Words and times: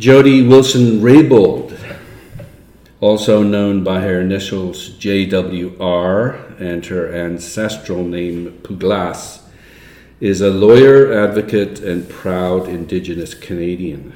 Jody 0.00 0.40
Wilson 0.40 1.02
Raybould, 1.02 1.78
also 3.02 3.42
known 3.42 3.84
by 3.84 4.00
her 4.00 4.22
initials 4.22 4.88
JWR 4.92 6.58
and 6.58 6.86
her 6.86 7.14
ancestral 7.14 8.02
name 8.02 8.58
Puglaas, 8.62 9.42
is 10.18 10.40
a 10.40 10.48
lawyer, 10.48 11.12
advocate, 11.12 11.80
and 11.80 12.08
proud 12.08 12.66
Indigenous 12.66 13.34
Canadian. 13.34 14.14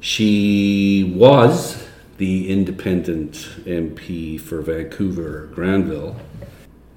She 0.00 1.12
was 1.14 1.86
the 2.16 2.50
independent 2.50 3.32
MP 3.66 4.40
for 4.40 4.62
Vancouver 4.62 5.50
Granville. 5.52 6.16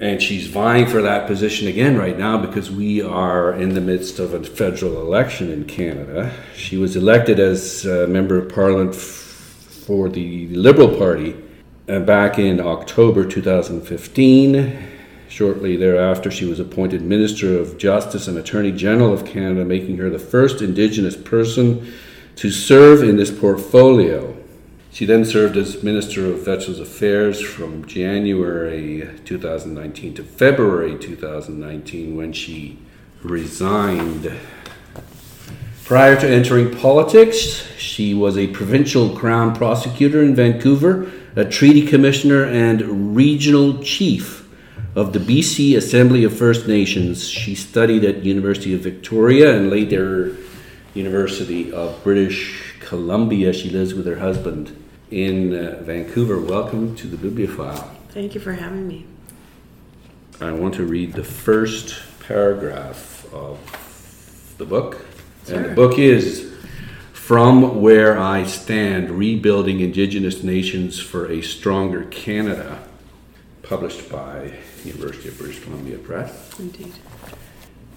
And 0.04 0.22
she's 0.22 0.48
vying 0.48 0.88
for 0.88 1.02
that 1.02 1.28
position 1.28 1.70
again 1.70 1.98
right 1.98 2.20
now 2.20 2.38
because 2.38 2.70
we 2.70 3.02
are 3.02 3.54
in 3.54 3.74
the 3.74 3.80
midst 3.80 4.20
of 4.20 4.34
a 4.34 4.44
federal 4.44 5.00
election 5.00 5.50
in 5.50 5.64
Canada. 5.64 6.34
She 6.58 6.76
was 6.76 6.98
elected 6.98 7.40
as 7.40 7.86
a 7.86 8.06
member 8.06 8.38
of 8.38 8.54
parliament 8.54 8.94
for 8.94 10.10
the 10.10 10.50
Liberal 10.50 10.98
Party 10.98 11.38
uh, 11.88 12.00
back 12.00 12.38
in 12.38 12.60
October 12.60 13.24
2015. 13.24 14.90
Shortly 15.30 15.78
thereafter, 15.78 16.30
she 16.30 16.44
was 16.44 16.60
appointed 16.60 17.02
Minister 17.02 17.58
of 17.58 17.78
Justice 17.78 18.28
and 18.28 18.38
Attorney 18.38 18.74
General 18.74 19.14
of 19.14 19.26
Canada, 19.26 19.64
making 19.64 20.00
her 20.00 20.10
the 20.10 20.20
first 20.20 20.62
Indigenous 20.62 21.16
person 21.16 21.94
to 22.36 22.52
serve 22.52 23.04
in 23.04 23.16
this 23.16 23.32
portfolio. 23.32 24.33
She 24.94 25.08
then 25.08 25.26
served 25.26 25.58
as 25.58 25.82
Minister 25.82 26.32
of 26.32 26.46
Veterans 26.46 26.80
Affairs 26.80 27.42
from 27.42 27.84
January 27.88 29.10
2019 29.26 30.14
to 30.14 30.24
February 30.24 31.00
2019 31.00 32.16
when 32.16 32.32
she 32.32 32.78
resigned. 33.24 34.32
Prior 35.84 36.16
to 36.22 36.30
entering 36.30 36.78
politics, 36.78 37.66
she 37.76 38.14
was 38.14 38.38
a 38.38 38.46
provincial 38.50 39.18
crown 39.18 39.56
prosecutor 39.56 40.22
in 40.22 40.36
Vancouver, 40.36 41.12
a 41.36 41.44
treaty 41.44 41.88
commissioner, 41.88 42.44
and 42.46 43.16
regional 43.16 43.82
chief 43.82 44.48
of 44.96 45.12
the 45.12 45.20
BC 45.20 45.76
Assembly 45.76 46.24
of 46.24 46.38
First 46.38 46.68
Nations. 46.68 47.28
She 47.28 47.56
studied 47.56 48.06
at 48.06 48.24
University 48.24 48.76
of 48.76 48.82
Victoria 48.82 49.58
and 49.58 49.72
later 49.72 50.38
University 50.94 51.74
of 51.74 52.04
British 52.04 52.76
Columbia. 52.80 53.52
She 53.54 53.72
lives 53.72 53.96
with 53.96 54.06
her 54.06 54.20
husband 54.20 54.82
in 55.14 55.54
uh, 55.54 55.80
Vancouver. 55.84 56.40
Welcome 56.40 56.96
to 56.96 57.06
the 57.08 57.18
Bibliophile. 57.18 57.96
Thank 58.10 58.34
you 58.34 58.42
for 58.42 58.54
having 58.54 58.88
me. 58.88 59.06
I 60.42 60.52
want 60.52 60.74
to 60.76 60.86
read 60.86 61.14
the 61.14 61.24
first 61.24 62.02
paragraph 62.20 63.32
of 63.32 64.56
the 64.58 64.66
book. 64.66 65.06
And 65.48 65.66
the 65.66 65.76
book 65.76 66.00
is 66.00 66.52
From 67.14 67.80
Where 67.82 68.18
I 68.18 68.46
Stand 68.46 69.12
Rebuilding 69.12 69.82
Indigenous 69.82 70.42
Nations 70.42 71.00
for 71.00 71.32
a 71.32 71.44
Stronger 71.44 72.06
Canada, 72.06 72.84
published 73.62 74.10
by 74.10 74.54
University 74.84 75.30
of 75.30 75.38
British 75.38 75.62
Columbia 75.62 76.00
Press. 76.00 76.60
Indeed. 76.60 76.92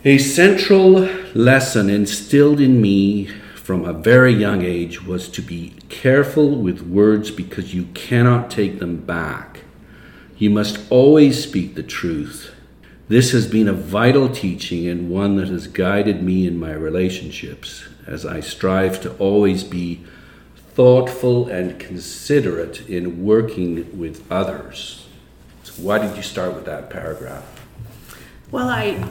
A 0.05 0.19
central 0.19 1.09
lesson 1.34 1.89
instilled 1.89 2.61
in 2.61 2.81
me 2.83 3.31
from 3.67 3.84
a 3.84 3.92
very 3.92 4.33
young 4.33 4.62
age 4.62 5.03
was 5.03 5.28
to 5.28 5.42
be 5.42 5.75
careful 5.89 6.50
with 6.50 6.83
words 6.83 7.33
because 7.33 7.75
you 7.75 7.84
cannot 7.95 8.48
take 8.48 8.78
them 8.78 8.97
back. 8.98 9.62
You 10.39 10.50
must 10.50 10.78
always 10.89 11.42
speak 11.42 11.75
the 11.75 11.83
truth. 11.83 12.55
This 13.09 13.33
has 13.33 13.48
been 13.48 13.67
a 13.67 13.72
vital 13.72 14.28
teaching 14.28 14.87
and 14.87 15.11
one 15.11 15.34
that 15.39 15.48
has 15.48 15.67
guided 15.67 16.22
me 16.22 16.47
in 16.47 16.61
my 16.61 16.75
relationships 16.75 17.89
as 18.06 18.25
I 18.25 18.39
strive 18.39 19.00
to 19.00 19.12
always 19.17 19.64
be 19.64 20.05
thoughtful 20.77 21.48
and 21.48 21.77
considerate 21.81 22.89
in 22.89 23.25
working 23.25 23.98
with 23.98 24.31
others. 24.31 25.09
So 25.64 25.72
why 25.83 25.98
did 25.98 26.17
you 26.17 26.22
start 26.22 26.55
with 26.55 26.67
that 26.67 26.89
paragraph? 26.89 27.67
Well, 28.53 28.69
I, 28.69 29.05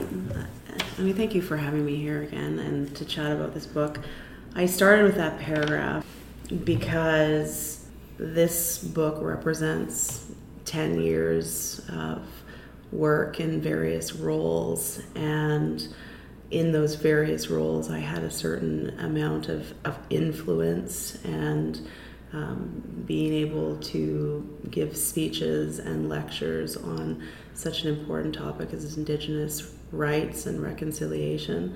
I 0.98 1.02
mean, 1.02 1.14
thank 1.14 1.36
you 1.36 1.42
for 1.42 1.58
having 1.58 1.86
me 1.86 1.98
here 1.98 2.22
again 2.22 2.60
and 2.60 2.96
to 2.96 3.04
chat 3.04 3.34
about 3.34 3.54
this 3.54 3.66
book. 3.66 4.00
I 4.58 4.68
started 4.68 5.04
with 5.04 5.16
that 5.16 5.38
paragraph 5.38 6.06
because 6.64 7.86
this 8.18 8.78
book 8.78 9.22
represents 9.22 10.32
10 10.64 11.02
years 11.02 11.82
of 11.90 12.26
work 12.94 13.42
in 13.42 13.60
various 13.60 14.16
roles 14.16 15.02
and 15.14 15.86
in 16.52 16.72
those 16.72 16.96
various 16.96 17.50
roles 17.50 17.90
i 17.90 17.98
had 17.98 18.24
a 18.24 18.32
certain 18.32 18.98
amount 19.00 19.50
of, 19.50 19.74
of 19.84 19.98
influence 20.10 21.16
and 21.26 21.86
um, 22.32 23.04
being 23.06 23.34
able 23.34 23.76
to 23.78 24.58
give 24.70 24.96
speeches 24.96 25.80
and 25.80 26.08
lectures 26.08 26.78
on 26.78 27.22
such 27.54 27.84
an 27.84 27.98
important 27.98 28.34
topic 28.34 28.72
as 28.72 28.96
indigenous 28.98 29.74
rights 29.92 30.46
and 30.46 30.62
reconciliation 30.62 31.76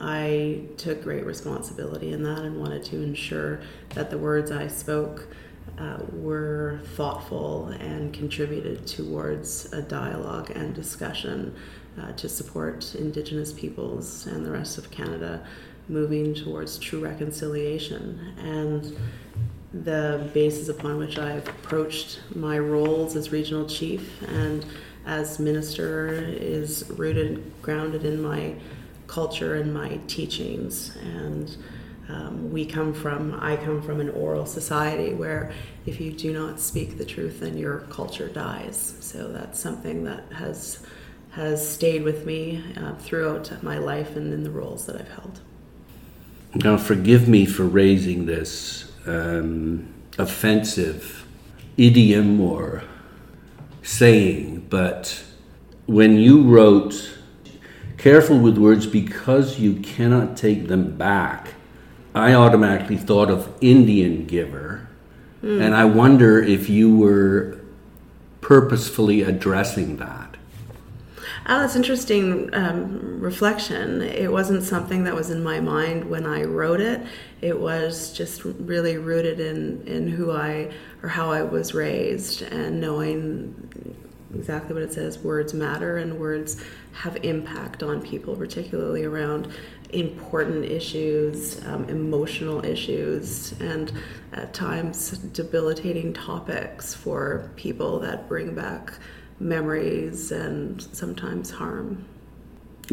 i 0.00 0.60
took 0.76 1.02
great 1.02 1.24
responsibility 1.24 2.12
in 2.12 2.22
that 2.22 2.38
and 2.38 2.58
wanted 2.58 2.82
to 2.82 3.02
ensure 3.02 3.60
that 3.90 4.10
the 4.10 4.18
words 4.18 4.50
i 4.50 4.66
spoke 4.66 5.28
uh, 5.78 5.98
were 6.12 6.80
thoughtful 6.94 7.68
and 7.80 8.12
contributed 8.12 8.86
towards 8.86 9.72
a 9.72 9.80
dialogue 9.82 10.50
and 10.50 10.74
discussion 10.74 11.54
uh, 12.00 12.12
to 12.12 12.28
support 12.28 12.94
Indigenous 12.94 13.52
peoples 13.52 14.26
and 14.26 14.44
the 14.44 14.50
rest 14.50 14.78
of 14.78 14.90
Canada 14.90 15.44
moving 15.88 16.34
towards 16.34 16.78
true 16.78 17.00
reconciliation. 17.00 18.34
And 18.38 18.96
the 19.72 20.28
basis 20.34 20.68
upon 20.68 20.98
which 20.98 21.18
I've 21.18 21.48
approached 21.48 22.20
my 22.34 22.58
roles 22.58 23.16
as 23.16 23.32
regional 23.32 23.66
chief 23.66 24.22
and 24.28 24.64
as 25.06 25.38
minister 25.38 26.08
is 26.08 26.90
rooted, 26.90 27.42
grounded 27.62 28.04
in 28.04 28.20
my 28.20 28.54
culture 29.10 29.56
and 29.56 29.74
my 29.74 29.98
teachings. 30.06 30.96
And 30.96 31.56
um, 32.08 32.52
we 32.52 32.64
come 32.64 32.94
from, 32.94 33.34
I 33.40 33.56
come 33.56 33.82
from 33.82 34.00
an 34.00 34.10
oral 34.10 34.46
society 34.46 35.14
where 35.14 35.52
if 35.84 36.00
you 36.00 36.12
do 36.12 36.32
not 36.32 36.60
speak 36.60 36.96
the 36.96 37.04
truth, 37.04 37.40
then 37.40 37.58
your 37.58 37.80
culture 37.90 38.28
dies. 38.28 38.94
So 39.00 39.28
that's 39.28 39.58
something 39.58 40.04
that 40.04 40.32
has 40.32 40.86
has 41.32 41.60
stayed 41.76 42.02
with 42.02 42.26
me 42.26 42.60
uh, 42.76 42.92
throughout 42.96 43.62
my 43.62 43.78
life 43.78 44.16
and 44.16 44.32
in 44.32 44.42
the 44.42 44.50
roles 44.50 44.86
that 44.86 44.96
I've 44.96 45.12
held. 45.12 45.40
Now, 46.56 46.76
forgive 46.76 47.28
me 47.28 47.46
for 47.46 47.62
raising 47.62 48.26
this 48.26 48.90
um, 49.06 49.86
offensive 50.18 51.24
idiom 51.76 52.40
or 52.40 52.82
saying, 53.82 54.66
but 54.68 55.22
when 55.86 56.16
you 56.16 56.42
wrote, 56.42 57.19
careful 58.00 58.38
with 58.38 58.56
words 58.56 58.86
because 58.86 59.60
you 59.60 59.74
cannot 59.74 60.34
take 60.34 60.68
them 60.68 60.96
back, 60.96 61.48
I 62.14 62.32
automatically 62.32 62.96
thought 62.96 63.30
of 63.30 63.52
Indian 63.60 64.24
giver. 64.26 64.88
And 65.42 65.74
I 65.74 65.84
wonder 65.86 66.42
if 66.42 66.68
you 66.68 66.96
were 66.96 67.60
purposefully 68.40 69.22
addressing 69.22 69.96
that. 69.98 70.36
Oh, 71.46 71.60
that's 71.60 71.76
interesting 71.76 72.52
um, 72.54 73.20
reflection. 73.20 74.02
It 74.02 74.30
wasn't 74.30 74.62
something 74.62 75.04
that 75.04 75.14
was 75.14 75.30
in 75.30 75.42
my 75.42 75.60
mind 75.60 76.08
when 76.08 76.26
I 76.26 76.44
wrote 76.44 76.80
it. 76.80 77.02
It 77.40 77.58
was 77.58 78.12
just 78.12 78.44
really 78.44 78.98
rooted 78.98 79.40
in, 79.40 79.82
in 79.86 80.08
who 80.08 80.30
I 80.30 80.72
or 81.02 81.08
how 81.08 81.30
I 81.30 81.42
was 81.42 81.74
raised 81.74 82.42
and 82.42 82.80
knowing 82.80 83.96
exactly 84.34 84.74
what 84.74 84.82
it 84.82 84.92
says 84.92 85.18
words 85.18 85.54
matter 85.54 85.96
and 85.96 86.18
words 86.18 86.62
have 86.92 87.16
impact 87.24 87.82
on 87.82 88.02
people, 88.02 88.36
particularly 88.36 89.04
around 89.04 89.48
important 89.92 90.64
issues, 90.64 91.64
um, 91.66 91.84
emotional 91.88 92.64
issues, 92.64 93.52
and 93.60 93.92
at 94.32 94.54
times 94.54 95.10
debilitating 95.18 96.12
topics 96.12 96.94
for 96.94 97.50
people 97.56 97.98
that 98.00 98.28
bring 98.28 98.54
back 98.54 98.92
memories 99.38 100.30
and 100.30 100.82
sometimes 100.92 101.50
harm. 101.50 102.04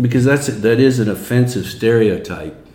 Because 0.01 0.25
that's 0.25 0.48
that 0.48 0.80
is 0.80 1.00
an 1.00 1.10
offensive 1.10 1.66
stereotype, 1.66 2.66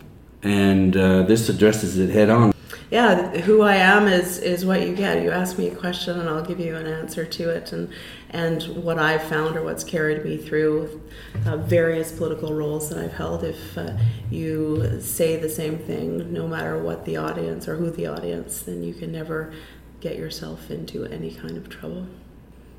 and 0.43 0.97
uh, 0.97 1.23
this 1.23 1.49
addresses 1.49 1.99
it 1.99 2.11
head 2.11 2.31
on. 2.31 2.53
Yeah, 2.91 3.39
who 3.41 3.63
I 3.63 3.77
am 3.77 4.07
is 4.07 4.39
is 4.39 4.67
what 4.67 4.87
you 4.87 4.95
get. 4.95 5.23
You 5.23 5.31
ask 5.31 5.57
me 5.57 5.69
a 5.69 5.75
question 5.75 6.21
and 6.21 6.29
I'll 6.29 6.45
give 6.45 6.61
you 6.61 6.77
an 6.77 6.87
answer 6.87 7.25
to 7.25 7.49
it, 7.49 7.73
and 7.73 7.91
and 8.33 8.63
what 8.83 8.99
I've 8.99 9.23
found 9.23 9.57
or 9.57 9.63
what's 9.63 9.85
carried 9.85 10.25
me 10.25 10.37
through 10.37 11.03
uh, 11.47 11.59
various 11.59 12.13
political 12.13 12.55
roles 12.55 12.89
that 12.89 12.99
I've 12.99 13.13
held. 13.13 13.45
If 13.45 13.77
uh, 13.77 13.93
you 14.31 15.01
say 15.01 15.37
the 15.37 15.51
same 15.51 15.79
thing, 15.79 16.33
no 16.33 16.49
matter 16.49 16.79
what 16.79 17.05
the 17.05 17.17
audience 17.17 17.69
or 17.69 17.77
who 17.77 17.91
the 17.91 18.07
audience, 18.07 18.63
then 18.63 18.83
you 18.83 18.95
can 18.95 19.13
never 19.13 19.53
get 20.01 20.17
yourself 20.17 20.71
into 20.71 21.05
any 21.07 21.31
kind 21.31 21.57
of 21.57 21.69
trouble. 21.69 22.07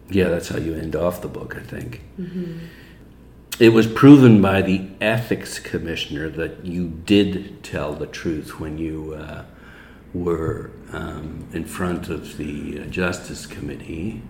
Yeah, 0.09 0.29
that's 0.29 0.49
how 0.49 0.57
you 0.57 0.75
end 0.75 0.95
off 0.95 1.21
the 1.21 1.27
book, 1.27 1.55
I 1.55 1.61
think. 1.61 2.01
It 3.59 3.69
was 3.69 3.87
proven 3.87 4.41
by 4.41 4.61
the 4.61 4.87
ethics 4.99 5.59
commissioner 5.59 6.27
that 6.29 6.65
you 6.65 6.89
did 6.89 7.63
tell 7.63 7.93
the 7.93 8.07
truth 8.07 8.59
when 8.59 8.77
you 8.77 9.13
uh, 9.13 9.45
were 10.13 10.71
um, 10.91 11.47
in 11.53 11.65
front 11.65 12.09
of 12.09 12.37
the 12.37 12.81
uh, 12.81 12.85
Justice 12.85 13.45
Committee, 13.45 14.21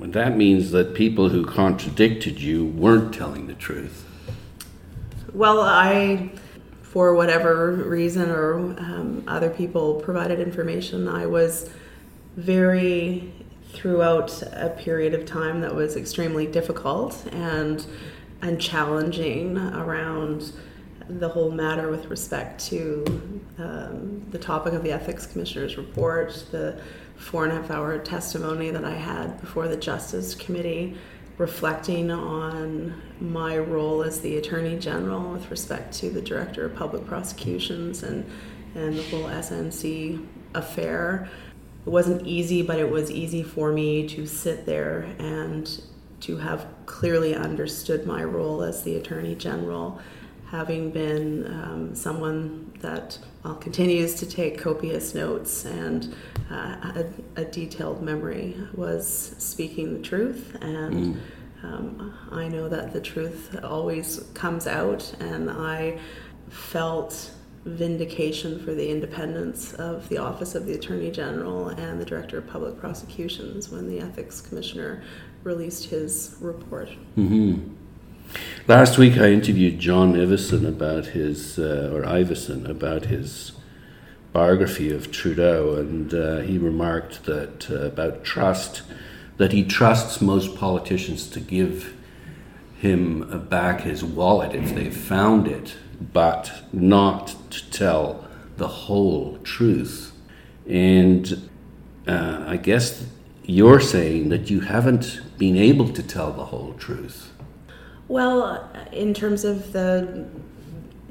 that 0.00 0.36
means 0.36 0.70
that 0.70 0.94
people 0.94 1.28
who 1.28 1.44
contradicted 1.44 2.40
you 2.40 2.64
weren't 2.64 3.14
telling 3.14 3.46
the 3.46 3.54
truth. 3.54 4.04
Well, 5.32 5.60
I, 5.60 6.30
for 6.82 7.14
whatever 7.14 7.72
reason 7.72 8.30
or 8.30 8.54
um, 8.54 9.24
other 9.26 9.50
people 9.50 10.00
provided 10.00 10.40
information, 10.40 11.08
I 11.08 11.26
was 11.26 11.70
very 12.36 13.32
throughout 13.72 14.42
a 14.52 14.70
period 14.70 15.14
of 15.14 15.26
time 15.26 15.60
that 15.60 15.74
was 15.74 15.96
extremely 15.96 16.46
difficult 16.46 17.26
and 17.32 17.84
and 18.40 18.60
challenging 18.60 19.58
around 19.58 20.52
the 21.08 21.28
whole 21.28 21.50
matter 21.50 21.90
with 21.90 22.06
respect 22.06 22.60
to 22.66 23.04
um, 23.58 24.26
the 24.30 24.38
topic 24.38 24.74
of 24.74 24.82
the 24.82 24.92
ethics 24.92 25.26
commissioner's 25.26 25.76
report, 25.76 26.46
the 26.50 26.80
four 27.16 27.44
and 27.44 27.52
a 27.52 27.56
half 27.56 27.70
hour 27.70 27.98
testimony 27.98 28.70
that 28.70 28.84
I 28.84 28.94
had 28.94 29.40
before 29.40 29.68
the 29.68 29.76
Justice 29.76 30.34
Committee, 30.34 30.96
reflecting 31.38 32.10
on 32.10 33.00
my 33.20 33.58
role 33.58 34.02
as 34.02 34.20
the 34.20 34.36
Attorney 34.36 34.78
General 34.78 35.32
with 35.32 35.50
respect 35.50 35.94
to 35.94 36.10
the 36.10 36.20
Director 36.20 36.66
of 36.66 36.74
Public 36.74 37.06
Prosecutions 37.06 38.02
and, 38.02 38.28
and 38.74 38.96
the 38.96 39.02
whole 39.04 39.24
SNC 39.24 40.24
affair. 40.54 41.28
It 41.86 41.90
wasn't 41.90 42.26
easy, 42.26 42.62
but 42.62 42.78
it 42.78 42.90
was 42.90 43.10
easy 43.10 43.42
for 43.42 43.72
me 43.72 44.06
to 44.08 44.26
sit 44.26 44.66
there 44.66 45.08
and 45.18 45.82
to 46.20 46.36
have 46.36 46.66
clearly 46.86 47.34
understood 47.34 48.04
my 48.04 48.24
role 48.24 48.62
as 48.62 48.82
the 48.82 48.96
Attorney 48.96 49.34
General 49.34 50.00
having 50.50 50.90
been 50.90 51.46
um, 51.46 51.94
someone 51.94 52.72
that 52.80 53.18
uh, 53.44 53.54
continues 53.54 54.14
to 54.14 54.26
take 54.26 54.58
copious 54.58 55.14
notes 55.14 55.64
and 55.66 56.14
uh, 56.50 57.02
a, 57.36 57.40
a, 57.42 57.44
detailed 57.44 58.02
memory, 58.02 58.56
was 58.74 59.34
speaking 59.38 59.92
the 59.92 60.00
truth. 60.00 60.56
And 60.62 61.16
mm. 61.16 61.20
um, 61.62 62.14
I 62.32 62.48
know 62.48 62.68
that 62.68 62.94
the 62.94 63.00
truth 63.00 63.58
always 63.62 64.24
comes 64.32 64.66
out, 64.66 65.12
and 65.20 65.50
I 65.50 65.98
felt 66.48 67.30
vindication 67.64 68.64
for 68.64 68.72
the 68.72 68.88
independence 68.88 69.74
of 69.74 70.08
the 70.08 70.16
Office 70.16 70.54
of 70.54 70.64
the 70.64 70.72
Attorney 70.72 71.10
General 71.10 71.68
and 71.68 72.00
the 72.00 72.04
Director 72.04 72.38
of 72.38 72.46
Public 72.46 72.78
Prosecutions 72.78 73.68
when 73.68 73.86
the 73.86 74.00
Ethics 74.00 74.40
Commissioner 74.40 75.02
released 75.44 75.84
his 75.84 76.36
report. 76.40 76.88
Mm-hmm. 77.18 77.74
Last 78.66 78.98
week, 78.98 79.16
I 79.16 79.30
interviewed 79.30 79.78
John 79.78 80.14
Ivison 80.14 80.66
about 80.66 81.06
his, 81.06 81.58
uh, 81.58 81.90
or 81.92 82.02
Ivison 82.02 82.68
about 82.68 83.06
his 83.06 83.52
biography 84.32 84.92
of 84.92 85.10
Trudeau, 85.10 85.76
and 85.76 86.12
uh, 86.12 86.38
he 86.40 86.58
remarked 86.58 87.24
that 87.24 87.70
uh, 87.70 87.86
about 87.86 88.24
trust, 88.24 88.82
that 89.38 89.52
he 89.52 89.64
trusts 89.64 90.20
most 90.20 90.54
politicians 90.54 91.28
to 91.30 91.40
give 91.40 91.94
him 92.76 93.46
back 93.48 93.80
his 93.80 94.04
wallet 94.04 94.54
if 94.54 94.74
they 94.74 94.90
found 94.90 95.48
it, 95.48 95.76
but 96.12 96.52
not 96.72 97.34
to 97.50 97.70
tell 97.70 98.28
the 98.58 98.68
whole 98.68 99.38
truth. 99.38 100.12
And 100.68 101.48
uh, 102.06 102.44
I 102.46 102.56
guess 102.58 103.06
you're 103.44 103.80
saying 103.80 104.28
that 104.28 104.50
you 104.50 104.60
haven't 104.60 105.22
been 105.38 105.56
able 105.56 105.88
to 105.88 106.02
tell 106.02 106.32
the 106.32 106.46
whole 106.46 106.74
truth. 106.74 107.27
Well, 108.08 108.42
uh, 108.42 108.84
in 108.92 109.14
terms 109.14 109.44
of 109.44 109.72
the 109.72 110.26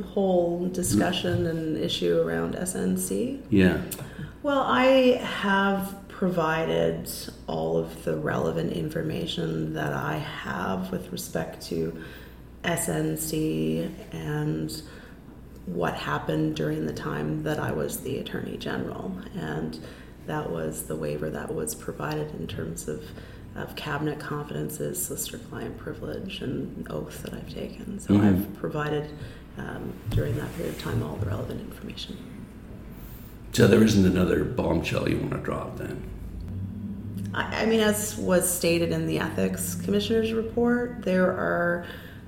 whole 0.04 0.68
discussion 0.70 1.46
and 1.46 1.78
issue 1.78 2.20
around 2.22 2.56
SNC, 2.56 3.42
yeah. 3.50 3.82
Well, 4.44 4.62
I 4.62 5.18
have 5.18 5.96
provided 6.08 7.10
all 7.48 7.78
of 7.78 8.04
the 8.04 8.18
relevant 8.18 8.74
information 8.74 9.74
that 9.74 9.94
I 9.94 10.18
have 10.18 10.92
with 10.92 11.12
respect 11.12 11.62
to 11.68 12.04
SNC 12.64 13.92
and 14.12 14.82
what 15.66 15.94
happened 15.96 16.56
during 16.56 16.86
the 16.86 16.94
time 16.94 17.44
that 17.44 17.60
I 17.60 17.72
was 17.72 18.00
the 18.00 18.18
Attorney 18.18 18.58
General. 18.58 19.16
And 19.36 19.80
that 20.26 20.50
was 20.50 20.84
the 20.84 20.96
waiver 20.96 21.30
that 21.30 21.54
was 21.54 21.76
provided 21.76 22.34
in 22.36 22.48
terms 22.48 22.88
of 22.88 23.04
of 23.58 23.76
cabinet 23.76 24.20
confidences, 24.20 25.04
solicitor 25.04 25.40
client 25.40 25.78
privilege, 25.78 26.42
and 26.42 26.88
oath 26.90 27.24
that 27.24 27.34
I've 27.34 27.54
taken. 27.54 28.00
So 28.00 28.14
mm-hmm. 28.14 28.26
I've 28.26 28.60
provided 28.60 29.10
um, 29.58 29.94
during 30.10 30.36
that 30.38 30.56
period 30.56 30.76
of 30.76 30.82
time 30.82 31.02
all 31.04 31.16
the 31.16 31.26
relevant 31.26 31.62
information. 31.62 32.18
So 33.54 33.68
there 33.68 33.84
isn't 33.84 34.06
another 34.06 34.44
bombshell 34.44 35.10
you 35.10 35.18
want 35.18 35.32
to 35.32 35.38
drop 35.40 35.78
then? 35.78 36.04
I, 37.34 37.64
I 37.64 37.66
mean, 37.66 37.80
as 37.80 38.16
was 38.18 38.50
stated 38.50 38.92
in 38.92 39.08
the 39.08 39.20
ethics 39.20 39.76
commissioner's 39.76 40.32
report, 40.34 41.02
there 41.02 41.32
are 41.32 41.86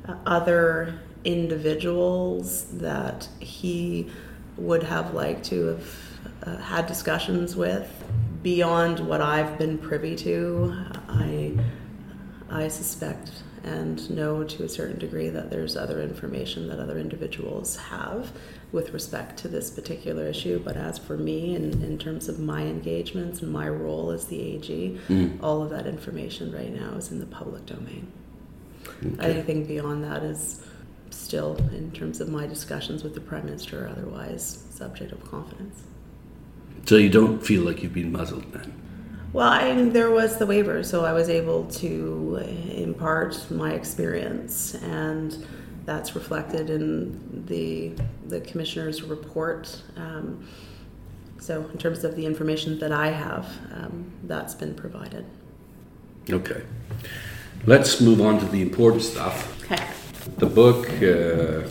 uh, 0.07 0.15
other 0.25 0.99
individuals 1.23 2.65
that 2.77 3.27
he 3.39 4.09
would 4.57 4.83
have 4.83 5.13
liked 5.13 5.45
to 5.45 5.65
have 5.67 5.95
uh, 6.43 6.57
had 6.57 6.87
discussions 6.87 7.55
with 7.55 8.03
beyond 8.41 8.99
what 8.99 9.21
I've 9.21 9.57
been 9.57 9.77
privy 9.77 10.15
to, 10.17 10.73
I, 11.09 11.57
I 12.49 12.67
suspect 12.67 13.31
and 13.63 14.09
know 14.09 14.43
to 14.43 14.63
a 14.63 14.69
certain 14.69 14.97
degree 14.97 15.29
that 15.29 15.49
there's 15.49 15.75
other 15.75 16.01
information 16.01 16.67
that 16.69 16.79
other 16.79 16.97
individuals 16.97 17.75
have 17.75 18.31
with 18.71 18.93
respect 18.93 19.37
to 19.37 19.47
this 19.47 19.69
particular 19.69 20.27
issue. 20.27 20.59
But 20.63 20.77
as 20.77 20.97
for 20.97 21.17
me, 21.17 21.55
in, 21.55 21.81
in 21.83 21.97
terms 21.97 22.29
of 22.29 22.39
my 22.39 22.61
engagements 22.61 23.41
and 23.41 23.51
my 23.51 23.67
role 23.67 24.11
as 24.11 24.25
the 24.25 24.39
AG, 24.55 24.99
mm. 25.07 25.37
all 25.43 25.61
of 25.61 25.69
that 25.71 25.87
information 25.87 26.51
right 26.51 26.73
now 26.73 26.93
is 26.93 27.11
in 27.11 27.19
the 27.19 27.25
public 27.25 27.65
domain. 27.65 28.11
Okay. 29.05 29.31
Anything 29.31 29.65
beyond 29.65 30.03
that 30.03 30.23
is 30.23 30.61
still, 31.09 31.57
in 31.73 31.91
terms 31.91 32.21
of 32.21 32.29
my 32.29 32.45
discussions 32.47 33.03
with 33.03 33.13
the 33.13 33.21
Prime 33.21 33.45
Minister 33.45 33.85
or 33.85 33.87
otherwise, 33.89 34.63
subject 34.71 35.11
of 35.11 35.23
confidence. 35.29 35.83
So 36.85 36.95
you 36.95 37.09
don't 37.09 37.45
feel 37.45 37.63
like 37.63 37.83
you've 37.83 37.93
been 37.93 38.11
muzzled 38.11 38.51
then? 38.53 38.78
Well, 39.31 39.47
I, 39.47 39.73
there 39.89 40.09
was 40.09 40.37
the 40.37 40.45
waiver, 40.45 40.83
so 40.83 41.05
I 41.05 41.13
was 41.13 41.29
able 41.29 41.65
to 41.65 42.43
impart 42.75 43.49
my 43.51 43.73
experience, 43.73 44.73
and 44.75 45.45
that's 45.85 46.15
reflected 46.15 46.69
in 46.69 47.45
the 47.45 47.93
the 48.27 48.41
commissioner's 48.41 49.03
report. 49.03 49.81
Um, 49.95 50.47
so, 51.39 51.61
in 51.71 51.77
terms 51.77 52.03
of 52.03 52.15
the 52.15 52.25
information 52.25 52.79
that 52.79 52.91
I 52.91 53.11
have, 53.11 53.45
um, 53.75 54.11
that's 54.23 54.55
been 54.55 54.73
provided. 54.73 55.25
Okay, 56.29 56.63
let's 57.65 58.01
move 58.01 58.21
on 58.21 58.39
to 58.39 58.45
the 58.45 58.61
important 58.61 59.03
stuff. 59.03 59.63
Okay. 59.63 59.83
The 60.37 60.47
book, 60.47 60.89
uh, 61.03 61.69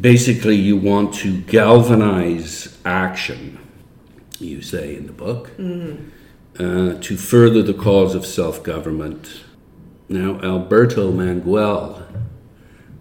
basically, 0.00 0.56
you 0.56 0.76
want 0.76 1.14
to 1.14 1.40
galvanize 1.42 2.78
action 2.84 3.58
you 4.38 4.60
say 4.62 4.96
in 4.96 5.06
the 5.06 5.12
book, 5.12 5.50
mm-hmm. 5.56 6.10
Uh, 6.58 6.94
to 7.00 7.16
further 7.16 7.62
the 7.62 7.74
cause 7.74 8.14
of 8.14 8.24
self 8.24 8.62
government. 8.62 9.42
Now, 10.08 10.40
Alberto 10.40 11.10
Manguel, 11.12 12.06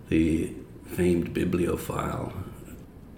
the 0.09 0.53
famed 0.87 1.33
bibliophile, 1.33 2.33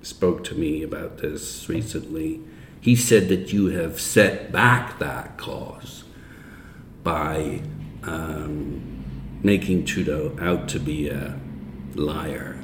spoke 0.02 0.44
to 0.46 0.56
me 0.56 0.84
about 0.84 1.20
this 1.20 1.68
recently. 1.70 2.42
He 2.80 2.96
said 2.96 3.30
that 3.30 3.52
you 3.52 3.68
have 3.68 4.00
set 4.00 4.52
back 4.52 5.00
that 5.00 5.38
cause 5.38 6.04
by 7.04 7.62
um, 8.04 9.06
making 9.44 9.86
Trudeau 9.86 10.36
out 10.40 10.68
to 10.70 10.80
be 10.80 11.10
a 11.10 11.40
liar. 11.96 12.64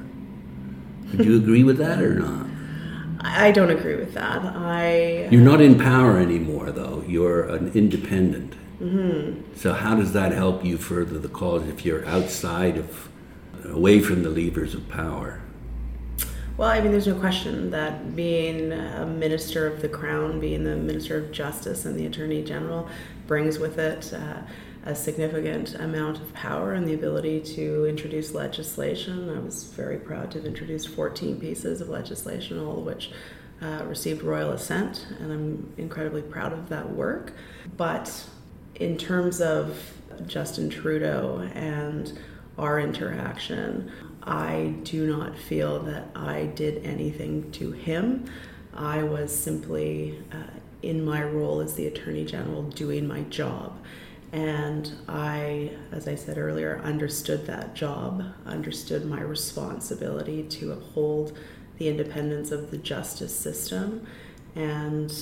Would 1.11 1.25
you 1.25 1.37
agree 1.37 1.63
with 1.63 1.77
that 1.77 2.01
or 2.01 2.15
not? 2.15 2.47
I 3.23 3.51
don't 3.51 3.69
agree 3.69 3.95
with 3.95 4.13
that. 4.13 4.43
I 4.43 5.27
you're 5.31 5.41
not 5.41 5.61
in 5.61 5.77
power 5.77 6.17
anymore, 6.17 6.71
though. 6.71 7.03
You're 7.07 7.43
an 7.43 7.71
independent. 7.73 8.55
Mm-hmm. 8.81 9.55
So 9.55 9.73
how 9.73 9.95
does 9.95 10.13
that 10.13 10.33
help 10.33 10.65
you 10.65 10.77
further 10.77 11.17
the 11.17 11.29
cause 11.29 11.67
if 11.67 11.85
you're 11.85 12.05
outside 12.05 12.77
of, 12.77 13.09
away 13.65 14.01
from 14.01 14.23
the 14.23 14.29
levers 14.29 14.75
of 14.75 14.89
power? 14.89 15.41
Well, 16.57 16.69
I 16.69 16.81
mean, 16.81 16.91
there's 16.91 17.07
no 17.07 17.19
question 17.19 17.71
that 17.71 18.15
being 18.15 18.71
a 18.71 19.05
minister 19.05 19.65
of 19.65 19.81
the 19.81 19.89
crown, 19.89 20.39
being 20.39 20.63
the 20.63 20.75
minister 20.75 21.17
of 21.17 21.31
justice 21.31 21.85
and 21.85 21.97
the 21.97 22.05
attorney 22.05 22.43
general, 22.43 22.87
brings 23.25 23.57
with 23.57 23.79
it. 23.79 24.13
Uh, 24.13 24.41
a 24.85 24.95
significant 24.95 25.75
amount 25.75 26.19
of 26.19 26.33
power 26.33 26.73
and 26.73 26.87
the 26.87 26.93
ability 26.93 27.39
to 27.39 27.85
introduce 27.85 28.33
legislation. 28.33 29.29
I 29.29 29.39
was 29.39 29.63
very 29.65 29.97
proud 29.97 30.31
to 30.31 30.39
have 30.39 30.45
introduced 30.45 30.89
14 30.89 31.39
pieces 31.39 31.81
of 31.81 31.89
legislation, 31.89 32.59
all 32.59 32.79
of 32.79 32.85
which 32.85 33.11
uh, 33.61 33.83
received 33.85 34.23
royal 34.23 34.51
assent, 34.51 35.07
and 35.19 35.31
I'm 35.31 35.73
incredibly 35.77 36.21
proud 36.21 36.51
of 36.51 36.69
that 36.69 36.89
work. 36.89 37.33
But 37.77 38.25
in 38.75 38.97
terms 38.97 39.39
of 39.39 39.93
Justin 40.27 40.69
Trudeau 40.69 41.49
and 41.53 42.17
our 42.57 42.79
interaction, 42.79 43.91
I 44.23 44.75
do 44.83 45.07
not 45.07 45.37
feel 45.37 45.79
that 45.83 46.07
I 46.15 46.47
did 46.55 46.85
anything 46.85 47.51
to 47.53 47.71
him 47.71 48.29
I 48.75 49.03
was 49.03 49.37
simply 49.37 50.19
uh, 50.31 50.59
in 50.81 51.05
my 51.05 51.23
role 51.23 51.59
as 51.61 51.75
the 51.75 51.87
Attorney 51.87 52.25
General 52.25 52.63
doing 52.63 53.07
my 53.07 53.21
job. 53.23 53.77
And 54.33 54.91
I, 55.07 55.73
as 55.91 56.07
I 56.07 56.15
said 56.15 56.39
earlier, 56.39 56.81
understood 56.83 57.45
that 57.45 57.75
job, 57.75 58.23
understood 58.47 59.05
my 59.05 59.21
responsibility 59.21 60.41
to 60.43 60.71
uphold 60.71 61.37
the 61.77 61.87
independence 61.87 62.49
of 62.51 62.71
the 62.71 62.77
justice 62.79 63.35
system. 63.35 64.07
And 64.55 65.13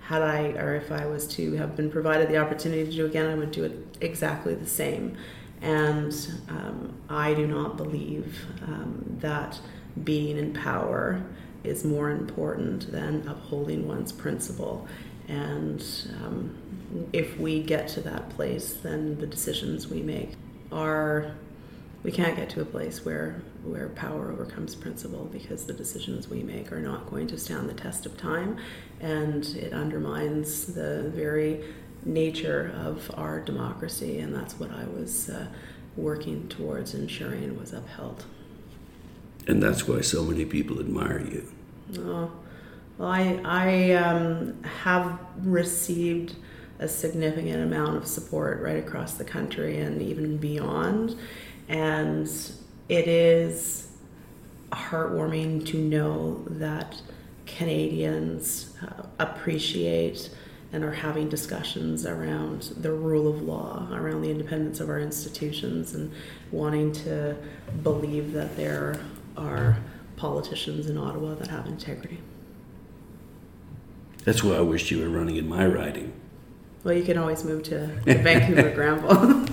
had 0.00 0.22
I, 0.22 0.52
or 0.52 0.74
if 0.74 0.90
I 0.90 1.04
was 1.04 1.26
to 1.28 1.52
have 1.56 1.76
been 1.76 1.90
provided 1.90 2.30
the 2.30 2.38
opportunity 2.38 2.86
to 2.86 2.90
do 2.90 3.04
again, 3.04 3.26
I 3.26 3.34
would 3.34 3.50
do 3.50 3.64
it 3.64 3.98
exactly 4.00 4.54
the 4.54 4.66
same. 4.66 5.18
And 5.60 6.14
um, 6.48 6.94
I 7.10 7.34
do 7.34 7.46
not 7.46 7.76
believe 7.76 8.46
um, 8.62 9.18
that 9.20 9.60
being 10.02 10.38
in 10.38 10.54
power 10.54 11.22
is 11.62 11.84
more 11.84 12.10
important 12.10 12.90
than 12.90 13.28
upholding 13.28 13.86
one's 13.86 14.12
principle. 14.12 14.88
And 15.28 15.84
um, 16.22 16.56
if 17.12 17.38
we 17.38 17.62
get 17.62 17.88
to 17.88 18.00
that 18.02 18.30
place, 18.30 18.74
then 18.74 19.18
the 19.18 19.26
decisions 19.26 19.88
we 19.88 20.02
make 20.02 20.32
are. 20.72 21.32
We 22.02 22.12
can't 22.12 22.36
get 22.36 22.50
to 22.50 22.60
a 22.60 22.64
place 22.64 23.04
where 23.04 23.42
where 23.64 23.88
power 23.88 24.30
overcomes 24.30 24.76
principle 24.76 25.24
because 25.24 25.66
the 25.66 25.72
decisions 25.72 26.28
we 26.28 26.42
make 26.44 26.70
are 26.70 26.80
not 26.80 27.10
going 27.10 27.26
to 27.26 27.38
stand 27.38 27.68
the 27.68 27.74
test 27.74 28.06
of 28.06 28.16
time, 28.16 28.58
and 29.00 29.44
it 29.44 29.72
undermines 29.72 30.66
the 30.66 31.10
very 31.14 31.64
nature 32.04 32.72
of 32.76 33.10
our 33.14 33.40
democracy, 33.40 34.20
and 34.20 34.34
that's 34.34 34.54
what 34.58 34.70
I 34.70 34.84
was 34.84 35.28
uh, 35.28 35.46
working 35.96 36.48
towards 36.48 36.94
ensuring 36.94 37.58
was 37.58 37.72
upheld. 37.72 38.24
And 39.48 39.62
that's 39.62 39.86
why 39.86 40.00
so 40.00 40.24
many 40.24 40.44
people 40.44 40.80
admire 40.80 41.20
you. 41.20 41.52
Oh, 41.98 42.30
well, 42.98 43.08
I, 43.08 43.40
I 43.44 43.92
um, 43.92 44.62
have 44.62 45.18
received 45.42 46.36
a 46.78 46.88
significant 46.88 47.62
amount 47.62 47.96
of 47.96 48.06
support 48.06 48.60
right 48.60 48.76
across 48.76 49.14
the 49.14 49.24
country 49.24 49.78
and 49.78 50.02
even 50.02 50.36
beyond. 50.36 51.16
And 51.68 52.28
it 52.88 53.08
is 53.08 53.88
heartwarming 54.72 55.66
to 55.66 55.78
know 55.78 56.44
that 56.48 57.00
Canadians 57.46 58.74
uh, 58.82 59.04
appreciate 59.18 60.30
and 60.72 60.84
are 60.84 60.92
having 60.92 61.28
discussions 61.28 62.04
around 62.04 62.62
the 62.76 62.92
rule 62.92 63.28
of 63.32 63.40
law, 63.40 63.88
around 63.92 64.22
the 64.22 64.30
independence 64.30 64.80
of 64.80 64.90
our 64.90 65.00
institutions, 65.00 65.94
and 65.94 66.12
wanting 66.50 66.92
to 66.92 67.36
believe 67.82 68.32
that 68.32 68.56
there 68.56 69.00
are 69.36 69.78
politicians 70.16 70.88
in 70.90 70.98
Ottawa 70.98 71.34
that 71.34 71.48
have 71.48 71.66
integrity. 71.66 72.18
That's 74.24 74.42
why 74.42 74.56
I 74.56 74.60
wished 74.60 74.90
you 74.90 75.00
were 75.00 75.08
running 75.08 75.36
in 75.36 75.48
my 75.48 75.66
riding. 75.66 76.12
Well, 76.86 76.94
you 76.94 77.02
can 77.02 77.18
always 77.18 77.44
move 77.44 77.64
to, 77.64 77.78
Vancouver 78.04 78.70
Granville. 78.70 79.44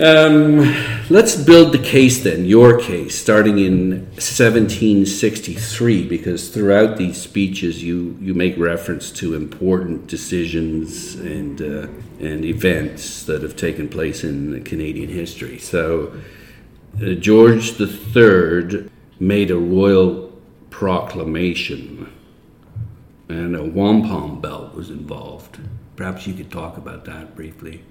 Um, 0.00 0.74
let's 1.10 1.36
build 1.36 1.72
the 1.72 1.78
case 1.78 2.24
then, 2.24 2.46
your 2.46 2.80
case, 2.80 3.14
starting 3.14 3.58
in 3.58 4.06
1763, 4.14 6.08
because 6.08 6.48
throughout 6.48 6.96
these 6.96 7.20
speeches 7.20 7.82
you, 7.82 8.16
you 8.22 8.32
make 8.32 8.56
reference 8.56 9.10
to 9.12 9.34
important 9.34 10.06
decisions 10.06 11.16
and, 11.16 11.60
uh, 11.60 11.88
and 12.18 12.46
events 12.46 13.24
that 13.24 13.42
have 13.42 13.54
taken 13.54 13.90
place 13.90 14.24
in 14.24 14.64
Canadian 14.64 15.10
history. 15.10 15.58
So, 15.58 16.14
uh, 17.02 17.10
George 17.10 17.78
III 17.78 18.88
made 19.20 19.50
a 19.50 19.58
royal 19.58 20.32
proclamation, 20.70 22.10
and 23.28 23.56
a 23.56 23.64
wampum 23.64 24.40
belt 24.40 24.74
was 24.74 24.90
involved. 24.90 25.58
Perhaps 25.96 26.26
you 26.26 26.34
could 26.34 26.50
talk 26.50 26.76
about 26.76 27.04
that 27.06 27.34
briefly. 27.34 27.84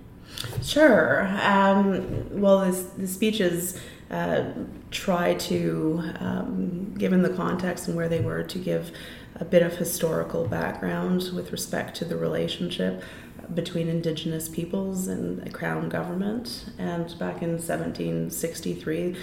Sure. 0.64 1.28
Um, 1.42 2.40
well, 2.40 2.66
this, 2.66 2.84
the 2.98 3.08
speeches 3.08 3.80
uh, 4.12 4.52
try 4.92 5.34
to, 5.36 6.04
um, 6.20 6.94
given 6.98 7.22
the 7.22 7.30
context 7.30 7.88
and 7.88 7.96
where 7.96 8.10
they 8.10 8.20
were, 8.20 8.44
to 8.44 8.58
give 8.58 8.92
a 9.36 9.46
bit 9.46 9.62
of 9.62 9.76
historical 9.76 10.48
background 10.48 11.30
with 11.34 11.52
respect 11.52 11.98
to 11.98 12.06
the 12.06 12.16
relationship 12.16 13.04
between 13.54 13.88
Indigenous 13.88 14.50
peoples 14.50 15.08
and 15.08 15.42
the 15.42 15.50
Crown 15.50 15.90
government. 15.90 16.70
And 16.78 17.08
back 17.20 17.42
in 17.42 17.52
1763, 17.52 19.16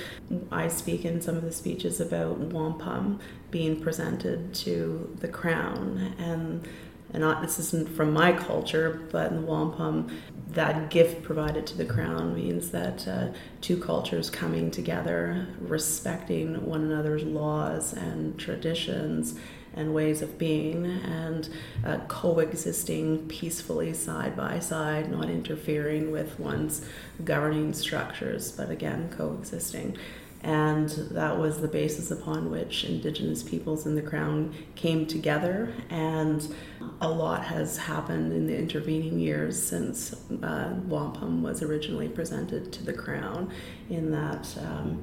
I 0.51 0.69
speak 0.69 1.05
in 1.05 1.21
some 1.21 1.37
of 1.37 1.43
the 1.43 1.53
speeches 1.53 2.01
about 2.01 2.39
wampum 2.39 3.21
being 3.51 3.81
presented 3.81 4.55
to 4.55 5.17
the 5.21 5.29
Crown 5.29 6.15
and 6.19 6.67
and 7.13 7.21
not 7.21 7.43
this 7.43 7.59
isn't 7.59 7.91
from 7.91 8.13
my 8.13 8.33
culture, 8.33 9.07
but 9.11 9.31
in 9.31 9.43
the 9.43 9.47
wampum, 9.47 10.09
that 10.49 10.91
gift 10.91 11.23
provided 11.23 11.67
to 11.67 11.77
the 11.77 11.85
crown 11.85 12.35
means 12.35 12.71
that 12.71 13.07
uh, 13.07 13.29
two 13.61 13.77
cultures 13.77 14.31
coming 14.31 14.71
together, 14.71 15.47
respecting 15.61 16.65
one 16.65 16.83
another's 16.83 17.23
laws 17.23 17.93
and 17.93 18.39
traditions 18.39 19.39
and 19.75 19.95
ways 19.95 20.23
of 20.23 20.39
being, 20.39 20.85
and 20.87 21.49
uh, 21.85 21.99
coexisting 22.09 23.27
peacefully 23.29 23.93
side 23.93 24.37
by 24.37 24.59
side, 24.59 25.11
not 25.11 25.31
interfering 25.31 26.11
with 26.11 26.39
one's 26.39 26.85
governing 27.25 27.73
structures, 27.73 28.53
but 28.53 28.71
again, 28.71 29.11
coexisting. 29.17 29.97
And 30.45 30.89
that 31.13 31.39
was 31.39 31.61
the 31.61 31.69
basis 31.69 32.11
upon 32.11 32.51
which 32.51 32.85
indigenous 32.85 33.45
peoples 33.45 33.87
in 33.87 33.95
the 33.95 34.03
crown 34.03 34.53
came 34.75 35.07
together 35.07 35.73
and 35.89 36.53
a 37.01 37.09
lot 37.09 37.45
has 37.45 37.77
happened 37.77 38.33
in 38.33 38.49
the 38.49 38.59
intervening 38.59 39.21
years 39.21 39.61
since 39.63 40.15
uh, 40.43 40.75
wampum 40.87 41.45
was 41.45 41.63
originally 41.63 42.09
presented 42.09 42.73
to 42.73 42.85
the 42.85 42.93
crown 42.93 43.53
in 43.89 44.11
that 44.11 44.49
um, 44.59 45.01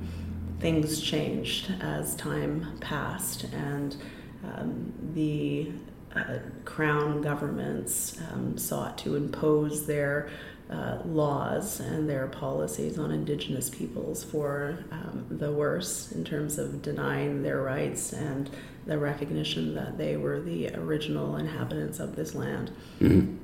things 0.59 0.99
changed 0.99 1.71
as 1.79 2.15
time 2.15 2.77
passed 2.81 3.45
and 3.45 3.95
um, 4.43 4.93
the 5.13 5.71
uh, 6.15 6.39
crown 6.65 7.21
governments 7.21 8.19
um, 8.31 8.57
sought 8.57 8.97
to 8.99 9.15
impose 9.15 9.85
their 9.85 10.29
uh, 10.69 10.99
laws 11.05 11.79
and 11.79 12.07
their 12.07 12.27
policies 12.27 12.99
on 12.99 13.11
Indigenous 13.11 13.69
peoples 13.69 14.23
for 14.23 14.77
um, 14.91 15.25
the 15.29 15.51
worse 15.51 16.11
in 16.11 16.23
terms 16.23 16.57
of 16.59 16.81
denying 16.81 17.41
their 17.41 17.61
rights 17.61 18.13
and 18.13 18.49
the 18.85 18.97
recognition 18.97 19.73
that 19.75 19.97
they 19.97 20.15
were 20.15 20.39
the 20.39 20.69
original 20.75 21.37
inhabitants 21.37 21.99
of 21.99 22.15
this 22.15 22.35
land. 22.35 22.71
Mm-hmm. 22.99 23.35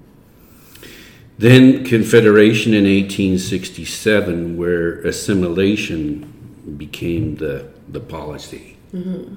Then 1.38 1.84
Confederation 1.84 2.74
in 2.74 2.86
1867, 2.86 4.56
where 4.56 5.02
assimilation 5.02 6.76
became 6.78 7.36
the, 7.36 7.70
the 7.90 8.00
policy. 8.00 8.78
Mm-hmm. 8.94 9.36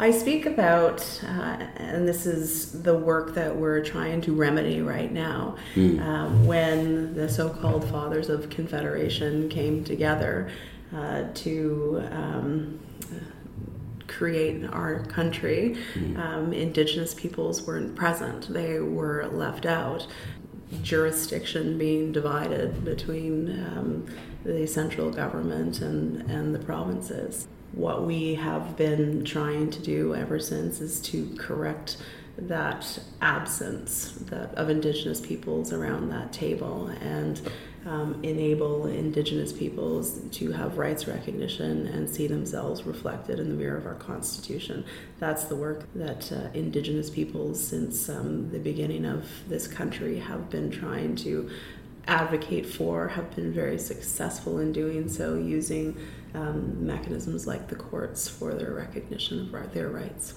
I 0.00 0.12
speak 0.12 0.46
about, 0.46 1.00
uh, 1.26 1.66
and 1.76 2.06
this 2.06 2.24
is 2.24 2.82
the 2.82 2.94
work 2.94 3.34
that 3.34 3.54
we're 3.54 3.84
trying 3.84 4.20
to 4.22 4.32
remedy 4.32 4.80
right 4.80 5.10
now, 5.10 5.56
mm. 5.74 6.00
um, 6.00 6.46
when 6.46 7.14
the 7.14 7.28
so 7.28 7.48
called 7.48 7.88
Fathers 7.88 8.28
of 8.28 8.48
Confederation 8.48 9.48
came 9.48 9.84
together 9.84 10.50
uh, 10.94 11.24
to. 11.34 12.02
Um, 12.10 12.80
create 14.06 14.64
our 14.72 15.04
country, 15.04 15.76
mm. 15.94 16.18
um, 16.18 16.52
indigenous 16.52 17.14
peoples 17.14 17.64
weren't 17.64 17.94
present. 17.94 18.52
They 18.52 18.80
were 18.80 19.28
left 19.30 19.64
out. 19.64 20.08
Jurisdiction 20.82 21.78
being 21.78 22.10
divided 22.10 22.84
between 22.84 23.64
um, 23.64 24.06
the 24.44 24.66
central 24.66 25.10
government 25.10 25.82
and, 25.82 26.28
and 26.28 26.52
the 26.52 26.58
provinces 26.58 27.46
what 27.72 28.04
we 28.04 28.34
have 28.34 28.76
been 28.76 29.24
trying 29.24 29.70
to 29.70 29.80
do 29.80 30.14
ever 30.14 30.38
since 30.38 30.80
is 30.80 31.00
to 31.00 31.34
correct 31.38 31.98
that 32.36 32.98
absence 33.20 34.12
that, 34.26 34.54
of 34.54 34.70
Indigenous 34.70 35.20
peoples 35.20 35.72
around 35.72 36.08
that 36.10 36.32
table 36.32 36.86
and 37.00 37.40
um, 37.86 38.20
enable 38.22 38.86
Indigenous 38.86 39.52
peoples 39.52 40.20
to 40.32 40.52
have 40.52 40.78
rights 40.78 41.08
recognition 41.08 41.86
and 41.86 42.08
see 42.08 42.26
themselves 42.26 42.84
reflected 42.84 43.40
in 43.40 43.48
the 43.48 43.54
mirror 43.54 43.76
of 43.76 43.86
our 43.86 43.94
Constitution. 43.94 44.84
That's 45.18 45.44
the 45.44 45.56
work 45.56 45.84
that 45.94 46.30
uh, 46.30 46.48
Indigenous 46.54 47.10
peoples, 47.10 47.62
since 47.62 48.08
um, 48.08 48.50
the 48.50 48.58
beginning 48.58 49.04
of 49.04 49.26
this 49.48 49.66
country, 49.66 50.18
have 50.18 50.48
been 50.50 50.70
trying 50.70 51.16
to 51.16 51.50
advocate 52.06 52.66
for, 52.66 53.08
have 53.08 53.34
been 53.34 53.52
very 53.52 53.78
successful 53.78 54.58
in 54.58 54.72
doing 54.72 55.08
so 55.08 55.34
using 55.36 55.96
um, 56.38 56.86
mechanisms 56.86 57.46
like 57.46 57.68
the 57.68 57.76
courts 57.76 58.28
for 58.28 58.54
their 58.54 58.72
recognition 58.72 59.52
of 59.54 59.72
their 59.74 59.88
rights. 59.88 60.34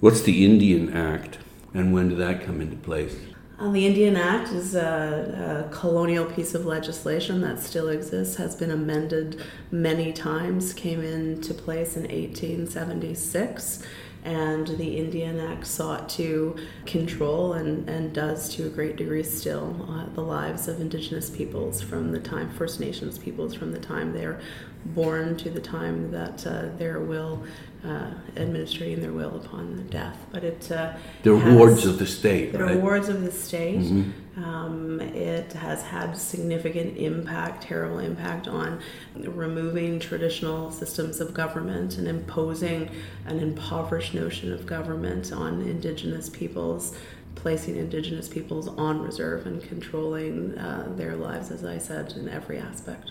What's 0.00 0.22
the 0.22 0.44
Indian 0.44 0.92
Act 0.92 1.38
and 1.74 1.92
when 1.92 2.08
did 2.08 2.18
that 2.18 2.42
come 2.44 2.60
into 2.60 2.76
place? 2.76 3.16
Uh, 3.58 3.70
the 3.70 3.86
Indian 3.86 4.16
Act 4.16 4.50
is 4.50 4.74
a, 4.74 5.66
a, 5.68 5.74
colonial 5.74 6.24
piece 6.24 6.54
of 6.54 6.66
legislation 6.66 7.40
that 7.40 7.60
still 7.60 7.88
exists, 7.88 8.36
has 8.36 8.56
been 8.56 8.70
amended 8.70 9.40
many 9.70 10.12
times, 10.12 10.72
came 10.72 11.00
into 11.00 11.54
place 11.54 11.96
in 11.96 12.02
1876, 12.02 13.82
and 14.24 14.66
the 14.66 14.96
Indian 14.96 15.38
Act 15.38 15.66
sought 15.66 16.08
to 16.10 16.56
control 16.84 17.52
and, 17.52 17.88
and 17.88 18.12
does 18.12 18.48
to 18.56 18.66
a 18.66 18.70
great 18.70 18.96
degree 18.96 19.22
still 19.22 19.86
uh, 19.88 20.12
the 20.14 20.22
lives 20.22 20.66
of 20.66 20.80
Indigenous 20.80 21.30
peoples 21.30 21.80
from 21.80 22.10
the 22.10 22.20
time, 22.20 22.50
First 22.50 22.80
Nations 22.80 23.18
peoples, 23.18 23.54
from 23.54 23.70
the 23.70 23.78
time 23.78 24.12
they're 24.12 24.40
born 24.86 25.36
to 25.38 25.50
the 25.50 25.60
time 25.60 26.10
that 26.10 26.46
uh, 26.46 26.68
their 26.76 27.00
will, 27.00 27.42
uh, 27.84 28.10
administering 28.36 29.00
their 29.00 29.12
will 29.12 29.36
upon 29.36 29.76
their 29.76 29.86
death. 29.86 30.26
But 30.30 30.44
it 30.44 30.70
uh, 30.70 30.94
the 31.22 31.34
rewards 31.34 31.86
of 31.86 31.98
the 31.98 32.06
state, 32.06 32.52
the 32.52 32.62
right? 32.62 32.76
rewards 32.76 33.08
of 33.08 33.22
the 33.22 33.32
state. 33.32 33.80
Mm-hmm. 33.80 34.20
Um, 34.36 35.00
it 35.00 35.52
has 35.52 35.84
had 35.84 36.16
significant 36.16 36.96
impact, 36.96 37.62
terrible 37.62 38.00
impact 38.00 38.48
on 38.48 38.80
removing 39.14 40.00
traditional 40.00 40.72
systems 40.72 41.20
of 41.20 41.32
government 41.32 41.98
and 41.98 42.08
imposing 42.08 42.90
an 43.26 43.38
impoverished 43.38 44.12
notion 44.12 44.52
of 44.52 44.66
government 44.66 45.32
on 45.32 45.60
Indigenous 45.62 46.28
peoples 46.28 46.96
placing 47.36 47.76
Indigenous 47.76 48.28
peoples 48.28 48.68
on 48.68 49.02
reserve 49.02 49.46
and 49.46 49.62
controlling 49.62 50.56
uh, 50.56 50.92
their 50.96 51.14
lives, 51.14 51.50
as 51.50 51.64
I 51.64 51.78
said, 51.78 52.12
in 52.12 52.28
every 52.28 52.58
aspect 52.58 53.10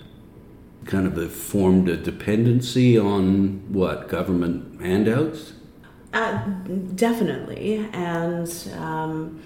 kind 0.85 1.07
of 1.07 1.33
formed 1.33 1.89
a 1.89 1.97
dependency 1.97 2.97
on 2.97 3.63
what 3.71 4.09
government 4.09 4.81
handouts? 4.81 5.53
Uh, 6.13 6.37
definitely, 6.95 7.89
and 7.91 8.67
um, 8.77 9.41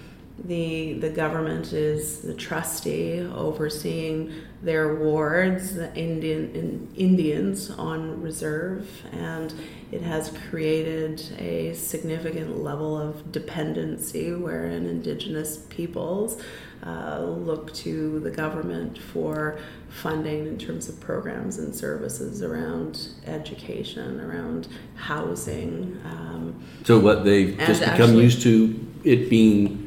the 0.46 0.94
the 0.94 1.10
government 1.10 1.74
is 1.74 2.20
the 2.20 2.34
trustee 2.34 3.22
overseeing 3.22 4.32
their 4.62 4.96
wards, 4.96 5.76
the 5.76 5.94
Indian 5.96 6.56
in, 6.56 6.94
Indians 6.96 7.70
on 7.72 8.22
reserve, 8.22 8.88
and 9.12 9.54
it 9.92 10.02
has 10.02 10.32
created 10.50 11.22
a 11.40 11.74
significant 11.74 12.64
level 12.64 13.00
of 13.00 13.32
dependency 13.32 14.34
wherein 14.34 14.86
Indigenous 14.86 15.58
peoples 15.70 16.42
uh, 16.86 17.20
look 17.22 17.74
to 17.74 18.20
the 18.20 18.32
government 18.32 18.98
for 18.98 19.58
funding 19.90 20.48
in 20.48 20.58
terms 20.58 20.90
of 20.90 21.00
programs 21.00 21.58
and 21.58 21.74
services 21.74 22.44
around 22.44 23.10
education, 23.26 24.20
around 24.22 24.68
housing. 24.96 26.00
Um, 26.06 26.64
so, 26.84 27.00
what 27.00 27.26
they've 27.26 27.58
just 27.58 27.82
become 27.82 28.02
actually, 28.02 28.24
used 28.24 28.42
to 28.44 28.88
it 29.04 29.30
being 29.30 29.87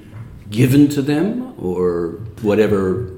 given 0.51 0.89
to 0.89 1.03
them, 1.03 1.55
or 1.59 2.21
whatever 2.43 3.11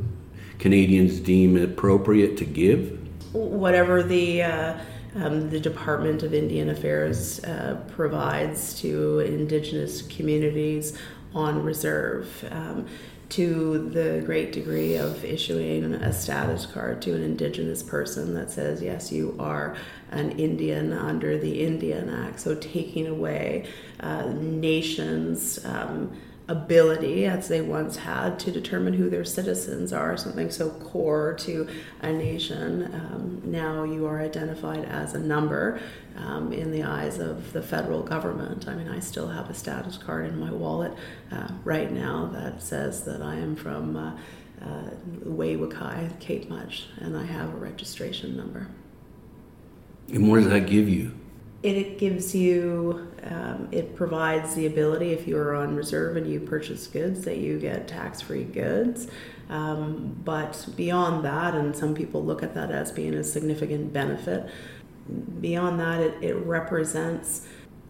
Canadians 0.58 1.18
deem 1.20 1.56
appropriate 1.56 2.36
to 2.36 2.44
give? 2.44 2.98
Whatever 3.32 4.02
the 4.02 4.42
uh, 4.42 4.78
um, 5.14 5.50
the 5.50 5.60
Department 5.60 6.22
of 6.22 6.32
Indian 6.32 6.70
Affairs 6.70 7.42
uh, 7.44 7.82
provides 7.88 8.80
to 8.80 9.20
Indigenous 9.20 10.02
communities 10.02 10.98
on 11.34 11.62
reserve. 11.62 12.44
Um, 12.50 12.86
to 13.32 13.88
the 13.88 14.22
great 14.26 14.52
degree 14.52 14.94
of 14.96 15.24
issuing 15.24 15.94
a 15.94 16.12
status 16.12 16.66
card 16.66 17.00
to 17.00 17.14
an 17.14 17.22
Indigenous 17.22 17.82
person 17.82 18.34
that 18.34 18.50
says, 18.50 18.82
yes, 18.82 19.10
you 19.10 19.34
are 19.38 19.74
an 20.10 20.32
Indian 20.32 20.92
under 20.92 21.38
the 21.38 21.64
Indian 21.64 22.10
Act. 22.10 22.40
So 22.40 22.54
taking 22.54 23.06
away 23.06 23.70
uh, 24.00 24.26
nations' 24.34 25.64
um, 25.64 26.14
ability, 26.48 27.24
as 27.24 27.48
they 27.48 27.60
once 27.60 27.96
had, 27.96 28.38
to 28.40 28.50
determine 28.50 28.94
who 28.94 29.08
their 29.08 29.24
citizens 29.24 29.92
are, 29.92 30.16
something 30.16 30.50
so 30.50 30.70
core 30.70 31.34
to 31.34 31.68
a 32.00 32.12
nation. 32.12 32.84
Um, 32.92 33.42
now 33.44 33.84
you 33.84 34.06
are 34.06 34.20
identified 34.20 34.84
as 34.84 35.14
a 35.14 35.20
number 35.20 35.80
um, 36.16 36.52
in 36.52 36.72
the 36.72 36.82
eyes 36.82 37.18
of 37.18 37.52
the 37.52 37.62
federal 37.62 38.02
government. 38.02 38.68
I 38.68 38.74
mean, 38.74 38.88
I 38.88 39.00
still 39.00 39.28
have 39.28 39.48
a 39.50 39.54
status 39.54 39.96
card 39.96 40.26
in 40.26 40.38
my 40.38 40.50
wallet 40.50 40.92
uh, 41.30 41.48
right 41.64 41.90
now 41.90 42.26
that 42.32 42.62
says 42.62 43.04
that 43.04 43.22
I 43.22 43.36
am 43.36 43.56
from 43.56 43.96
uh, 43.96 44.16
uh, 44.60 44.90
Cape 46.20 46.48
Mudge, 46.48 46.88
and 46.98 47.16
I 47.16 47.24
have 47.24 47.54
a 47.54 47.56
registration 47.56 48.36
number. 48.36 48.68
And 50.12 50.28
what 50.28 50.40
does 50.40 50.48
that 50.48 50.66
give 50.66 50.88
you? 50.88 51.12
It 51.62 51.98
gives 51.98 52.34
you, 52.34 53.08
um, 53.22 53.68
it 53.70 53.94
provides 53.94 54.54
the 54.54 54.66
ability 54.66 55.12
if 55.12 55.28
you 55.28 55.38
are 55.38 55.54
on 55.54 55.76
reserve 55.76 56.16
and 56.16 56.26
you 56.26 56.40
purchase 56.40 56.88
goods 56.88 57.22
that 57.24 57.38
you 57.38 57.58
get 57.60 57.86
tax 57.86 58.20
free 58.20 58.44
goods. 58.44 59.06
Um, 59.48 60.16
but 60.24 60.66
beyond 60.76 61.24
that, 61.24 61.54
and 61.54 61.76
some 61.76 61.94
people 61.94 62.24
look 62.24 62.42
at 62.42 62.54
that 62.54 62.70
as 62.70 62.90
being 62.90 63.14
a 63.14 63.22
significant 63.22 63.92
benefit, 63.92 64.48
beyond 65.40 65.78
that, 65.78 66.00
it, 66.00 66.14
it 66.22 66.34
represents 66.34 67.46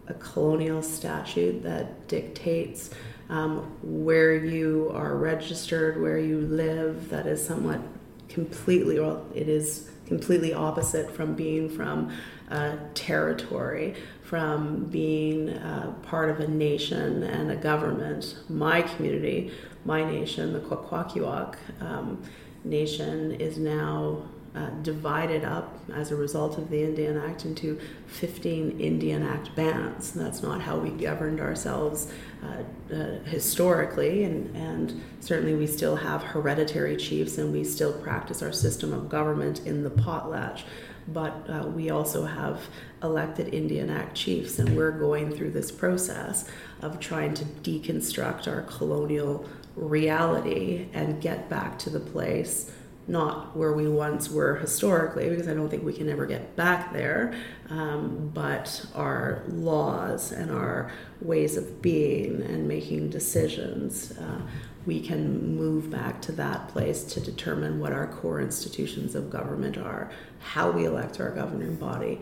a 0.07 0.13
colonial 0.15 0.83
statute 0.83 1.63
that 1.63 2.07
dictates 2.07 2.89
um, 3.29 3.59
where 3.81 4.35
you 4.35 4.91
are 4.93 5.15
registered, 5.15 6.01
where 6.01 6.19
you 6.19 6.41
live, 6.41 7.09
that 7.09 7.25
is 7.25 7.43
somewhat 7.43 7.79
completely, 8.27 8.99
well, 8.99 9.25
it 9.33 9.47
is 9.47 9.89
completely 10.05 10.53
opposite 10.53 11.09
from 11.09 11.33
being 11.33 11.69
from 11.69 12.11
a 12.53 12.77
territory, 12.93 13.95
from 14.21 14.85
being 14.85 15.49
uh, 15.49 15.93
part 16.03 16.29
of 16.29 16.39
a 16.39 16.47
nation 16.47 17.23
and 17.23 17.51
a 17.51 17.55
government. 17.55 18.37
My 18.49 18.81
community, 18.81 19.51
my 19.85 20.03
nation, 20.03 20.53
the 20.53 20.59
Kwakwaka'wakw 20.59 21.55
um, 21.81 22.23
nation, 22.63 23.31
is 23.33 23.57
now 23.57 24.23
uh, 24.55 24.69
divided 24.83 25.43
up 25.43 25.79
as 25.93 26.11
a 26.11 26.15
result 26.15 26.59
of 26.59 26.69
the 26.69 26.83
Indian 26.83 27.17
Act 27.17 27.45
into 27.45 27.79
15 28.07 28.79
Indian 28.79 29.23
Act 29.23 29.55
bands. 29.55 30.11
That's 30.11 30.43
not 30.43 30.61
how 30.61 30.77
we 30.77 30.91
governed 30.91 31.39
ourselves 31.39 32.11
uh, 32.43 32.93
uh, 32.93 33.19
historically, 33.25 34.25
and, 34.25 34.55
and 34.55 35.01
certainly 35.21 35.55
we 35.55 35.65
still 35.65 35.95
have 35.95 36.21
hereditary 36.21 36.97
chiefs 36.97 37.39
and 37.39 37.51
we 37.51 37.63
still 37.63 37.93
practice 37.93 38.43
our 38.43 38.51
system 38.51 38.93
of 38.93 39.09
government 39.09 39.61
in 39.65 39.83
the 39.83 39.89
potlatch. 39.89 40.61
But 41.07 41.49
uh, 41.49 41.67
we 41.67 41.89
also 41.89 42.25
have 42.25 42.61
elected 43.01 43.53
Indian 43.53 43.89
Act 43.89 44.15
chiefs, 44.15 44.59
and 44.59 44.75
we're 44.75 44.91
going 44.91 45.31
through 45.31 45.51
this 45.51 45.71
process 45.71 46.49
of 46.81 46.99
trying 46.99 47.33
to 47.35 47.45
deconstruct 47.45 48.47
our 48.47 48.61
colonial 48.63 49.47
reality 49.75 50.87
and 50.93 51.21
get 51.21 51.49
back 51.49 51.79
to 51.79 51.89
the 51.89 51.99
place 51.99 52.71
not 53.07 53.55
where 53.55 53.73
we 53.73 53.87
once 53.87 54.29
were 54.29 54.55
historically, 54.55 55.29
because 55.29 55.47
I 55.47 55.53
don't 55.53 55.69
think 55.69 55.83
we 55.83 55.93
can 55.93 56.09
ever 56.09 56.25
get 56.25 56.55
back 56.55 56.93
there, 56.93 57.33
um, 57.69 58.31
but 58.33 58.85
our 58.95 59.43
laws 59.47 60.31
and 60.31 60.51
our 60.51 60.91
ways 61.21 61.57
of 61.57 61.81
being 61.81 62.41
and 62.41 62.67
making 62.67 63.09
decisions, 63.09 64.17
uh, 64.17 64.41
we 64.85 65.01
can 65.01 65.55
move 65.55 65.89
back 65.89 66.21
to 66.21 66.31
that 66.33 66.67
place 66.69 67.03
to 67.05 67.19
determine 67.19 67.79
what 67.79 67.93
our 67.93 68.07
core 68.07 68.41
institutions 68.41 69.15
of 69.15 69.29
government 69.29 69.77
are, 69.77 70.11
how 70.39 70.71
we 70.71 70.85
elect 70.85 71.19
our 71.19 71.31
governing 71.31 71.75
body, 71.75 72.19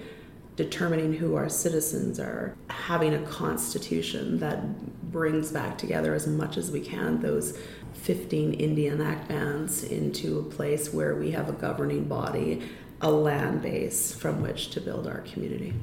determining 0.55 1.13
who 1.13 1.35
our 1.35 1.49
citizens 1.49 2.19
are, 2.19 2.55
having 2.69 3.13
a 3.13 3.21
constitution 3.23 4.39
that 4.39 5.11
brings 5.11 5.51
back 5.51 5.77
together 5.77 6.13
as 6.13 6.27
much 6.27 6.57
as 6.57 6.71
we 6.71 6.79
can 6.79 7.19
those 7.21 7.57
15 7.93 8.53
Indian 8.53 9.01
Act 9.01 9.27
bands 9.27 9.83
into 9.83 10.39
a 10.39 10.43
place 10.43 10.93
where 10.93 11.15
we 11.15 11.31
have 11.31 11.49
a 11.49 11.53
governing 11.53 12.05
body, 12.05 12.61
a 13.01 13.11
land 13.11 13.61
base 13.61 14.13
from 14.13 14.41
which 14.41 14.69
to 14.71 14.81
build 14.81 15.07
our 15.07 15.19
community. 15.19 15.73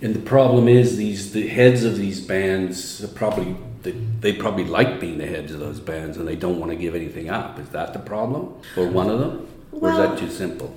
And 0.00 0.14
the 0.14 0.20
problem 0.20 0.66
is 0.66 0.96
these 0.96 1.32
the 1.32 1.46
heads 1.46 1.84
of 1.84 1.96
these 1.96 2.20
bands 2.20 3.06
probably 3.14 3.56
they, 3.82 3.92
they 3.92 4.32
probably 4.32 4.64
like 4.64 5.00
being 5.00 5.18
the 5.18 5.26
heads 5.26 5.52
of 5.52 5.60
those 5.60 5.80
bands 5.80 6.16
and 6.16 6.26
they 6.26 6.36
don't 6.36 6.58
want 6.58 6.70
to 6.70 6.76
give 6.76 6.94
anything 6.94 7.28
up. 7.28 7.58
Is 7.58 7.68
that 7.70 7.92
the 7.92 7.98
problem 7.98 8.54
for 8.74 8.86
one 8.86 9.10
of 9.10 9.18
them, 9.20 9.48
or 9.72 9.90
is 9.90 9.96
that 9.96 10.18
too 10.18 10.30
simple? 10.30 10.74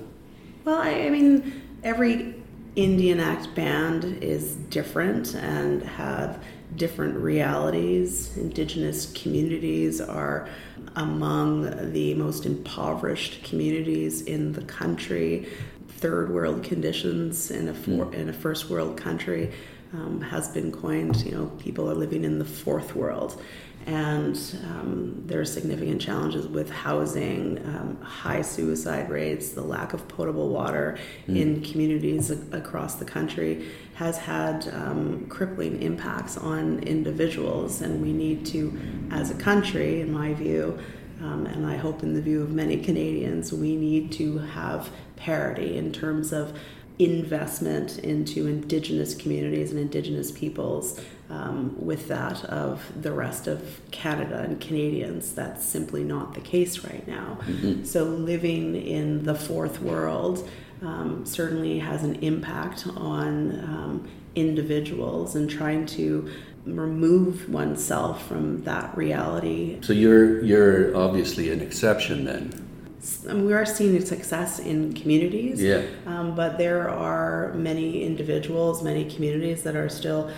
Well, 0.64 0.80
I, 0.80 0.90
I 0.90 1.10
mean, 1.10 1.62
every 1.82 2.34
Indian 2.76 3.20
Act 3.20 3.54
band 3.54 4.04
is 4.22 4.54
different 4.54 5.34
and 5.34 5.82
have 5.82 6.42
different 6.74 7.16
realities. 7.16 8.36
Indigenous 8.36 9.12
communities 9.12 10.00
are 10.00 10.48
among 10.96 11.92
the 11.92 12.14
most 12.14 12.46
impoverished 12.46 13.44
communities 13.44 14.22
in 14.22 14.52
the 14.52 14.62
country. 14.62 15.48
Third 15.88 16.30
world 16.30 16.64
conditions 16.64 17.50
in 17.50 17.68
a 17.68 17.74
for, 17.74 18.06
hmm. 18.06 18.14
in 18.14 18.28
a 18.28 18.32
first 18.32 18.68
world 18.68 18.96
country 18.96 19.52
um, 19.92 20.20
has 20.20 20.48
been 20.48 20.72
coined. 20.72 21.24
You 21.24 21.32
know, 21.32 21.46
people 21.58 21.90
are 21.90 21.94
living 21.94 22.24
in 22.24 22.38
the 22.38 22.44
fourth 22.44 22.94
world, 22.94 23.40
and 23.86 24.36
um, 24.64 25.22
there 25.26 25.40
are 25.40 25.44
significant 25.44 26.02
challenges 26.02 26.46
with 26.48 26.68
housing, 26.70 27.58
um, 27.66 27.98
high 28.02 28.42
suicide 28.42 29.08
rates, 29.08 29.50
the 29.50 29.62
lack 29.62 29.94
of 29.94 30.06
potable 30.08 30.48
water 30.48 30.98
mm. 31.28 31.36
in 31.36 31.62
communities 31.62 32.30
a- 32.30 32.56
across 32.56 32.96
the 32.96 33.04
country 33.04 33.66
has 33.96 34.18
had 34.18 34.68
um, 34.74 35.26
crippling 35.28 35.80
impacts 35.82 36.36
on 36.36 36.80
individuals, 36.80 37.80
and 37.80 38.02
we 38.02 38.12
need 38.12 38.44
to, 38.44 38.78
as 39.10 39.30
a 39.30 39.34
country, 39.34 40.02
in 40.02 40.12
my 40.12 40.34
view, 40.34 40.78
um, 41.22 41.46
and 41.46 41.66
I 41.66 41.76
hope 41.78 42.02
in 42.02 42.12
the 42.12 42.20
view 42.20 42.42
of 42.42 42.50
many 42.50 42.76
Canadians, 42.76 43.54
we 43.54 43.74
need 43.74 44.12
to 44.12 44.36
have 44.38 44.90
parity 45.16 45.78
in 45.78 45.92
terms 45.92 46.30
of 46.30 46.58
investment 46.98 47.98
into 47.98 48.46
Indigenous 48.46 49.14
communities 49.14 49.70
and 49.70 49.80
Indigenous 49.80 50.30
peoples 50.30 51.00
um, 51.30 51.74
with 51.78 52.08
that 52.08 52.44
of 52.44 52.82
the 53.00 53.12
rest 53.12 53.46
of 53.46 53.80
Canada 53.92 54.40
and 54.40 54.60
Canadians. 54.60 55.32
That's 55.32 55.64
simply 55.64 56.04
not 56.04 56.34
the 56.34 56.40
case 56.40 56.84
right 56.84 57.06
now. 57.08 57.38
Mm-hmm. 57.46 57.84
So, 57.84 58.04
living 58.04 58.76
in 58.76 59.24
the 59.24 59.34
fourth 59.34 59.80
world 59.80 60.46
um, 60.82 61.24
certainly 61.24 61.78
has 61.78 62.02
an 62.02 62.16
impact 62.16 62.86
on 62.96 63.60
um, 63.60 64.08
individuals 64.34 65.34
and 65.34 65.48
trying 65.48 65.86
to 65.86 66.30
remove 66.66 67.48
oneself 67.48 68.26
from 68.26 68.62
that 68.64 68.96
reality. 68.96 69.78
So 69.82 69.92
you're 69.92 70.42
you're 70.44 70.96
obviously 70.96 71.50
an 71.50 71.60
exception 71.60 72.24
then. 72.24 73.44
we 73.44 73.52
are 73.52 73.64
seeing 73.64 74.04
success 74.04 74.58
in 74.58 74.92
communities, 74.92 75.62
yeah. 75.62 75.82
Um, 76.06 76.34
but 76.34 76.58
there 76.58 76.88
are 76.88 77.54
many 77.54 78.02
individuals, 78.02 78.82
many 78.82 79.08
communities 79.08 79.62
that 79.62 79.76
are 79.76 79.88
still 79.88 80.30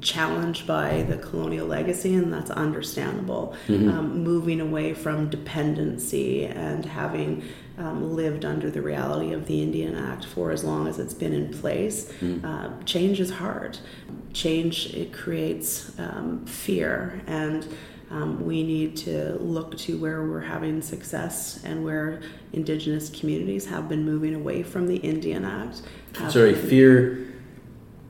challenged 0.00 0.66
by 0.66 1.02
the 1.08 1.16
colonial 1.16 1.66
legacy, 1.66 2.14
and 2.14 2.32
that's 2.32 2.50
understandable. 2.50 3.56
Mm-hmm. 3.66 3.88
Um, 3.88 4.22
moving 4.22 4.60
away 4.60 4.94
from 4.94 5.28
dependency 5.28 6.44
and 6.44 6.84
having 6.84 7.42
um, 7.78 8.14
lived 8.14 8.44
under 8.44 8.70
the 8.70 8.82
reality 8.82 9.32
of 9.32 9.46
the 9.46 9.62
Indian 9.62 9.94
Act 9.94 10.24
for 10.24 10.50
as 10.50 10.64
long 10.64 10.86
as 10.86 10.98
it's 10.98 11.14
been 11.14 11.32
in 11.32 11.52
place, 11.52 12.12
mm-hmm. 12.20 12.44
uh, 12.44 12.82
change 12.84 13.20
is 13.20 13.30
hard. 13.30 13.78
Change 14.32 14.94
it 14.94 15.12
creates 15.12 15.98
um, 15.98 16.44
fear 16.46 17.22
and. 17.26 17.66
Um, 18.10 18.44
we 18.44 18.62
need 18.62 18.96
to 18.98 19.36
look 19.40 19.76
to 19.78 19.98
where 19.98 20.22
we're 20.22 20.42
having 20.42 20.82
success 20.82 21.64
and 21.64 21.82
where 21.82 22.20
indigenous 22.52 23.08
communities 23.08 23.66
have 23.66 23.88
been 23.88 24.04
moving 24.04 24.34
away 24.34 24.62
from 24.62 24.86
the 24.86 24.96
Indian 24.96 25.44
Act. 25.44 25.82
Sorry, 26.28 26.54
fear 26.54 27.34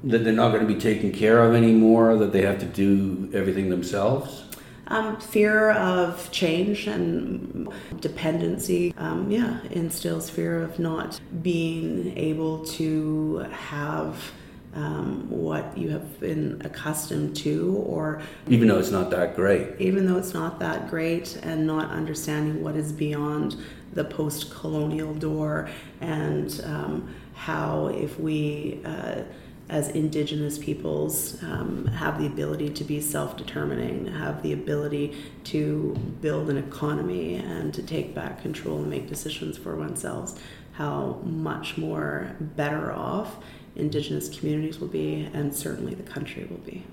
that 0.05 0.22
they're 0.22 0.33
not 0.33 0.50
going 0.50 0.66
to 0.66 0.72
be 0.72 0.79
taken 0.79 1.11
care 1.11 1.42
of 1.42 1.55
anymore, 1.55 2.16
that 2.16 2.33
they 2.33 2.42
have 2.42 2.59
to 2.59 2.66
do 2.66 3.31
everything 3.33 3.70
themselves? 3.70 4.44
Um, 4.88 5.18
fear 5.18 5.70
of 5.73 6.31
change 6.31 6.87
and 6.87 7.68
dependency, 8.01 8.94
um, 8.99 9.31
yeah, 9.31 9.61
instills 9.70 10.29
fear 10.29 10.62
of 10.62 10.79
not 10.79 11.18
being 11.42 12.16
able 12.18 12.64
to 12.66 13.38
have 13.51 14.33
um, 14.75 15.31
what 15.31 15.77
you 15.79 15.88
have 15.90 16.20
been 16.20 16.61
accustomed 16.64 17.37
to, 17.37 17.77
or 17.87 18.20
even 18.49 18.68
though 18.68 18.79
it's 18.79 18.90
not 18.90 19.11
that 19.11 19.37
great, 19.37 19.68
even 19.79 20.07
though 20.07 20.18
it's 20.18 20.35
not 20.35 20.59
that 20.59 20.90
great, 20.90 21.38
and 21.42 21.66
not 21.66 21.90
understanding 21.90 22.62
what 22.62 22.77
is 22.77 22.92
beyond 22.92 23.57
the 23.92 24.05
post 24.05 24.51
colonial 24.53 25.14
door, 25.14 25.70
and 26.01 26.61
um, 26.64 27.14
how 27.35 27.87
if 27.87 28.18
we 28.18 28.81
uh, 28.85 29.23
as 29.68 29.88
indigenous 29.90 30.59
peoples 30.59 31.42
um, 31.42 31.87
have 31.87 32.20
the 32.20 32.27
ability 32.27 32.68
to 32.68 32.85
be 32.85 33.00
self-determining 33.00 34.07
have 34.07 34.42
the 34.42 34.53
ability 34.53 35.16
to 35.42 35.94
build 36.20 36.50
an 36.50 36.59
economy 36.59 37.37
and 37.37 37.72
to 37.72 37.83
take 37.83 38.14
back 38.14 38.42
control 38.42 38.79
and 38.79 38.90
make 38.90 39.09
decisions 39.09 39.57
for 39.57 39.74
oneself 39.77 40.38
how 40.72 41.18
much 41.24 41.79
more 41.79 42.37
better 42.40 42.92
off 42.92 43.37
indigenous 43.74 44.29
communities 44.29 44.79
will 44.79 44.88
be 44.88 45.29
and 45.33 45.55
certainly 45.55 45.94
the 45.94 46.03
country 46.03 46.44
will 46.44 46.59
be 46.59 46.85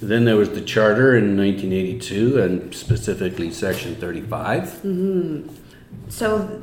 then 0.00 0.24
there 0.24 0.36
was 0.36 0.50
the 0.50 0.62
charter 0.62 1.16
in 1.16 1.36
1982 1.36 2.40
and 2.40 2.74
specifically 2.74 3.50
section 3.50 3.94
35 3.96 4.62
mm-hmm. 4.64 5.48
so 6.08 6.62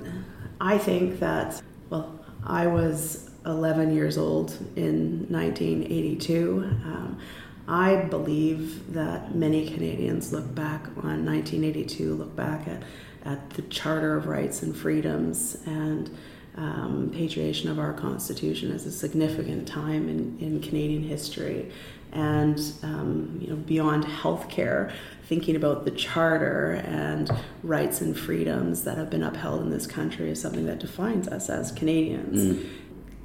i 0.59 0.75
think 0.77 1.19
that 1.19 1.61
well 1.91 2.19
i 2.43 2.65
was 2.65 3.26
11 3.47 3.95
years 3.95 4.17
old 4.17 4.51
in 4.75 5.25
1982. 5.29 6.63
Um, 6.85 7.19
I 7.67 7.95
believe 7.95 8.93
that 8.93 9.35
many 9.35 9.69
Canadians 9.69 10.31
look 10.31 10.53
back 10.53 10.87
on 11.03 11.25
1982, 11.25 12.13
look 12.13 12.35
back 12.35 12.67
at, 12.67 12.83
at 13.25 13.49
the 13.51 13.61
Charter 13.63 14.15
of 14.15 14.27
Rights 14.27 14.61
and 14.63 14.75
Freedoms 14.75 15.57
and 15.65 16.09
um, 16.55 17.11
patriation 17.13 17.69
of 17.69 17.77
our 17.77 17.93
Constitution 17.93 18.71
as 18.71 18.85
a 18.85 18.91
significant 18.91 19.67
time 19.67 20.07
in, 20.09 20.37
in 20.39 20.61
Canadian 20.61 21.03
history. 21.03 21.71
And 22.13 22.59
um, 22.83 23.37
you 23.41 23.47
know, 23.47 23.57
beyond 23.57 24.05
healthcare, 24.05 24.93
thinking 25.25 25.57
about 25.57 25.83
the 25.83 25.91
charter 25.91 26.81
and 26.85 27.29
rights 27.63 27.99
and 27.99 28.17
freedoms 28.17 28.85
that 28.85 28.97
have 28.97 29.09
been 29.09 29.23
upheld 29.23 29.61
in 29.61 29.69
this 29.69 29.85
country 29.85 30.31
is 30.31 30.41
something 30.41 30.65
that 30.67 30.79
defines 30.79 31.27
us 31.27 31.49
as 31.49 31.73
Canadians. 31.73 32.39
Mm 32.39 32.69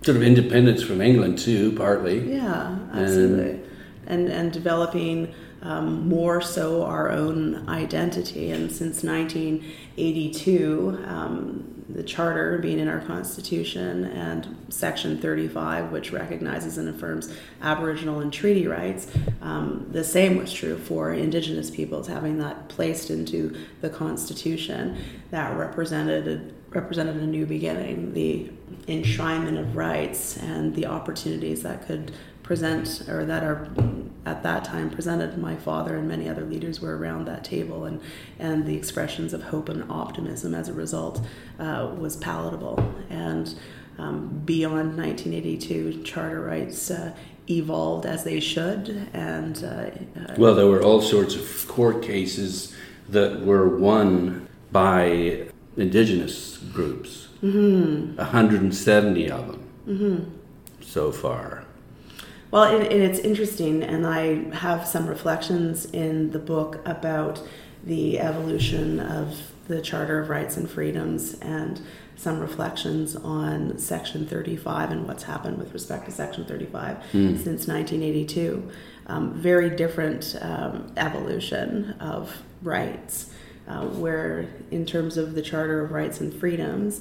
sort 0.02 0.16
of 0.16 0.22
independence 0.22 0.82
from 0.82 1.00
England 1.00 1.38
too, 1.38 1.72
partly. 1.72 2.32
Yeah, 2.32 2.78
absolutely, 2.92 3.50
and 3.50 3.64
and, 4.06 4.28
and 4.28 4.52
developing 4.52 5.34
um, 5.62 6.08
more 6.08 6.40
so 6.40 6.84
our 6.84 7.10
own 7.10 7.68
identity. 7.68 8.50
And 8.50 8.70
since 8.70 9.04
1982, 9.04 11.04
um, 11.06 11.84
the 11.88 12.02
Charter 12.02 12.58
being 12.58 12.78
in 12.78 12.88
our 12.88 13.00
Constitution 13.00 14.06
and 14.06 14.56
Section 14.70 15.20
35, 15.20 15.92
which 15.92 16.10
recognizes 16.10 16.78
and 16.78 16.88
affirms 16.88 17.32
Aboriginal 17.60 18.20
and 18.20 18.32
treaty 18.32 18.66
rights, 18.66 19.06
um, 19.40 19.86
the 19.90 20.02
same 20.02 20.36
was 20.36 20.52
true 20.52 20.76
for 20.76 21.12
Indigenous 21.12 21.70
peoples, 21.70 22.08
having 22.08 22.38
that 22.38 22.68
placed 22.68 23.10
into 23.10 23.56
the 23.82 23.90
Constitution 23.90 24.96
that 25.30 25.56
represented 25.56 26.28
a, 26.28 26.74
represented 26.74 27.16
a 27.16 27.26
new 27.26 27.46
beginning, 27.46 28.14
the 28.14 28.50
enshrinement 28.86 29.58
of 29.58 29.76
rights 29.76 30.36
and 30.36 30.74
the 30.74 30.86
opportunities 30.86 31.62
that 31.62 31.86
could 31.86 32.12
present 32.42 33.08
or 33.08 33.24
that 33.24 33.44
are 33.44 33.70
at 34.26 34.42
that 34.42 34.64
time 34.64 34.90
presented 34.90 35.38
my 35.38 35.56
father 35.56 35.96
and 35.96 36.08
many 36.08 36.28
other 36.28 36.44
leaders 36.44 36.80
were 36.80 36.96
around 36.96 37.24
that 37.24 37.44
table 37.44 37.84
and 37.84 38.00
and 38.38 38.66
the 38.66 38.76
expressions 38.76 39.32
of 39.32 39.42
hope 39.44 39.68
and 39.68 39.90
optimism 39.90 40.54
as 40.54 40.68
a 40.68 40.72
result 40.72 41.20
uh, 41.58 41.90
was 41.96 42.16
palatable. 42.16 42.94
And 43.08 43.54
um, 43.98 44.42
beyond 44.44 44.96
1982 44.96 46.02
charter 46.02 46.40
rights 46.40 46.90
uh, 46.90 47.14
evolved 47.48 48.06
as 48.06 48.24
they 48.24 48.40
should 48.40 49.08
and 49.12 49.64
uh, 49.64 50.20
uh, 50.20 50.34
well 50.38 50.54
there 50.54 50.66
were 50.66 50.82
all 50.82 51.02
sorts 51.02 51.34
of 51.34 51.68
court 51.68 52.02
cases 52.02 52.74
that 53.08 53.40
were 53.40 53.76
won 53.78 54.48
by 54.70 55.46
indigenous 55.76 56.56
groups 56.58 57.21
mm-hmm. 57.42 58.16
170 58.16 59.30
of 59.30 59.46
them 59.46 59.68
mm-hmm. 59.86 60.82
so 60.82 61.10
far 61.10 61.64
well, 62.52 62.64
and, 62.64 62.86
and 62.86 63.02
it's 63.02 63.18
interesting, 63.18 63.82
and 63.82 64.06
I 64.06 64.50
have 64.56 64.86
some 64.86 65.06
reflections 65.06 65.86
in 65.86 66.32
the 66.32 66.38
book 66.38 66.86
about 66.86 67.42
the 67.82 68.20
evolution 68.20 69.00
of 69.00 69.52
the 69.68 69.80
Charter 69.80 70.20
of 70.20 70.28
Rights 70.28 70.58
and 70.58 70.70
Freedoms 70.70 71.32
and 71.40 71.80
some 72.14 72.40
reflections 72.40 73.16
on 73.16 73.78
Section 73.78 74.26
35 74.26 74.90
and 74.90 75.08
what's 75.08 75.22
happened 75.22 75.56
with 75.56 75.72
respect 75.72 76.04
to 76.04 76.10
Section 76.10 76.44
35 76.44 76.98
mm. 76.98 77.42
since 77.42 77.66
1982. 77.66 78.70
Um, 79.06 79.32
very 79.32 79.70
different 79.70 80.36
um, 80.42 80.92
evolution 80.98 81.92
of 82.00 82.42
rights, 82.62 83.30
uh, 83.66 83.86
where 83.86 84.46
in 84.70 84.84
terms 84.84 85.16
of 85.16 85.34
the 85.34 85.40
Charter 85.40 85.82
of 85.82 85.90
Rights 85.90 86.20
and 86.20 86.34
Freedoms, 86.34 87.00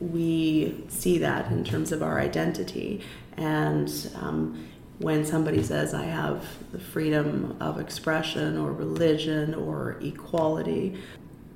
we 0.00 0.84
see 0.88 1.18
that 1.18 1.50
in 1.50 1.64
terms 1.64 1.92
of 1.92 2.02
our 2.02 2.20
identity 2.20 3.02
and 3.36 4.10
um, 4.16 4.68
when 4.98 5.24
somebody 5.24 5.62
says, 5.62 5.94
I 5.94 6.04
have 6.04 6.44
the 6.72 6.78
freedom 6.78 7.56
of 7.60 7.78
expression 7.78 8.58
or 8.58 8.72
religion 8.72 9.54
or 9.54 9.96
equality, 10.00 10.98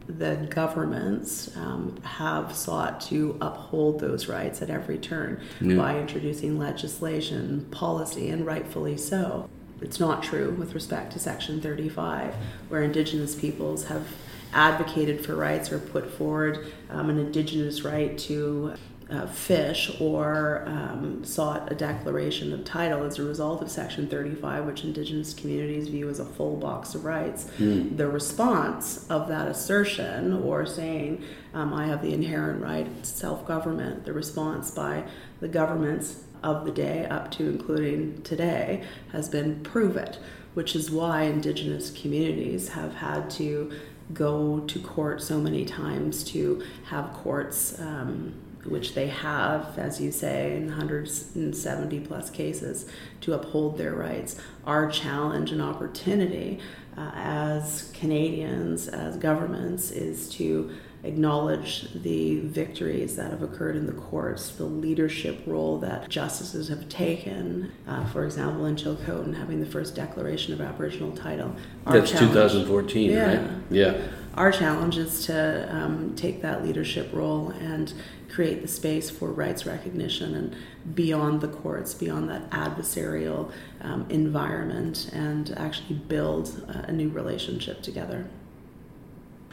the 0.06 0.46
governments 0.50 1.54
um, 1.56 2.00
have 2.02 2.54
sought 2.54 3.00
to 3.02 3.37
uphold 3.40 4.00
those 4.00 4.28
rights 4.28 4.62
at 4.62 4.70
every 4.70 4.98
turn 4.98 5.40
yeah. 5.61 5.76
by 5.76 5.98
introducing 5.98 6.58
legislation, 6.58 7.66
policy, 7.70 8.28
and 8.28 8.46
rightfully 8.46 8.96
so. 8.96 9.48
It's 9.80 9.98
not 9.98 10.22
true 10.22 10.52
with 10.52 10.74
respect 10.74 11.12
to 11.14 11.18
Section 11.18 11.61
35, 11.61 12.35
where 12.68 12.82
Indigenous 12.82 13.35
peoples 13.35 13.87
have 13.87 14.06
advocated 14.52 15.24
for 15.24 15.34
rights 15.34 15.72
or 15.72 15.78
put 15.78 16.10
forward 16.10 16.66
um, 16.90 17.10
an 17.10 17.18
Indigenous 17.18 17.82
right 17.82 18.16
to 18.18 18.74
uh, 19.12 19.26
fish 19.26 19.94
or 20.00 20.64
um, 20.66 21.22
sought 21.24 21.70
a 21.70 21.74
declaration 21.74 22.52
of 22.52 22.64
title 22.64 23.04
as 23.04 23.18
a 23.18 23.22
result 23.22 23.60
of 23.60 23.70
Section 23.70 24.08
35, 24.08 24.64
which 24.64 24.84
Indigenous 24.84 25.34
communities 25.34 25.88
view 25.88 26.08
as 26.08 26.18
a 26.18 26.24
full 26.24 26.56
box 26.56 26.94
of 26.94 27.04
rights. 27.04 27.46
Mm. 27.58 27.96
The 27.96 28.08
response 28.08 29.06
of 29.10 29.28
that 29.28 29.48
assertion 29.48 30.32
or 30.32 30.64
saying, 30.64 31.24
um, 31.52 31.74
I 31.74 31.86
have 31.86 32.00
the 32.00 32.14
inherent 32.14 32.62
right 32.62 33.02
to 33.02 33.08
self 33.08 33.46
government, 33.46 34.04
the 34.04 34.12
response 34.12 34.70
by 34.70 35.04
the 35.40 35.48
governments 35.48 36.24
of 36.42 36.64
the 36.64 36.72
day 36.72 37.04
up 37.06 37.30
to 37.30 37.48
including 37.48 38.20
today 38.22 38.82
has 39.12 39.28
been 39.28 39.62
prove 39.62 39.96
it, 39.96 40.18
which 40.54 40.74
is 40.74 40.90
why 40.90 41.22
Indigenous 41.22 41.90
communities 41.90 42.70
have 42.70 42.94
had 42.94 43.30
to 43.30 43.70
go 44.12 44.61
to 44.61 44.79
court 44.81 45.22
so 45.22 45.40
many 45.40 45.64
times 45.64 46.25
to 46.25 46.62
have 46.87 47.12
courts. 47.12 47.79
Um, 47.81 48.35
which 48.64 48.94
they 48.94 49.09
have, 49.09 49.77
as 49.77 50.01
you 50.01 50.12
say, 50.12 50.57
in 50.57 50.66
170 50.66 52.01
plus 52.01 52.31
cases 52.31 52.87
to 53.20 53.33
uphold 53.33 53.77
their 53.77 53.94
rights. 53.94 54.37
Our 54.64 54.88
challenge 54.88 55.51
and 55.51 55.61
opportunity 55.61 56.61
uh, 56.96 57.11
as 57.14 57.90
Canadians, 57.94 58.88
as 58.88 59.16
governments, 59.16 59.90
is 59.90 60.29
to 60.35 60.70
acknowledge 61.04 61.92
the 61.94 62.38
victories 62.40 63.16
that 63.16 63.30
have 63.30 63.42
occurred 63.42 63.76
in 63.76 63.86
the 63.86 63.92
courts, 63.92 64.50
the 64.50 64.64
leadership 64.64 65.42
role 65.46 65.78
that 65.78 66.08
justices 66.08 66.68
have 66.68 66.88
taken. 66.88 67.72
Uh, 67.86 68.06
for 68.06 68.24
example, 68.24 68.66
in 68.66 68.76
Chilcotin, 68.76 69.36
having 69.36 69.60
the 69.60 69.66
first 69.66 69.94
declaration 69.94 70.52
of 70.52 70.60
Aboriginal 70.60 71.12
title. 71.12 71.56
Our 71.86 72.00
That's 72.00 72.12
2014, 72.12 73.10
yeah. 73.10 73.26
right? 73.26 73.50
Yeah. 73.70 74.00
Our 74.34 74.50
challenge 74.50 74.96
is 74.96 75.26
to 75.26 75.68
um, 75.74 76.14
take 76.14 76.40
that 76.40 76.64
leadership 76.64 77.10
role 77.12 77.50
and 77.50 77.92
create 78.30 78.62
the 78.62 78.68
space 78.68 79.10
for 79.10 79.28
rights 79.28 79.66
recognition 79.66 80.34
and 80.34 80.56
beyond 80.94 81.42
the 81.42 81.48
courts, 81.48 81.92
beyond 81.92 82.30
that 82.30 82.48
adversarial 82.50 83.50
um, 83.82 84.06
environment, 84.08 85.10
and 85.12 85.50
actually 85.58 85.96
build 85.96 86.64
a 86.68 86.92
new 86.92 87.10
relationship 87.10 87.82
together. 87.82 88.26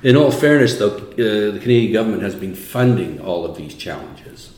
In 0.01 0.15
all 0.15 0.31
fairness, 0.31 0.77
though, 0.77 0.95
uh, 0.95 1.51
the 1.51 1.59
Canadian 1.61 1.91
government 1.91 2.23
has 2.23 2.35
been 2.35 2.55
funding 2.55 3.19
all 3.19 3.45
of 3.45 3.57
these 3.57 3.75
challenges. 3.75 4.53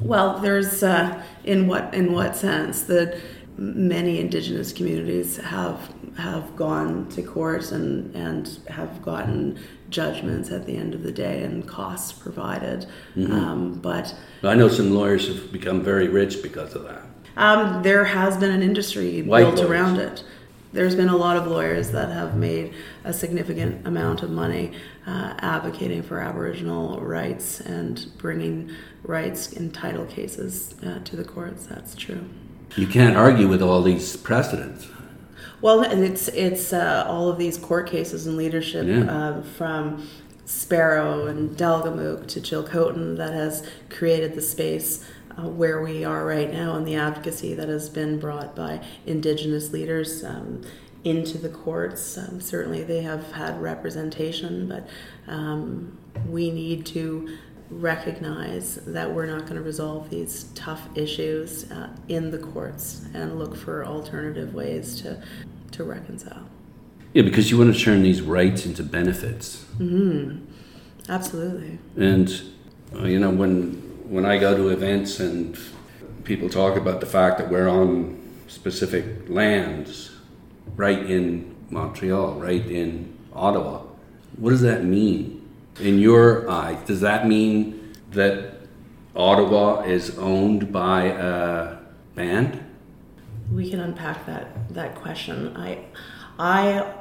Well, 0.00 0.40
there's 0.40 0.82
uh, 0.82 1.22
in 1.44 1.68
what 1.68 1.94
in 1.94 2.12
what 2.12 2.34
sense 2.34 2.82
that 2.84 3.20
many 3.56 4.18
Indigenous 4.18 4.72
communities 4.72 5.36
have 5.36 5.94
have 6.16 6.56
gone 6.56 7.08
to 7.10 7.22
court 7.22 7.70
and 7.70 8.14
and 8.16 8.58
have 8.68 9.00
gotten 9.02 9.60
judgments 9.90 10.50
at 10.50 10.66
the 10.66 10.76
end 10.76 10.94
of 10.94 11.02
the 11.04 11.12
day 11.12 11.44
and 11.44 11.68
costs 11.68 12.10
provided. 12.12 12.86
Mm-hmm. 13.14 13.32
Um, 13.32 13.74
but 13.74 14.12
I 14.42 14.54
know 14.56 14.68
some 14.68 14.92
lawyers 14.92 15.28
have 15.28 15.52
become 15.52 15.82
very 15.82 16.08
rich 16.08 16.42
because 16.42 16.74
of 16.74 16.82
that. 16.84 17.02
Um, 17.36 17.82
there 17.82 18.04
has 18.04 18.36
been 18.36 18.50
an 18.50 18.62
industry 18.62 19.22
White 19.22 19.42
built 19.42 19.56
lawyers. 19.56 19.70
around 19.70 19.98
it 19.98 20.24
there's 20.72 20.94
been 20.94 21.08
a 21.08 21.16
lot 21.16 21.36
of 21.36 21.46
lawyers 21.46 21.90
that 21.90 22.10
have 22.10 22.36
made 22.36 22.74
a 23.04 23.12
significant 23.12 23.86
amount 23.86 24.22
of 24.22 24.30
money 24.30 24.72
uh, 25.06 25.34
advocating 25.38 26.02
for 26.02 26.20
Aboriginal 26.20 27.00
rights 27.00 27.60
and 27.60 28.06
bringing 28.18 28.70
rights 29.02 29.52
in 29.52 29.70
title 29.70 30.06
cases 30.06 30.74
uh, 30.84 31.00
to 31.04 31.16
the 31.16 31.24
courts. 31.24 31.66
That's 31.66 31.94
true. 31.94 32.28
You 32.76 32.86
can't 32.86 33.16
argue 33.16 33.48
with 33.48 33.60
all 33.60 33.82
these 33.82 34.16
precedents. 34.16 34.88
Well, 35.60 35.82
and 35.82 36.02
it's 36.02 36.28
it's 36.28 36.72
uh, 36.72 37.04
all 37.06 37.28
of 37.28 37.38
these 37.38 37.56
court 37.56 37.88
cases 37.88 38.26
and 38.26 38.36
leadership 38.36 38.86
yeah. 38.86 39.04
Uh, 39.04 39.42
from 39.42 40.08
Sparrow 40.44 41.26
and 41.26 41.56
Delgamuukw 41.56 42.26
to 42.28 42.40
Chilcotin 42.40 43.16
that 43.16 43.32
has 43.32 43.68
created 43.88 44.34
the 44.34 44.42
space 44.42 45.08
uh, 45.38 45.48
where 45.48 45.82
we 45.82 46.04
are 46.04 46.24
right 46.24 46.52
now 46.52 46.76
and 46.76 46.86
the 46.86 46.94
advocacy 46.94 47.54
that 47.54 47.68
has 47.68 47.88
been 47.88 48.18
brought 48.18 48.54
by 48.54 48.80
Indigenous 49.06 49.72
leaders 49.72 50.24
um, 50.24 50.62
into 51.04 51.38
the 51.38 51.48
courts. 51.48 52.16
Um, 52.18 52.40
certainly, 52.40 52.82
they 52.84 53.02
have 53.02 53.32
had 53.32 53.60
representation, 53.60 54.68
but 54.68 54.88
um, 55.26 55.98
we 56.28 56.50
need 56.50 56.86
to 56.86 57.36
recognize 57.70 58.76
that 58.86 59.12
we're 59.12 59.26
not 59.26 59.42
going 59.42 59.56
to 59.56 59.62
resolve 59.62 60.10
these 60.10 60.44
tough 60.54 60.88
issues 60.94 61.70
uh, 61.70 61.88
in 62.08 62.30
the 62.30 62.38
courts 62.38 63.06
and 63.14 63.38
look 63.38 63.56
for 63.56 63.84
alternative 63.84 64.54
ways 64.54 65.00
to, 65.00 65.22
to 65.70 65.82
reconcile. 65.82 66.46
Yeah, 67.14 67.22
because 67.22 67.50
you 67.50 67.58
want 67.58 67.74
to 67.74 67.80
turn 67.80 68.02
these 68.02 68.22
rights 68.22 68.66
into 68.66 68.82
benefits. 68.82 69.64
Mm-hmm. 69.78 70.44
Absolutely. 71.08 71.78
And, 71.96 72.42
uh, 72.94 73.04
you 73.04 73.18
know, 73.18 73.30
when 73.30 73.81
when 74.12 74.26
I 74.26 74.36
go 74.36 74.54
to 74.54 74.68
events 74.68 75.20
and 75.20 75.58
people 76.24 76.50
talk 76.50 76.76
about 76.76 77.00
the 77.00 77.06
fact 77.06 77.38
that 77.38 77.48
we're 77.48 77.66
on 77.66 78.20
specific 78.46 79.06
lands, 79.26 80.10
right 80.76 80.98
in 80.98 81.56
Montreal, 81.70 82.34
right 82.34 82.64
in 82.66 83.16
Ottawa, 83.32 83.80
what 84.36 84.50
does 84.50 84.60
that 84.60 84.84
mean 84.84 85.48
in 85.80 85.98
your 85.98 86.48
eyes? 86.50 86.76
Does 86.86 87.00
that 87.00 87.26
mean 87.26 87.94
that 88.10 88.56
Ottawa 89.16 89.80
is 89.84 90.18
owned 90.18 90.70
by 90.70 91.04
a 91.04 91.78
band? 92.14 92.62
We 93.50 93.70
can 93.70 93.80
unpack 93.80 94.26
that 94.26 94.74
that 94.74 94.94
question. 94.94 95.56
I 95.56 95.86
I 96.38 96.92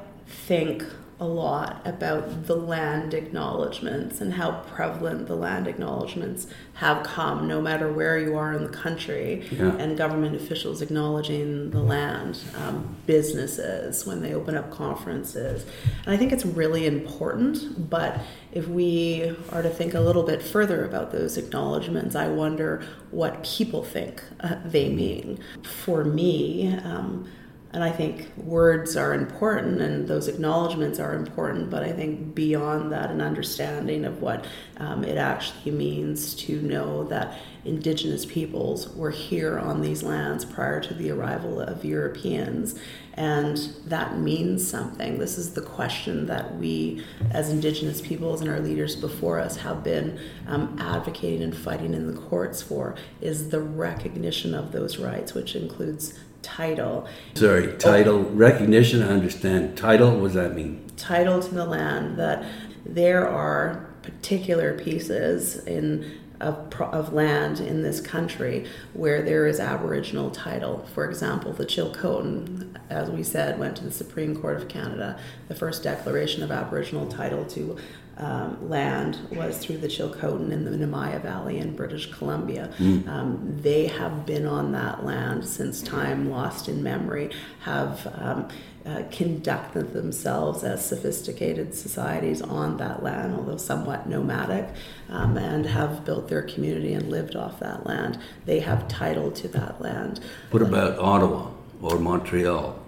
think 0.48 0.86
a 1.22 1.26
lot 1.26 1.80
about 1.86 2.48
the 2.48 2.56
land 2.56 3.14
acknowledgements 3.14 4.22
and 4.22 4.34
how 4.34 4.52
prevalent 4.74 5.28
the 5.28 5.36
land 5.36 5.68
acknowledgements 5.68 6.48
have 6.74 7.04
come, 7.04 7.48
no 7.48 7.62
matter 7.62 7.94
where 7.94 8.18
you 8.18 8.36
are 8.36 8.54
in 8.54 8.64
the 8.64 8.76
country, 8.76 9.48
yeah. 9.52 9.76
and 9.76 9.96
government 9.96 10.36
officials 10.36 10.82
acknowledging 10.82 11.70
the 11.70 11.80
land, 11.80 12.40
um, 12.58 12.96
businesses 13.06 14.04
when 14.04 14.24
they 14.24 14.34
open 14.34 14.58
up 14.58 14.72
conferences. 14.72 15.64
And 16.06 16.16
I 16.16 16.18
think 16.18 16.32
it's 16.32 16.46
really 16.46 16.88
important, 16.88 17.88
but 17.88 18.20
if 18.52 18.68
we 18.68 19.38
are 19.52 19.62
to 19.62 19.70
think 19.70 19.94
a 19.94 20.00
little 20.00 20.24
bit 20.24 20.42
further 20.42 20.84
about 20.84 21.12
those 21.12 21.38
acknowledgements, 21.38 22.16
I 22.16 22.30
wonder 22.30 22.84
what 23.12 23.44
people 23.44 23.84
think 23.84 24.24
uh, 24.40 24.56
they 24.66 24.90
mean. 24.90 25.38
For 25.62 26.04
me, 26.04 26.76
um, 26.84 27.30
and 27.74 27.84
I 27.84 27.92
think 27.92 28.30
words 28.36 28.98
are 28.98 29.14
important 29.14 29.80
and 29.80 30.08
those 30.08 30.28
acknowledgments 30.28 31.00
are 31.00 31.14
important, 31.14 31.70
but 31.70 31.84
I 31.84 31.94
think 31.94 32.36
beyond 32.36 32.92
that, 32.92 33.12
an 33.12 33.22
understanding 33.22 34.04
of 34.04 34.22
what 34.22 34.46
um, 34.78 35.06
it 35.06 35.18
actually 35.18 35.72
means 35.72 36.36
to 36.36 36.62
know 36.62 37.06
that 37.06 37.38
indigenous 37.64 38.26
peoples 38.26 38.94
were 38.94 39.12
here 39.12 39.58
on 39.58 39.82
these 39.82 40.04
lands 40.04 40.44
prior 40.44 40.82
to 40.82 40.94
the 40.94 41.12
arrival 41.12 41.62
of 41.62 41.86
Europeans. 41.86 42.78
And 43.14 43.58
that 43.86 44.18
means 44.18 44.68
something. 44.68 45.18
This 45.20 45.38
is 45.38 45.54
the 45.54 45.62
question 45.62 46.26
that 46.26 46.58
we, 46.58 47.06
as 47.32 47.50
indigenous 47.50 48.02
peoples 48.02 48.42
and 48.42 48.50
our 48.50 48.60
leaders 48.60 48.98
before 48.98 49.40
us, 49.40 49.58
have 49.58 49.82
been 49.82 50.20
um, 50.46 50.76
advocating 50.80 51.44
and 51.44 51.56
fighting 51.56 51.94
in 51.94 52.14
the 52.14 52.20
courts 52.20 52.62
for 52.62 52.96
is 53.22 53.50
the 53.50 53.62
recognition 53.62 54.54
of 54.54 54.74
those 54.74 54.98
rights, 54.98 55.34
which 55.34 55.56
includes 55.56 56.20
title. 56.42 57.08
Sorry, 57.36 57.76
title, 57.78 58.18
oh, 58.18 58.22
recognition, 58.22 59.04
I 59.04 59.08
understand. 59.08 59.78
Title, 59.78 60.12
what 60.18 60.28
does 60.28 60.34
that 60.36 60.56
mean? 60.56 60.90
Title 60.98 61.42
to 61.42 61.54
the 61.54 61.66
land, 61.66 62.18
that 62.18 62.46
there 62.86 63.28
are 63.28 63.88
particular 64.02 64.78
pieces 64.78 65.58
in 65.66 66.20
of, 66.42 66.74
of 66.82 67.14
land 67.14 67.60
in 67.60 67.84
this 67.84 68.02
country 68.02 68.66
where 68.94 69.22
there 69.22 69.46
is 69.46 69.60
Aboriginal 69.60 70.32
title. 70.32 70.86
For 70.94 71.08
example, 71.08 71.54
the 71.54 71.66
Chilcotin, 71.66 72.76
as 72.90 73.10
we 73.10 73.24
said, 73.24 73.60
went 73.60 73.78
to 73.78 73.84
the 73.84 73.92
Supreme 73.92 74.36
Court 74.36 74.58
of 74.58 74.68
Canada. 74.68 75.20
The 75.48 75.56
first 75.56 75.84
declaration 75.84 76.44
of 76.44 76.52
Aboriginal 76.52 77.08
title 77.08 77.46
to 77.46 77.78
um, 78.22 78.70
land 78.70 79.18
was 79.32 79.58
through 79.58 79.78
the 79.78 79.88
Chilcotin 79.88 80.52
in 80.52 80.64
the 80.64 80.72
Nemiah 80.72 81.22
Valley 81.22 81.58
in 81.58 81.76
British 81.76 82.12
Columbia. 82.12 82.72
Mm. 82.78 83.08
Um, 83.08 83.60
they 83.62 83.88
have 83.88 84.26
been 84.28 84.46
on 84.46 84.72
that 84.74 85.04
land 85.04 85.44
since 85.44 85.82
time 85.82 86.30
lost 86.30 86.70
in 86.70 86.84
memory, 86.84 87.32
have 87.62 88.08
um, 88.20 88.48
uh, 88.86 89.04
conducted 89.12 89.94
themselves 89.94 90.64
as 90.64 90.86
sophisticated 90.86 91.74
societies 91.74 92.42
on 92.42 92.78
that 92.78 93.02
land, 93.04 93.36
although 93.36 93.58
somewhat 93.58 94.08
nomadic, 94.08 94.70
um, 95.10 95.38
and 95.38 95.66
have 95.66 96.06
built 96.06 96.28
their 96.28 96.44
community 96.44 96.94
and 96.94 97.10
lived 97.10 97.36
off 97.36 97.60
that 97.60 97.86
land. 97.86 98.20
They 98.46 98.60
have 98.60 98.88
title 98.88 99.32
to 99.32 99.48
that 99.50 99.82
land. 99.82 100.20
What 100.52 100.62
about 100.62 101.00
Ottawa 101.00 101.50
or 101.82 101.98
Montreal? 101.98 102.81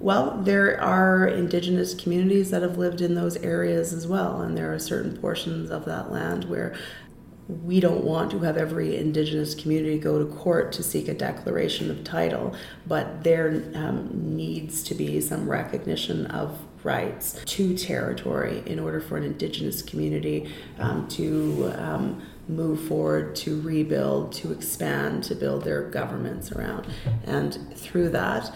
Well, 0.00 0.38
there 0.40 0.80
are 0.80 1.26
indigenous 1.28 1.92
communities 1.92 2.50
that 2.50 2.62
have 2.62 2.78
lived 2.78 3.02
in 3.02 3.14
those 3.14 3.36
areas 3.36 3.92
as 3.92 4.06
well, 4.06 4.40
and 4.40 4.56
there 4.56 4.72
are 4.72 4.78
certain 4.78 5.14
portions 5.18 5.70
of 5.70 5.84
that 5.84 6.10
land 6.10 6.44
where 6.44 6.74
we 7.48 7.80
don't 7.80 8.02
want 8.04 8.30
to 8.30 8.38
have 8.40 8.56
every 8.56 8.96
indigenous 8.96 9.54
community 9.54 9.98
go 9.98 10.18
to 10.18 10.34
court 10.36 10.72
to 10.72 10.82
seek 10.82 11.08
a 11.08 11.14
declaration 11.14 11.90
of 11.90 12.02
title, 12.02 12.54
but 12.86 13.24
there 13.24 13.62
um, 13.74 14.08
needs 14.36 14.82
to 14.84 14.94
be 14.94 15.20
some 15.20 15.48
recognition 15.48 16.26
of 16.26 16.58
rights 16.82 17.38
to 17.44 17.76
territory 17.76 18.62
in 18.64 18.78
order 18.78 19.00
for 19.00 19.18
an 19.18 19.24
indigenous 19.24 19.82
community 19.82 20.50
um, 20.78 21.06
to 21.08 21.74
um, 21.76 22.22
move 22.48 22.80
forward, 22.88 23.36
to 23.36 23.60
rebuild, 23.60 24.32
to 24.32 24.50
expand, 24.50 25.22
to 25.24 25.34
build 25.34 25.64
their 25.64 25.82
governments 25.82 26.52
around. 26.52 26.86
And 27.24 27.76
through 27.76 28.08
that, 28.10 28.54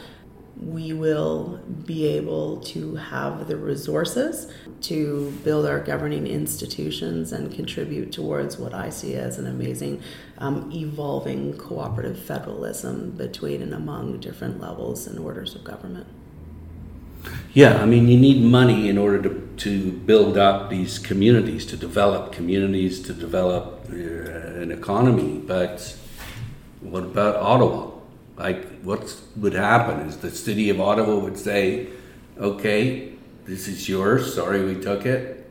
we 0.56 0.92
will 0.92 1.60
be 1.84 2.06
able 2.06 2.60
to 2.60 2.94
have 2.94 3.48
the 3.48 3.56
resources 3.56 4.50
to 4.82 5.30
build 5.42 5.66
our 5.66 5.80
governing 5.80 6.26
institutions 6.26 7.32
and 7.32 7.52
contribute 7.52 8.12
towards 8.12 8.56
what 8.56 8.72
I 8.72 8.90
see 8.90 9.14
as 9.14 9.38
an 9.38 9.46
amazing 9.46 10.02
um, 10.38 10.70
evolving 10.72 11.56
cooperative 11.56 12.18
federalism 12.18 13.10
between 13.12 13.62
and 13.62 13.74
among 13.74 14.20
different 14.20 14.60
levels 14.60 15.06
and 15.06 15.18
orders 15.18 15.54
of 15.54 15.64
government. 15.64 16.06
Yeah, 17.52 17.82
I 17.82 17.86
mean, 17.86 18.08
you 18.08 18.18
need 18.18 18.42
money 18.42 18.88
in 18.88 18.98
order 18.98 19.22
to, 19.22 19.54
to 19.58 19.92
build 19.92 20.36
up 20.36 20.70
these 20.70 20.98
communities, 20.98 21.64
to 21.66 21.76
develop 21.76 22.32
communities, 22.32 23.00
to 23.02 23.12
develop 23.12 23.86
uh, 23.90 23.94
an 23.94 24.70
economy. 24.70 25.38
But 25.38 25.96
what 26.80 27.04
about 27.04 27.36
Ottawa? 27.36 27.93
Like, 28.36 28.80
what 28.82 29.16
would 29.36 29.52
happen 29.52 30.00
is 30.00 30.16
the 30.18 30.30
city 30.30 30.68
of 30.70 30.80
Ottawa 30.80 31.16
would 31.18 31.38
say, 31.38 31.88
okay, 32.38 33.12
this 33.44 33.68
is 33.68 33.88
yours, 33.88 34.34
sorry 34.34 34.64
we 34.64 34.80
took 34.80 35.06
it. 35.06 35.50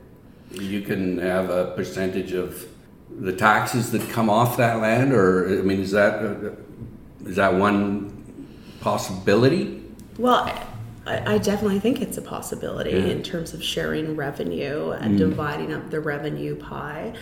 You 0.52 0.82
can 0.82 1.18
have 1.20 1.50
a 1.50 1.72
percentage 1.76 2.34
of 2.34 2.68
the 3.20 3.34
taxes 3.34 3.92
that 3.92 4.08
come 4.10 4.30
off 4.30 4.58
that 4.58 4.80
land, 4.80 5.14
or, 5.14 5.48
I 5.48 5.62
mean, 5.62 5.80
is 5.80 5.92
that, 5.92 6.16
uh, 6.22 6.50
that 7.22 7.54
one 7.54 8.12
possibility? 8.82 9.82
Well, 10.18 10.44
I, 11.06 11.36
I 11.36 11.38
definitely 11.38 11.80
think 11.80 12.02
it's 12.02 12.18
a 12.18 12.22
possibility 12.22 12.92
Yeah. 12.92 12.98
in 13.06 13.24
terms 13.24 13.54
of 13.54 13.64
sharing 13.64 14.16
revenue 14.16 14.92
and 14.92 15.18
dividing 15.18 15.74
up 15.74 15.90
the 15.90 16.00
revenue 16.02 16.56
pie. 16.56 17.14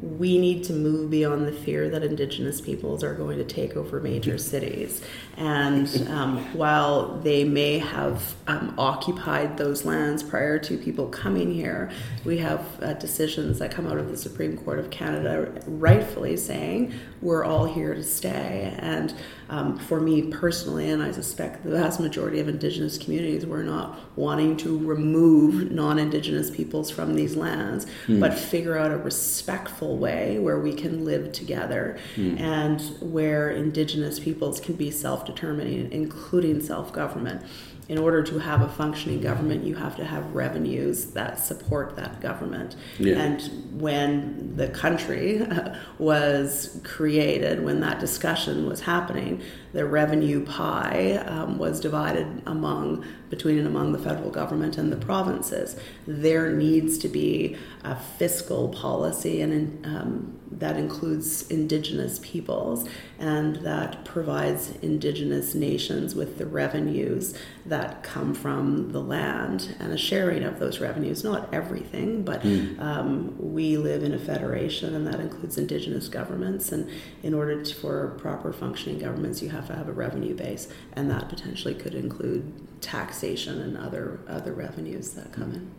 We 0.00 0.38
need 0.38 0.64
to 0.64 0.72
move 0.72 1.10
beyond 1.10 1.46
the 1.46 1.52
fear 1.52 1.88
that 1.90 2.02
Indigenous 2.02 2.60
peoples 2.60 3.02
are 3.02 3.14
going 3.14 3.38
to 3.38 3.44
take 3.44 3.76
over 3.76 4.00
major 4.00 4.38
cities. 4.38 5.02
And 5.36 5.88
um, 6.08 6.54
while 6.54 7.18
they 7.18 7.44
may 7.44 7.78
have 7.78 8.34
um, 8.46 8.74
occupied 8.78 9.56
those 9.56 9.84
lands 9.84 10.22
prior 10.22 10.58
to 10.60 10.76
people 10.76 11.08
coming 11.08 11.52
here, 11.52 11.90
we 12.24 12.38
have 12.38 12.66
uh, 12.82 12.94
decisions 12.94 13.58
that 13.58 13.70
come 13.70 13.86
out 13.86 13.98
of 13.98 14.10
the 14.10 14.16
Supreme 14.16 14.56
Court 14.56 14.78
of 14.78 14.90
Canada 14.90 15.62
rightfully 15.66 16.36
saying 16.36 16.94
we're 17.20 17.44
all 17.44 17.66
here 17.66 17.94
to 17.94 18.02
stay. 18.02 18.74
And 18.78 19.14
um, 19.48 19.78
for 19.78 20.00
me 20.00 20.22
personally, 20.22 20.88
and 20.90 21.02
I 21.02 21.10
suspect 21.10 21.64
the 21.64 21.70
vast 21.70 22.00
majority 22.00 22.40
of 22.40 22.48
Indigenous 22.48 22.98
communities, 22.98 23.44
we're 23.46 23.62
not 23.62 23.98
wanting 24.16 24.56
to 24.58 24.78
remove 24.78 25.70
non 25.70 25.98
Indigenous 25.98 26.50
peoples 26.50 26.90
from 26.90 27.14
these 27.14 27.36
lands, 27.36 27.86
but 28.20 28.34
figure 28.34 28.76
out 28.76 28.90
a 28.90 28.96
respectful 28.96 29.96
way 29.98 30.38
where 30.38 30.58
we 30.58 30.72
can 30.72 31.04
live 31.04 31.32
together 31.32 31.98
and 32.38 32.80
where 33.00 33.50
Indigenous 33.50 34.18
peoples 34.18 34.60
can 34.60 34.74
be 34.74 34.90
self 34.90 35.24
determining, 35.26 35.90
including 35.92 36.60
self 36.60 36.92
government. 36.92 37.42
In 37.88 37.98
order 37.98 38.22
to 38.22 38.38
have 38.38 38.62
a 38.62 38.68
functioning 38.68 39.20
government, 39.20 39.64
you 39.64 39.74
have 39.74 39.96
to 39.96 40.04
have 40.04 40.34
revenues 40.34 41.06
that 41.12 41.38
support 41.38 41.96
that 41.96 42.20
government. 42.20 42.76
Yeah. 42.98 43.16
And 43.16 43.80
when 43.80 44.56
the 44.56 44.68
country 44.68 45.46
was 45.98 46.80
created, 46.82 47.62
when 47.62 47.80
that 47.80 48.00
discussion 48.00 48.66
was 48.66 48.80
happening, 48.80 49.42
the 49.74 49.84
revenue 49.84 50.46
pie 50.46 51.16
um, 51.26 51.58
was 51.58 51.80
divided 51.80 52.42
among 52.46 53.04
between 53.28 53.58
and 53.58 53.66
among 53.66 53.92
the 53.92 53.98
federal 53.98 54.30
government 54.30 54.78
and 54.78 54.92
the 54.92 54.96
provinces. 54.96 55.76
There 56.06 56.52
needs 56.52 56.96
to 56.98 57.08
be 57.08 57.56
a 57.82 57.96
fiscal 57.96 58.68
policy, 58.68 59.40
and 59.40 59.84
um, 59.84 60.38
that 60.52 60.76
includes 60.76 61.50
Indigenous 61.50 62.20
peoples, 62.22 62.88
and 63.18 63.56
that 63.56 64.04
provides 64.04 64.76
Indigenous 64.82 65.54
nations 65.54 66.14
with 66.14 66.38
the 66.38 66.46
revenues 66.46 67.34
that 67.66 68.04
come 68.04 68.34
from 68.34 68.92
the 68.92 69.00
land 69.00 69.74
and 69.80 69.92
a 69.92 69.98
sharing 69.98 70.44
of 70.44 70.60
those 70.60 70.78
revenues. 70.78 71.24
Not 71.24 71.52
everything, 71.52 72.22
but 72.22 72.44
um, 72.78 73.34
we 73.38 73.76
live 73.76 74.04
in 74.04 74.14
a 74.14 74.18
federation, 74.18 74.94
and 74.94 75.04
that 75.08 75.18
includes 75.18 75.58
Indigenous 75.58 76.06
governments. 76.08 76.70
And 76.70 76.88
in 77.24 77.34
order 77.34 77.64
to, 77.64 77.74
for 77.74 78.08
proper 78.18 78.52
functioning 78.52 79.00
governments, 79.00 79.42
you 79.42 79.48
have 79.48 79.63
to 79.68 79.74
have 79.74 79.88
a 79.88 79.92
revenue 79.92 80.34
base, 80.34 80.68
and 80.94 81.10
that 81.10 81.28
potentially 81.28 81.74
could 81.74 81.94
include 81.94 82.52
taxation 82.80 83.60
and 83.60 83.76
other 83.76 84.20
other 84.28 84.52
revenues 84.52 85.12
that 85.12 85.32
come 85.32 85.52
in. 85.52 85.70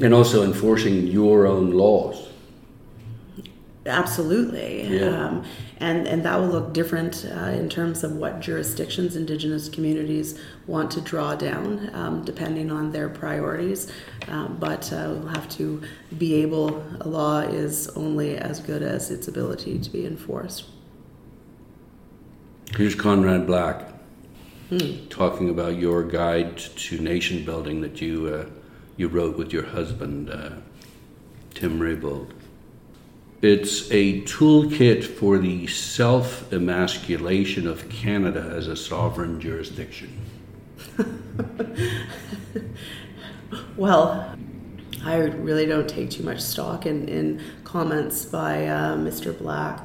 And 0.00 0.14
also 0.14 0.44
enforcing 0.44 1.06
your 1.06 1.46
own 1.46 1.72
laws. 1.72 2.28
Absolutely. 3.86 4.98
Yeah. 4.98 5.26
Um, 5.26 5.44
and, 5.78 6.06
and 6.06 6.24
that 6.24 6.38
will 6.38 6.48
look 6.48 6.72
different 6.72 7.26
uh, 7.30 7.50
in 7.50 7.68
terms 7.68 8.02
of 8.02 8.16
what 8.16 8.40
jurisdictions 8.40 9.16
Indigenous 9.16 9.68
communities 9.68 10.40
want 10.66 10.90
to 10.92 11.00
draw 11.00 11.34
down, 11.34 11.90
um, 11.92 12.24
depending 12.24 12.70
on 12.70 12.92
their 12.92 13.08
priorities. 13.10 13.92
Um, 14.28 14.56
but 14.58 14.90
uh, 14.92 15.16
we'll 15.16 15.28
have 15.28 15.48
to 15.50 15.82
be 16.16 16.34
able, 16.36 16.82
a 17.00 17.08
law 17.08 17.40
is 17.40 17.88
only 17.90 18.38
as 18.38 18.60
good 18.60 18.82
as 18.82 19.10
its 19.10 19.28
ability 19.28 19.78
to 19.80 19.90
be 19.90 20.06
enforced. 20.06 20.64
Here's 22.76 22.94
Conrad 22.94 23.46
Black 23.46 23.88
talking 25.08 25.50
about 25.50 25.76
your 25.76 26.02
guide 26.02 26.56
to 26.58 26.98
nation 26.98 27.44
building 27.44 27.80
that 27.82 28.00
you 28.00 28.26
uh, 28.26 28.46
you 28.96 29.08
wrote 29.08 29.36
with 29.36 29.52
your 29.52 29.64
husband, 29.64 30.30
uh, 30.30 30.50
Tim 31.54 31.78
Raybould. 31.78 32.30
It's 33.42 33.90
a 33.90 34.22
toolkit 34.22 35.04
for 35.04 35.38
the 35.38 35.66
self 35.68 36.52
emasculation 36.52 37.66
of 37.68 37.88
Canada 37.88 38.52
as 38.56 38.66
a 38.68 38.76
sovereign 38.76 39.40
jurisdiction. 39.40 40.20
Well, 43.76 44.36
I 45.04 45.16
really 45.16 45.66
don't 45.66 45.88
take 45.88 46.10
too 46.10 46.22
much 46.22 46.40
stock 46.40 46.86
in, 46.86 47.08
in 47.08 47.42
comments 47.64 48.24
by 48.24 48.68
uh, 48.68 48.96
Mr. 48.96 49.36
Black. 49.36 49.84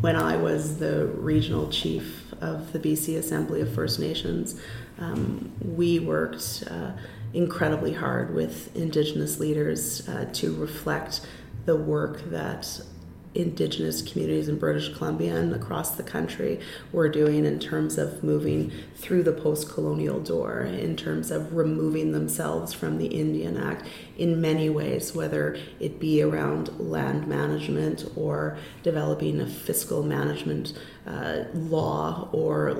When 0.00 0.16
I 0.16 0.36
was 0.36 0.78
the 0.78 1.06
regional 1.06 1.68
chief 1.68 2.32
of 2.40 2.72
the 2.72 2.78
BC 2.78 3.18
Assembly 3.18 3.60
of 3.60 3.74
First 3.74 3.98
Nations, 3.98 4.58
um, 4.98 5.52
we 5.60 5.98
worked 5.98 6.64
uh, 6.70 6.92
incredibly 7.34 7.92
hard 7.92 8.34
with 8.34 8.74
Indigenous 8.74 9.38
leaders 9.38 10.08
uh, 10.08 10.30
to 10.32 10.54
reflect 10.54 11.20
the 11.66 11.76
work 11.76 12.30
that 12.30 12.80
Indigenous 13.34 14.02
communities 14.02 14.48
in 14.48 14.58
British 14.58 14.94
Columbia 14.94 15.36
and 15.36 15.54
across 15.54 15.92
the 15.92 16.02
country 16.02 16.60
were 16.92 17.08
doing 17.08 17.44
in 17.44 17.58
terms 17.58 17.96
of 17.98 18.22
moving 18.22 18.70
through 18.96 19.22
the 19.22 19.32
post 19.32 19.70
colonial 19.70 20.20
door, 20.20 20.60
in 20.60 20.96
terms 20.96 21.30
of 21.30 21.54
removing 21.54 22.12
themselves 22.12 22.72
from 22.72 22.98
the 22.98 23.06
Indian 23.06 23.56
Act 23.56 23.86
in 24.18 24.40
many 24.40 24.68
ways, 24.68 25.14
whether 25.14 25.56
it 25.80 25.98
be 25.98 26.22
around 26.22 26.78
land 26.78 27.26
management 27.26 28.04
or 28.16 28.58
developing 28.82 29.40
a 29.40 29.46
fiscal 29.46 30.02
management 30.02 30.74
uh, 31.06 31.44
law 31.54 32.28
or 32.32 32.76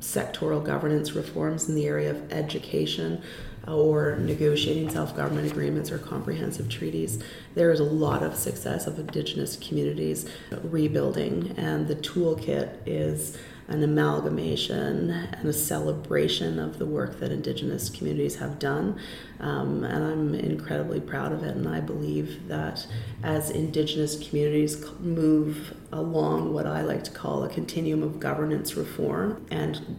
sectoral 0.00 0.62
governance 0.62 1.12
reforms 1.12 1.68
in 1.68 1.74
the 1.74 1.86
area 1.86 2.10
of 2.10 2.30
education 2.30 3.22
or 3.66 4.16
negotiating 4.16 4.90
self 4.90 5.16
government 5.16 5.50
agreements 5.50 5.90
or 5.90 5.98
comprehensive 5.98 6.68
treaties. 6.68 7.22
There 7.54 7.70
is 7.70 7.80
a 7.80 7.84
lot 7.84 8.22
of 8.22 8.34
success 8.34 8.86
of 8.86 8.98
Indigenous 8.98 9.56
communities 9.56 10.28
rebuilding, 10.62 11.54
and 11.56 11.88
the 11.88 11.96
toolkit 11.96 12.76
is 12.86 13.36
an 13.68 13.82
amalgamation 13.82 15.10
and 15.10 15.48
a 15.48 15.52
celebration 15.52 16.58
of 16.58 16.78
the 16.78 16.84
work 16.84 17.18
that 17.20 17.32
Indigenous 17.32 17.88
communities 17.88 18.36
have 18.36 18.58
done. 18.58 19.00
Um, 19.40 19.84
and 19.84 20.04
I'm 20.04 20.34
incredibly 20.34 21.00
proud 21.00 21.32
of 21.32 21.42
it. 21.42 21.56
And 21.56 21.66
I 21.66 21.80
believe 21.80 22.46
that 22.48 22.86
as 23.22 23.50
Indigenous 23.50 24.28
communities 24.28 24.84
move 25.00 25.74
along 25.92 26.52
what 26.52 26.66
I 26.66 26.82
like 26.82 27.04
to 27.04 27.10
call 27.10 27.42
a 27.44 27.48
continuum 27.48 28.02
of 28.02 28.20
governance 28.20 28.76
reform 28.76 29.46
and 29.50 29.98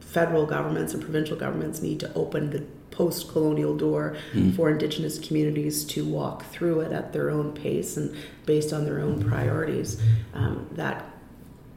federal 0.00 0.46
governments 0.46 0.94
and 0.94 1.02
provincial 1.02 1.36
governments 1.36 1.80
need 1.80 2.00
to 2.00 2.12
open 2.14 2.50
the 2.50 2.64
post 2.98 3.28
colonial 3.28 3.76
door 3.76 4.16
for 4.56 4.68
Indigenous 4.70 5.20
communities 5.20 5.84
to 5.84 6.04
walk 6.04 6.44
through 6.46 6.80
it 6.80 6.90
at 6.90 7.12
their 7.12 7.30
own 7.30 7.52
pace 7.52 7.96
and 7.96 8.14
based 8.44 8.72
on 8.72 8.84
their 8.84 8.98
own 8.98 9.22
priorities. 9.22 10.02
Um, 10.34 10.68
that 10.72 11.04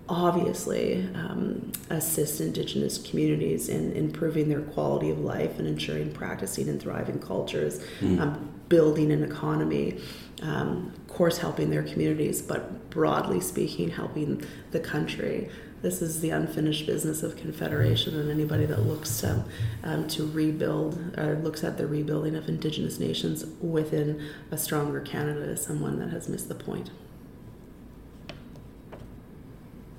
obviously 0.09 1.07
um, 1.13 1.71
assists 1.91 2.39
Indigenous 2.41 2.97
communities 2.97 3.69
in 3.69 3.93
improving 3.93 4.49
their 4.49 4.61
quality 4.61 5.11
of 5.11 5.19
life 5.19 5.59
and 5.59 5.67
ensuring 5.67 6.11
practicing 6.11 6.67
and 6.67 6.81
thriving 6.81 7.19
cultures, 7.19 7.85
um, 8.19 8.49
building 8.67 9.11
an 9.11 9.23
economy, 9.23 9.99
um, 10.41 10.91
of 10.97 11.07
course, 11.07 11.37
helping 11.37 11.69
their 11.69 11.83
communities, 11.83 12.41
but 12.41 12.89
broadly 12.89 13.39
speaking, 13.39 13.89
helping 13.89 14.43
the 14.71 14.79
country. 14.79 15.49
This 15.81 16.01
is 16.01 16.21
the 16.21 16.29
unfinished 16.29 16.85
business 16.85 17.23
of 17.23 17.35
Confederation, 17.35 18.19
and 18.19 18.29
anybody 18.29 18.65
that 18.65 18.85
looks 18.85 19.23
um, 19.23 19.45
um, 19.83 20.07
to 20.09 20.27
rebuild 20.27 21.17
or 21.17 21.39
looks 21.41 21.63
at 21.63 21.79
the 21.79 21.87
rebuilding 21.87 22.35
of 22.35 22.47
Indigenous 22.47 22.99
nations 22.99 23.45
within 23.59 24.23
a 24.51 24.57
stronger 24.57 25.01
Canada 25.01 25.41
is 25.41 25.63
someone 25.63 25.97
that 25.97 26.09
has 26.09 26.29
missed 26.29 26.49
the 26.49 26.55
point. 26.55 26.91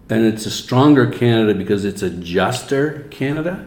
And 0.09 0.25
it's 0.25 0.47
a 0.47 0.51
stronger 0.51 1.11
Canada 1.11 1.55
because 1.55 1.85
it's 1.85 2.03
a 2.03 2.11
juster 2.11 3.09
Canada, 3.11 3.67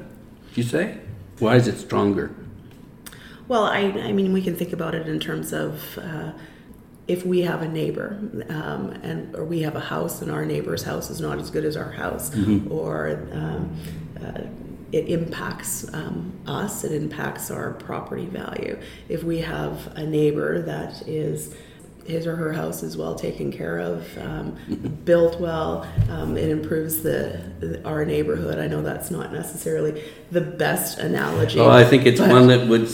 you 0.53 0.63
say? 0.63 0.99
Why 1.39 1.55
is 1.55 1.67
it 1.67 1.77
stronger? 1.77 2.33
Well, 3.49 3.65
I, 3.65 3.79
I 3.79 4.11
mean, 4.13 4.31
we 4.31 4.41
can 4.41 4.55
think 4.55 4.71
about 4.71 4.95
it 4.95 5.07
in 5.07 5.19
terms 5.19 5.51
of 5.51 5.97
uh, 5.97 6.31
if 7.07 7.25
we 7.25 7.41
have 7.41 7.61
a 7.61 7.67
neighbor 7.67 8.17
um, 8.49 8.89
and 9.03 9.35
or 9.35 9.45
we 9.45 9.61
have 9.61 9.75
a 9.75 9.79
house 9.79 10.21
and 10.21 10.31
our 10.31 10.45
neighbor's 10.45 10.83
house 10.83 11.09
is 11.09 11.21
not 11.21 11.37
as 11.39 11.49
good 11.51 11.63
as 11.65 11.77
our 11.77 11.91
house, 11.91 12.35
or 12.69 13.27
um, 13.31 13.75
uh, 14.23 14.41
it 14.91 15.09
impacts 15.09 15.93
um, 15.93 16.31
us, 16.47 16.83
it 16.83 16.91
impacts 16.91 17.51
our 17.51 17.73
property 17.73 18.25
value. 18.25 18.79
If 19.09 19.23
we 19.23 19.39
have 19.39 19.87
a 19.97 20.05
neighbor 20.05 20.61
that 20.61 21.07
is 21.07 21.53
his 22.05 22.27
or 22.27 22.35
her 22.35 22.53
house 22.53 22.83
is 22.83 22.95
well 22.95 23.15
taken 23.15 23.51
care 23.51 23.79
of, 23.79 24.17
um, 24.19 24.55
built 25.05 25.39
well. 25.39 25.87
Um, 26.09 26.37
it 26.37 26.49
improves 26.49 27.01
the 27.01 27.81
our 27.83 28.05
neighborhood. 28.05 28.59
I 28.59 28.67
know 28.67 28.81
that's 28.81 29.11
not 29.11 29.33
necessarily 29.33 30.03
the 30.31 30.41
best 30.41 30.99
analogy. 30.99 31.59
Oh, 31.59 31.69
I 31.69 31.83
think 31.83 32.05
it's 32.05 32.21
one 32.21 32.47
that 32.47 32.67
would 32.67 32.89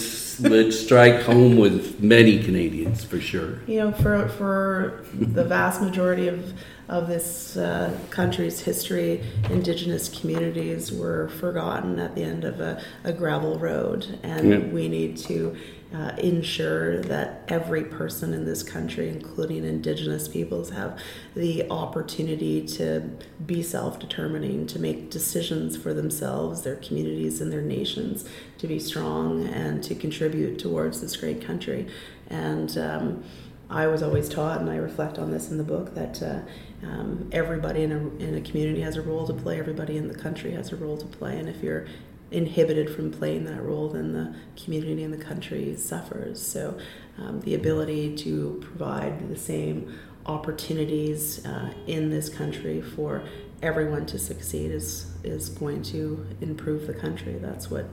would 0.49 0.74
strike 0.74 1.22
home 1.22 1.57
with 1.57 2.01
many 2.01 2.41
Canadians 2.41 3.03
for 3.03 3.20
sure. 3.20 3.59
You 3.68 3.80
know, 3.80 3.91
for 3.91 4.30
for 4.30 5.05
the 5.14 5.43
vast 5.43 5.82
majority 5.82 6.28
of 6.28 6.53
of 6.88 7.07
this 7.07 7.55
uh, 7.55 7.97
country's 8.09 8.59
history, 8.59 9.24
Indigenous 9.49 10.09
communities 10.09 10.91
were 10.91 11.30
forgotten 11.30 11.99
at 11.99 12.16
the 12.16 12.24
end 12.24 12.43
of 12.43 12.59
a, 12.59 12.82
a 13.05 13.14
gravel 13.14 13.57
road, 13.57 14.20
and 14.24 14.49
yeah. 14.49 14.59
we 14.59 14.89
need 14.89 15.16
to 15.18 15.55
uh, 15.94 16.14
ensure 16.18 17.02
that 17.02 17.44
every 17.50 17.84
person 17.84 18.34
in 18.34 18.46
this 18.46 18.64
country, 18.64 19.10
including 19.10 19.66
Indigenous 19.66 20.28
peoples, 20.28 20.70
have 20.70 20.98
the 21.36 21.70
opportunity 21.70 22.66
to 22.66 23.10
be 23.46 23.62
self 23.62 24.00
determining, 24.00 24.66
to 24.68 24.80
make 24.80 25.10
decisions 25.10 25.76
for 25.76 25.94
themselves, 25.94 26.62
their 26.62 26.78
communities, 26.78 27.42
and 27.42 27.52
their 27.52 27.62
nations, 27.62 28.24
to 28.58 28.68
be 28.68 28.80
strong 28.80 29.48
and 29.48 29.84
to 29.84 29.94
contribute 29.94 30.58
towards 30.60 31.02
this 31.02 31.18
great 31.18 31.42
country. 31.42 31.88
And 32.30 32.78
um, 32.78 33.24
I 33.70 33.88
was 33.88 34.02
always 34.02 34.30
taught, 34.30 34.62
and 34.62 34.70
I 34.70 34.78
reflect 34.78 35.20
on 35.20 35.32
this 35.32 35.50
in 35.50 35.58
the 35.58 35.64
book, 35.64 35.94
that 35.96 36.22
uh, 36.24 36.39
um, 36.84 37.30
everybody 37.32 37.84
in 37.84 37.92
a, 37.92 38.24
in 38.24 38.36
a 38.36 38.42
community 38.42 38.82
has 38.82 38.96
a 38.96 39.02
role 39.02 39.28
to 39.28 39.34
play, 39.34 39.60
everybody 39.60 39.98
in 39.98 40.08
the 40.08 40.16
country 40.16 40.52
has 40.52 40.72
a 40.72 40.76
role 40.76 40.98
to 40.98 41.06
play. 41.06 41.38
And 41.38 41.50
if 41.50 41.62
you're 41.62 41.86
inhibited 42.32 42.90
from 42.90 43.12
playing 43.12 43.44
that 43.46 43.62
role, 43.62 43.90
then 43.90 44.14
the 44.14 44.36
community 44.62 45.04
and 45.04 45.14
the 45.14 45.24
country 45.24 45.76
suffers. 45.76 46.42
So, 46.42 46.78
um, 47.18 47.42
the 47.42 47.56
ability 47.56 48.16
to 48.18 48.60
provide 48.64 49.30
the 49.30 49.36
same 49.36 49.94
opportunities 50.26 51.46
uh, 51.46 51.74
in 51.88 52.10
this 52.10 52.30
country 52.30 52.82
for 52.82 53.24
everyone 53.62 54.06
to 54.08 54.18
succeed 54.18 54.72
is 54.72 55.12
is 55.24 55.50
going 55.50 55.84
to 55.84 56.26
improve 56.42 56.88
the 56.88 56.94
country. 56.94 57.34
That's 57.34 57.70
what 57.70 57.86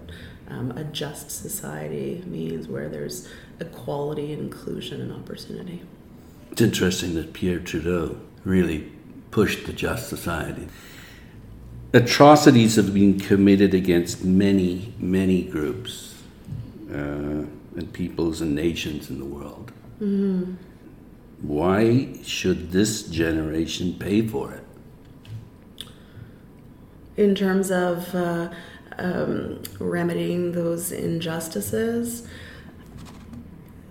um, 0.48 0.70
a 0.72 0.84
just 0.84 1.30
society 1.30 2.22
means, 2.26 2.68
where 2.68 2.88
there's 2.88 3.28
equality 3.60 4.32
and 4.32 4.42
inclusion 4.42 5.00
and 5.00 5.12
opportunity. 5.12 5.82
It's 6.50 6.62
interesting 6.62 7.14
that 7.14 7.32
Pierre 7.32 7.58
Trudeau 7.58 8.18
really 8.44 8.90
pushed 9.30 9.66
the 9.66 9.72
just 9.72 10.08
society 10.08 10.68
atrocities 11.92 12.76
have 12.76 12.92
been 12.92 13.18
committed 13.18 13.74
against 13.74 14.24
many, 14.24 14.92
many 14.98 15.42
groups 15.42 16.22
uh, 16.90 17.44
and 17.76 17.92
peoples 17.92 18.40
and 18.40 18.54
nations 18.54 19.10
in 19.10 19.18
the 19.18 19.24
world. 19.24 19.72
Mm-hmm. 20.00 20.54
Why 21.40 22.16
should 22.22 22.72
this 22.72 23.04
generation 23.04 23.96
pay 23.98 24.26
for 24.26 24.52
it? 24.52 24.64
In 27.16 27.34
terms 27.34 27.70
of 27.70 28.14
uh, 28.14 28.50
um, 28.98 29.62
remedying 29.78 30.52
those 30.52 30.92
injustices, 30.92 32.26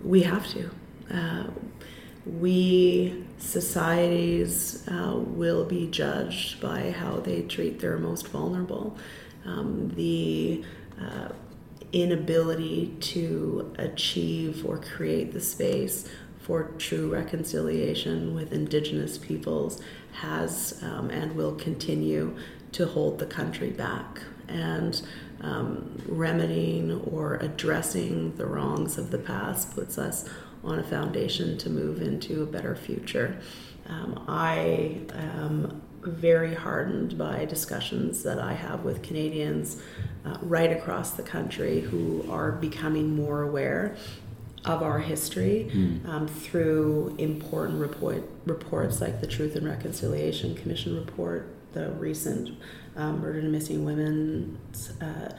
we 0.03 0.23
have 0.23 0.47
to. 0.47 0.69
Uh, 1.11 1.43
we 2.39 3.23
societies 3.37 4.87
uh, 4.89 5.13
will 5.15 5.63
be 5.63 5.87
judged 5.87 6.59
by 6.59 6.91
how 6.91 7.17
they 7.17 7.41
treat 7.43 7.79
their 7.79 7.97
most 7.97 8.27
vulnerable. 8.27 8.97
Um, 9.45 9.89
the 9.95 10.63
uh, 10.99 11.29
inability 11.93 12.95
to 12.99 13.73
achieve 13.77 14.65
or 14.65 14.77
create 14.77 15.31
the 15.31 15.39
space 15.39 16.09
for 16.41 16.71
true 16.77 17.13
reconciliation 17.13 18.33
with 18.33 18.51
Indigenous 18.51 19.17
peoples 19.17 19.81
has 20.13 20.81
um, 20.83 21.09
and 21.09 21.35
will 21.35 21.55
continue 21.55 22.35
to 22.71 22.85
hold 22.87 23.19
the 23.19 23.25
country 23.25 23.69
back. 23.69 24.21
And 24.47 25.01
um, 25.41 26.01
remedying 26.07 27.01
or 27.01 27.35
addressing 27.35 28.35
the 28.37 28.45
wrongs 28.45 28.97
of 28.97 29.11
the 29.11 29.17
past 29.17 29.75
puts 29.75 29.97
us 29.97 30.27
on 30.67 30.79
a 30.79 30.83
foundation 30.83 31.57
to 31.57 31.69
move 31.69 32.01
into 32.01 32.43
a 32.43 32.45
better 32.45 32.75
future. 32.75 33.39
Um, 33.87 34.25
I 34.27 34.99
am 35.13 35.81
very 36.03 36.53
hardened 36.53 37.17
by 37.17 37.45
discussions 37.45 38.23
that 38.23 38.37
I 38.37 38.53
have 38.53 38.83
with 38.83 39.01
Canadians 39.01 39.81
uh, 40.25 40.37
right 40.41 40.71
across 40.71 41.11
the 41.11 41.23
country 41.23 41.79
who 41.79 42.25
are 42.29 42.51
becoming 42.51 43.15
more 43.15 43.43
aware 43.43 43.95
of 44.65 44.83
our 44.83 44.99
history 44.99 45.71
mm. 45.73 46.05
um, 46.07 46.27
through 46.27 47.15
important 47.17 47.79
report, 47.79 48.29
reports 48.45 48.99
like 48.99 49.21
the 49.21 49.27
Truth 49.27 49.55
and 49.55 49.65
Reconciliation 49.65 50.55
Commission 50.55 50.97
report, 50.97 51.47
the 51.73 51.91
recent 51.91 52.57
um, 52.97 53.21
Murdered 53.21 53.43
and 53.43 53.51
Missing 53.51 53.85
Women 53.85 54.57
uh, 55.01 55.29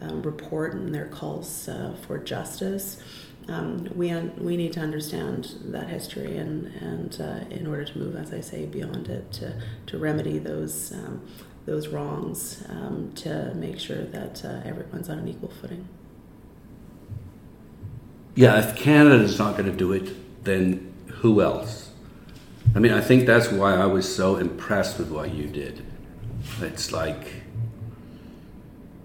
um, 0.00 0.22
report, 0.22 0.72
and 0.74 0.94
their 0.94 1.06
calls 1.06 1.68
uh, 1.68 1.94
for 2.06 2.18
justice 2.18 3.02
um, 3.48 3.88
we 3.94 4.10
un- 4.10 4.32
we 4.38 4.56
need 4.56 4.72
to 4.74 4.80
understand 4.80 5.54
that 5.66 5.88
history 5.88 6.36
and 6.36 6.66
and 6.80 7.20
uh, 7.20 7.54
in 7.54 7.66
order 7.66 7.84
to 7.84 7.98
move, 7.98 8.14
as 8.16 8.32
I 8.32 8.40
say, 8.40 8.66
beyond 8.66 9.08
it 9.08 9.32
to 9.32 9.60
to 9.86 9.98
remedy 9.98 10.38
those 10.38 10.92
um, 10.92 11.22
those 11.64 11.88
wrongs 11.88 12.64
um, 12.68 13.12
to 13.16 13.52
make 13.54 13.78
sure 13.78 14.04
that 14.04 14.44
uh, 14.44 14.60
everyone's 14.64 15.08
on 15.08 15.18
an 15.18 15.28
equal 15.28 15.50
footing. 15.60 15.88
Yeah, 18.34 18.58
if 18.58 18.76
Canada 18.76 19.22
is 19.24 19.38
not 19.38 19.56
going 19.56 19.70
to 19.70 19.76
do 19.76 19.92
it, 19.92 20.44
then 20.44 20.92
who 21.06 21.42
else? 21.42 21.90
I 22.74 22.78
mean, 22.78 22.92
I 22.92 23.00
think 23.00 23.26
that's 23.26 23.50
why 23.50 23.74
I 23.74 23.86
was 23.86 24.14
so 24.14 24.36
impressed 24.36 24.98
with 24.98 25.10
what 25.10 25.34
you 25.34 25.46
did. 25.46 25.84
It's 26.60 26.92
like 26.92 27.26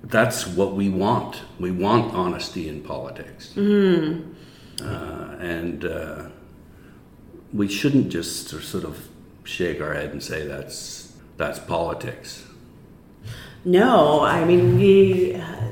that's 0.03 0.45
what 0.45 0.73
we 0.73 0.89
want. 0.89 1.41
We 1.59 1.71
want 1.71 2.13
honesty 2.13 2.67
in 2.69 2.81
politics. 2.81 3.53
Mm-hmm. 3.55 4.32
Uh, 4.81 5.35
and 5.39 5.85
uh, 5.85 6.25
we 7.53 7.67
shouldn't 7.67 8.09
just 8.09 8.49
sort 8.49 8.83
of 8.83 9.07
shake 9.43 9.81
our 9.81 9.93
head 9.93 10.11
and 10.11 10.23
say 10.23 10.47
that's 10.47 11.13
that's 11.37 11.59
politics. 11.59 12.45
No, 13.65 14.21
I 14.21 14.45
mean 14.45 14.77
we. 14.77 15.35
Uh, 15.35 15.71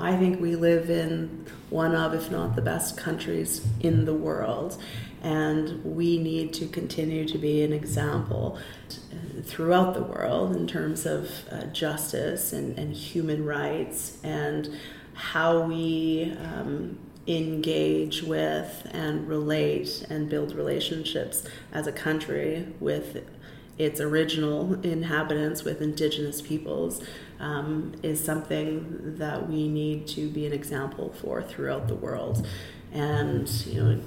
I 0.00 0.16
think 0.16 0.40
we 0.40 0.54
live 0.54 0.90
in 0.90 1.44
one 1.70 1.94
of, 1.94 2.14
if 2.14 2.30
not 2.30 2.54
the 2.54 2.62
best 2.62 2.96
countries 2.96 3.66
in 3.80 4.04
the 4.04 4.14
world, 4.14 4.80
and 5.22 5.84
we 5.84 6.18
need 6.18 6.54
to 6.54 6.68
continue 6.68 7.26
to 7.26 7.36
be 7.36 7.62
an 7.62 7.72
example 7.72 8.58
throughout 9.42 9.94
the 9.94 10.02
world 10.02 10.54
in 10.54 10.66
terms 10.66 11.06
of 11.06 11.30
uh, 11.50 11.64
justice 11.66 12.52
and, 12.52 12.78
and, 12.78 12.94
human 12.94 13.44
rights 13.44 14.18
and 14.22 14.68
how 15.14 15.60
we 15.60 16.36
um, 16.40 16.98
engage 17.28 18.22
with 18.22 18.88
and 18.90 19.28
relate 19.28 20.04
and 20.08 20.28
build 20.28 20.54
relationships 20.54 21.44
as 21.72 21.86
a 21.86 21.92
country 21.92 22.66
with 22.80 23.22
its 23.76 24.00
original 24.00 24.74
inhabitants, 24.82 25.62
with 25.62 25.80
indigenous 25.80 26.40
peoples, 26.40 27.02
um, 27.38 27.94
is 28.02 28.22
something 28.22 29.14
that 29.18 29.48
we 29.48 29.68
need 29.68 30.08
to 30.08 30.28
be 30.28 30.46
an 30.46 30.52
example 30.52 31.14
for 31.20 31.42
throughout 31.42 31.86
the 31.86 31.94
world. 31.94 32.46
And, 32.92 33.48
you 33.66 33.82
know, 33.82 34.00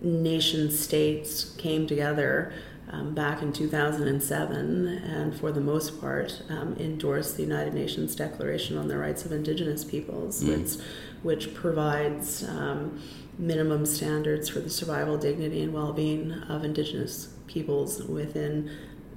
nation 0.00 0.70
states 0.70 1.54
came 1.58 1.86
together 1.86 2.52
um, 2.92 3.14
back 3.14 3.42
in 3.42 3.52
2007 3.52 4.88
and 4.88 5.38
for 5.38 5.52
the 5.52 5.60
most 5.60 6.00
part 6.00 6.42
um, 6.48 6.76
endorsed 6.78 7.36
the 7.36 7.42
United 7.42 7.74
Nations 7.74 8.14
Declaration 8.16 8.76
on 8.76 8.88
the 8.88 8.98
Rights 8.98 9.24
of 9.24 9.32
Indigenous 9.32 9.84
Peoples, 9.84 10.42
mm. 10.42 10.58
which, 10.58 10.76
which 11.22 11.54
provides 11.54 12.42
um, 12.44 13.00
minimum 13.38 13.86
standards 13.86 14.48
for 14.48 14.60
the 14.60 14.70
survival, 14.70 15.16
dignity, 15.16 15.62
and 15.62 15.72
well 15.72 15.92
being 15.92 16.32
of 16.32 16.64
Indigenous 16.64 17.34
peoples 17.46 18.02
within. 18.02 18.70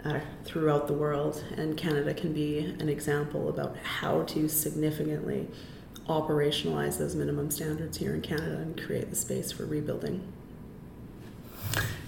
Uh, 0.05 0.19
throughout 0.43 0.87
the 0.87 0.93
world, 0.93 1.41
and 1.55 1.77
Canada 1.77 2.13
can 2.13 2.33
be 2.33 2.57
an 2.57 2.89
example 2.89 3.47
about 3.47 3.77
how 3.77 4.21
to 4.23 4.49
significantly 4.49 5.47
operationalize 6.09 6.97
those 6.97 7.15
minimum 7.15 7.49
standards 7.49 7.97
here 7.99 8.13
in 8.13 8.19
Canada 8.19 8.57
and 8.57 8.85
create 8.85 9.09
the 9.09 9.15
space 9.15 9.53
for 9.53 9.65
rebuilding 9.65 10.32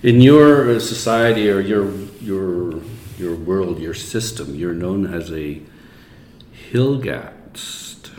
in 0.03 0.21
your 0.21 0.79
society 0.79 1.49
or 1.49 1.59
your 1.59 1.91
your 2.21 2.81
your 3.17 3.35
world, 3.35 3.79
your 3.79 3.93
system, 3.93 4.55
you're 4.55 4.73
known 4.73 5.11
as 5.11 5.31
a 5.31 5.61
Hilgast. 6.71 8.09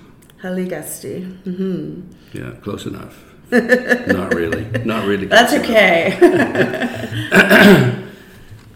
Haligasti. 0.43 1.41
Mm-hmm. 1.43 2.03
Yeah, 2.33 2.53
close 2.63 2.87
enough. 2.87 3.23
Not 3.51 4.35
really. 4.35 4.65
Not 4.85 5.07
really. 5.07 5.27
That's 5.37 5.53
okay. 5.55 6.17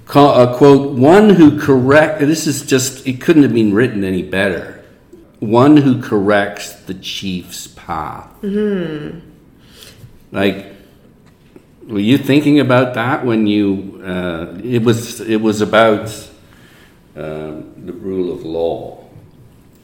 Call, 0.07 0.29
uh, 0.31 0.57
quote, 0.57 0.99
one 0.99 1.31
who 1.31 1.61
correct, 1.61 2.19
this 2.21 2.47
is 2.49 2.63
just, 2.67 3.07
it 3.07 3.21
couldn't 3.21 3.45
have 3.45 3.55
been 3.55 3.73
written 3.73 4.03
any 4.03 4.23
better. 4.23 4.85
one 5.39 5.77
who 5.79 6.03
corrects 6.03 6.73
the 6.75 6.95
chief's 6.95 7.69
path. 7.69 8.29
Mm-hmm. 8.43 9.21
Like, 10.33 10.67
were 11.91 11.99
you 11.99 12.19
thinking 12.19 12.61
about 12.61 12.95
that 12.95 13.25
when 13.27 13.47
you? 13.47 14.01
Uh, 14.05 14.59
it 14.63 14.83
was. 14.83 15.21
It 15.21 15.41
was 15.41 15.61
about 15.61 16.09
um, 17.17 17.73
the 17.85 17.93
rule 17.93 18.33
of 18.33 18.45
law. 18.45 19.05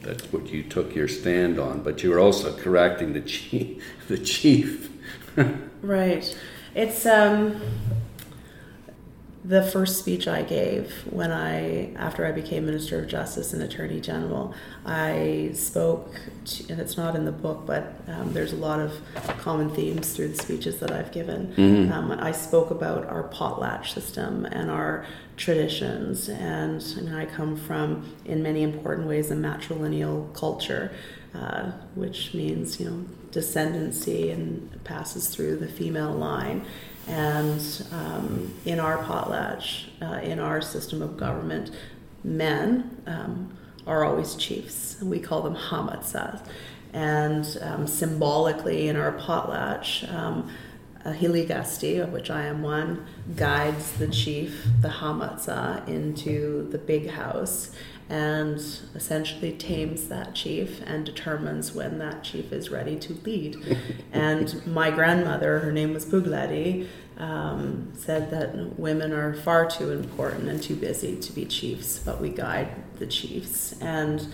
That's 0.01 0.31
what 0.31 0.47
you 0.47 0.63
took 0.63 0.95
your 0.95 1.09
stand 1.09 1.59
on, 1.59 1.83
but 1.83 2.01
you 2.01 2.11
were 2.11 2.19
also 2.19 2.55
correcting 2.55 3.13
the 3.13 3.21
chief. 3.21 3.83
The 4.07 4.17
chief. 4.17 4.89
right. 5.81 6.39
It's 6.73 7.05
um 7.05 7.59
the 9.47 9.63
first 9.63 9.97
speech 9.97 10.27
I 10.27 10.41
gave 10.41 10.91
when 11.09 11.31
I, 11.31 11.93
after 11.93 12.25
I 12.25 12.33
became 12.33 12.65
Minister 12.65 12.99
of 12.99 13.07
Justice 13.07 13.53
and 13.53 13.63
Attorney 13.63 14.01
General, 14.01 14.53
I 14.85 15.51
spoke, 15.53 16.19
to, 16.45 16.69
and 16.69 16.81
it's 16.81 16.97
not 16.97 17.15
in 17.15 17.23
the 17.23 17.31
book, 17.31 17.65
but 17.65 17.93
um, 18.07 18.33
there's 18.33 18.51
a 18.51 18.57
lot 18.57 18.81
of 18.81 18.91
common 19.39 19.69
themes 19.69 20.13
through 20.13 20.29
the 20.29 20.37
speeches 20.37 20.79
that 20.79 20.91
I've 20.91 21.13
given. 21.13 21.53
Mm-hmm. 21.55 21.91
Um, 21.93 22.11
I 22.11 22.33
spoke 22.33 22.71
about 22.71 23.05
our 23.05 23.23
potlatch 23.29 23.93
system 23.93 24.43
and 24.45 24.69
our 24.69 25.05
traditions, 25.37 26.27
and 26.27 26.83
I 26.97 27.01
mean, 27.01 27.13
I 27.13 27.25
come 27.25 27.55
from, 27.55 28.13
in 28.25 28.43
many 28.43 28.63
important 28.63 29.07
ways, 29.07 29.31
a 29.31 29.35
matrilineal 29.35 30.33
culture. 30.33 30.91
Uh, 31.35 31.71
which 31.93 32.33
means 32.33 32.79
you 32.79 32.89
know 32.89 33.05
descendancy 33.31 34.31
and 34.31 34.83
passes 34.85 35.27
through 35.27 35.57
the 35.57 35.67
female 35.67 36.13
line. 36.13 36.65
And 37.07 37.85
um, 37.91 38.53
in 38.65 38.79
our 38.79 38.97
potlatch, 39.03 39.85
uh, 40.01 40.19
in 40.21 40.39
our 40.39 40.61
system 40.61 41.01
of 41.01 41.17
government, 41.17 41.71
men 42.23 43.01
um, 43.07 43.57
are 43.85 44.03
always 44.03 44.35
chiefs. 44.35 45.01
We 45.01 45.19
call 45.19 45.41
them 45.41 45.55
hamatsas. 45.55 46.45
And 46.93 47.57
um, 47.61 47.87
symbolically, 47.87 48.87
in 48.87 48.95
our 48.95 49.13
potlatch, 49.13 50.11
um, 50.13 50.49
a 51.05 51.11
hiligasti, 51.11 52.03
of 52.03 52.11
which 52.11 52.29
I 52.29 52.45
am 52.45 52.61
one, 52.61 53.05
guides 53.35 53.93
the 53.93 54.07
chief, 54.07 54.67
the 54.81 54.89
hamatsa, 54.89 55.87
into 55.87 56.67
the 56.71 56.77
big 56.77 57.09
house 57.09 57.71
and 58.09 58.57
essentially 58.95 59.51
tames 59.51 60.07
that 60.07 60.33
chief 60.33 60.81
and 60.85 61.05
determines 61.05 61.73
when 61.73 61.99
that 61.99 62.23
chief 62.23 62.53
is 62.53 62.69
ready 62.69 62.97
to 62.97 63.13
lead. 63.25 63.77
and 64.11 64.65
my 64.65 64.89
grandmother, 64.91 65.59
her 65.59 65.71
name 65.71 65.93
was 65.93 66.05
Pugladee, 66.05 66.87
um, 67.17 67.91
said 67.95 68.29
that 68.31 68.79
women 68.79 69.11
are 69.11 69.33
far 69.33 69.69
too 69.69 69.91
important 69.91 70.47
and 70.47 70.61
too 70.61 70.75
busy 70.75 71.17
to 71.17 71.33
be 71.33 71.45
chiefs, 71.45 71.99
but 71.99 72.21
we 72.21 72.29
guide 72.29 72.69
the 72.99 73.07
chiefs. 73.07 73.73
And 73.81 74.27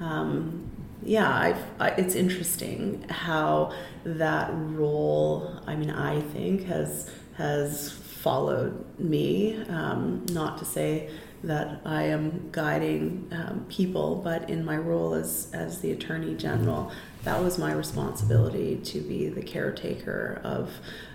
um, 0.00 0.68
yeah, 1.02 1.32
I've, 1.32 1.62
I, 1.78 1.88
it's 1.90 2.14
interesting 2.14 3.06
how 3.08 3.72
that 4.04 4.50
role, 4.52 5.60
I 5.66 5.76
mean, 5.76 5.90
I 5.90 6.20
think 6.20 6.64
has 6.64 7.10
has 7.34 7.90
followed 7.92 8.84
me. 8.98 9.62
Um, 9.68 10.26
not 10.32 10.58
to 10.58 10.64
say 10.64 11.10
that 11.42 11.80
I 11.84 12.04
am 12.04 12.50
guiding 12.52 13.28
um, 13.32 13.66
people, 13.68 14.16
but 14.16 14.50
in 14.50 14.64
my 14.64 14.76
role 14.76 15.14
as, 15.14 15.48
as 15.52 15.80
the 15.80 15.92
Attorney 15.92 16.34
General, 16.34 16.92
that 17.24 17.42
was 17.42 17.58
my 17.58 17.72
responsibility 17.72 18.76
to 18.76 19.00
be 19.00 19.28
the 19.28 19.42
caretaker 19.42 20.40
of 20.42 20.70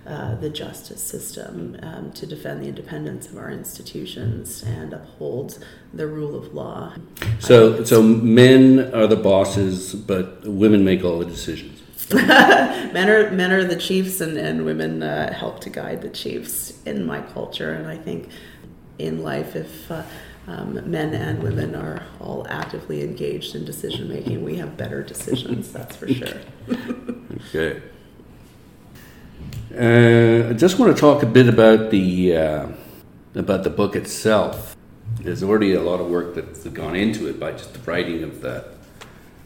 uh, 0.06 0.36
the 0.36 0.50
justice 0.50 1.02
system, 1.02 1.78
um, 1.82 2.12
to 2.14 2.28
defend 2.28 2.64
the 2.64 2.68
independence 2.68 3.28
of 3.28 3.38
our 3.38 3.50
institutions 3.50 4.64
and 4.64 4.94
uphold 4.94 5.64
the 5.94 6.08
rule 6.08 6.36
of 6.36 6.54
law. 6.54 6.94
So, 7.40 7.84
so 7.84 8.04
men 8.04 8.94
are 8.94 9.08
the 9.08 9.16
bosses, 9.16 9.96
but 9.96 10.46
women 10.46 10.86
make 10.86 11.04
all 11.04 11.20
the 11.20 11.26
decisions. 11.26 11.82
men 12.14 13.10
are 13.10 13.32
men 13.32 13.52
are 13.52 13.64
the 13.64 13.76
chiefs, 13.76 14.22
and, 14.22 14.38
and 14.38 14.64
women 14.64 15.02
uh, 15.02 15.34
help 15.34 15.60
to 15.62 15.72
guide 15.72 16.04
the 16.04 16.10
chiefs 16.10 16.84
in 16.84 17.04
my 17.04 17.20
culture, 17.20 17.74
and 17.74 17.88
I 17.88 17.98
think 17.98 18.30
in 19.00 19.24
life 19.24 19.56
if 19.56 19.92
uh, 19.92 20.04
um, 20.48 20.90
men 20.90 21.14
and 21.14 21.42
women 21.42 21.76
are 21.76 22.04
all 22.20 22.46
actively 22.50 23.02
engaged 23.04 23.56
in 23.56 23.66
decision 23.66 24.10
making, 24.10 24.44
we 24.44 24.58
have 24.58 24.78
better 24.78 25.02
decisions, 25.02 25.72
that's 25.72 25.96
for 25.96 26.08
sure. 26.08 26.40
okay. 27.50 27.82
Uh, 29.74 30.50
I 30.50 30.54
just 30.54 30.80
want 30.80 30.96
to 30.96 31.00
talk 31.00 31.24
a 31.24 31.26
bit 31.26 31.50
about 31.50 31.90
the 31.90 32.38
uh, 32.38 32.68
about 33.34 33.64
the 33.64 33.70
book 33.70 33.96
itself. 33.96 34.78
There's 35.20 35.44
already 35.44 35.74
a 35.74 35.82
lot 35.82 36.00
of 36.00 36.08
work 36.08 36.36
that's 36.36 36.64
gone 36.66 36.96
into 36.96 37.28
it 37.28 37.40
by 37.40 37.52
just 37.52 37.74
the 37.74 37.80
writing 37.80 38.24
of 38.24 38.42
the 38.42 38.66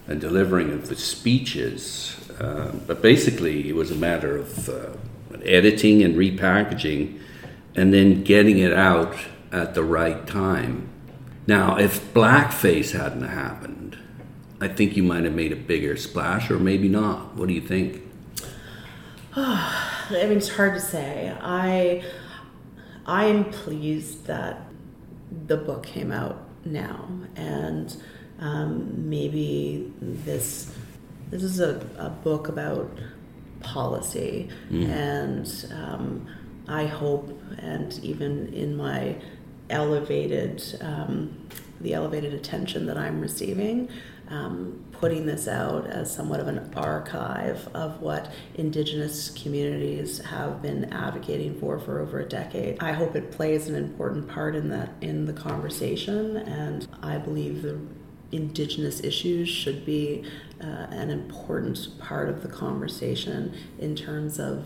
and 0.08 0.20
delivering 0.20 0.72
of 0.72 0.90
the 0.90 0.96
speeches. 0.96 2.16
Uh, 2.40 2.72
but 2.86 3.02
basically, 3.02 3.70
it 3.70 3.76
was 3.76 3.92
a 3.92 3.96
matter 3.96 4.38
of 4.38 4.70
uh, 4.70 4.90
editing 5.44 6.04
and 6.04 6.16
repackaging, 6.16 7.20
and 7.76 7.94
then 7.94 8.24
getting 8.24 8.60
it 8.60 8.74
out 8.74 9.16
at 9.52 9.74
the 9.74 9.84
right 9.84 10.26
time. 10.28 10.90
Now, 11.48 11.78
if 11.78 12.14
blackface 12.14 12.92
hadn't 12.92 13.24
happened, 13.24 13.98
I 14.62 14.68
think 14.68 14.96
you 14.96 15.04
might 15.04 15.24
have 15.24 15.34
made 15.34 15.52
a 15.52 15.56
bigger 15.56 15.96
splash, 15.96 16.52
or 16.52 16.60
maybe 16.60 16.90
not. 16.90 17.36
What 17.36 17.48
do 17.48 17.54
you 17.54 17.62
think? 17.62 18.02
I 19.36 20.10
mean, 20.12 20.38
it's 20.38 20.50
hard 20.50 20.74
to 20.74 20.82
say. 20.82 21.36
I 21.42 22.04
I 23.06 23.26
am 23.26 23.46
pleased 23.46 24.26
that 24.28 24.62
the 25.48 25.58
book 25.58 25.84
came 25.84 26.12
out 26.12 26.38
now, 26.66 27.08
and 27.36 27.96
um, 28.40 29.10
maybe 29.10 29.92
this 30.02 30.72
this 31.30 31.44
is 31.44 31.60
a, 31.60 31.88
a 31.98 32.10
book 32.10 32.50
about 32.50 32.92
policy, 33.62 34.50
mm. 34.70 34.88
and 34.90 35.74
um, 35.74 36.28
I 36.68 36.86
hope, 36.86 37.30
and 37.60 37.98
even 38.04 38.54
in 38.54 38.76
my 38.76 39.16
elevated 39.70 40.64
um, 40.82 41.48
the 41.82 41.94
elevated 41.94 42.34
attention 42.34 42.86
that 42.88 42.98
I'm 42.98 43.22
receiving, 43.22 43.90
um, 44.28 44.84
putting 44.92 45.26
this 45.26 45.48
out 45.48 45.88
as 45.88 46.14
somewhat 46.14 46.40
of 46.40 46.48
an 46.48 46.72
archive 46.76 47.68
of 47.74 48.02
what 48.02 48.32
Indigenous 48.56 49.30
communities 49.30 50.20
have 50.26 50.62
been 50.62 50.92
advocating 50.94 51.60
for 51.60 51.80
for 51.80 52.00
over 52.00 52.20
a 52.20 52.26
decade. 52.26 52.82
I 52.82 52.92
hope 52.92 53.16
it 53.16 53.32
plays 53.32 53.68
an 53.68 53.76
important 53.76 54.28
part 54.28 54.56
in 54.56 54.70
that 54.70 54.92
in 55.02 55.26
the 55.26 55.34
conversation, 55.34 56.38
and 56.38 56.88
I 57.02 57.18
believe 57.18 57.62
the 57.62 57.80
Indigenous 58.32 59.04
issues 59.04 59.50
should 59.50 59.86
be 59.86 60.24
uh, 60.62 60.66
an 60.92 61.10
important 61.10 61.98
part 62.00 62.30
of 62.30 62.44
the 62.44 62.48
conversation 62.48 63.56
in 63.80 63.96
terms 63.96 64.40
of 64.40 64.66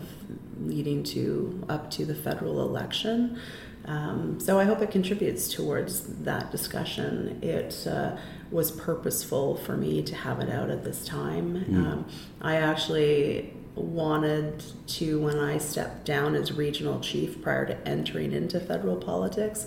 leading 0.60 1.02
to 1.02 1.64
up 1.68 1.90
to 1.92 2.04
the 2.04 2.14
federal 2.14 2.60
election. 2.60 3.40
Um, 3.86 4.40
so 4.40 4.58
I 4.58 4.64
hope 4.64 4.80
it 4.80 4.90
contributes 4.90 5.52
towards 5.52 6.04
that 6.24 6.50
discussion. 6.50 7.38
It 7.42 7.86
uh, 7.86 8.16
was 8.50 8.70
purposeful 8.70 9.56
for 9.56 9.76
me 9.76 10.02
to 10.02 10.14
have 10.14 10.40
it 10.40 10.50
out 10.50 10.70
at 10.70 10.84
this 10.84 11.04
time. 11.04 11.64
Mm. 11.64 11.76
Um, 11.76 12.06
I 12.40 12.56
actually 12.56 13.52
wanted 13.74 14.62
to, 14.86 15.20
when 15.20 15.38
I 15.38 15.58
stepped 15.58 16.04
down 16.04 16.34
as 16.34 16.52
regional 16.52 17.00
chief 17.00 17.42
prior 17.42 17.66
to 17.66 17.88
entering 17.88 18.32
into 18.32 18.60
federal 18.60 18.96
politics, 18.96 19.66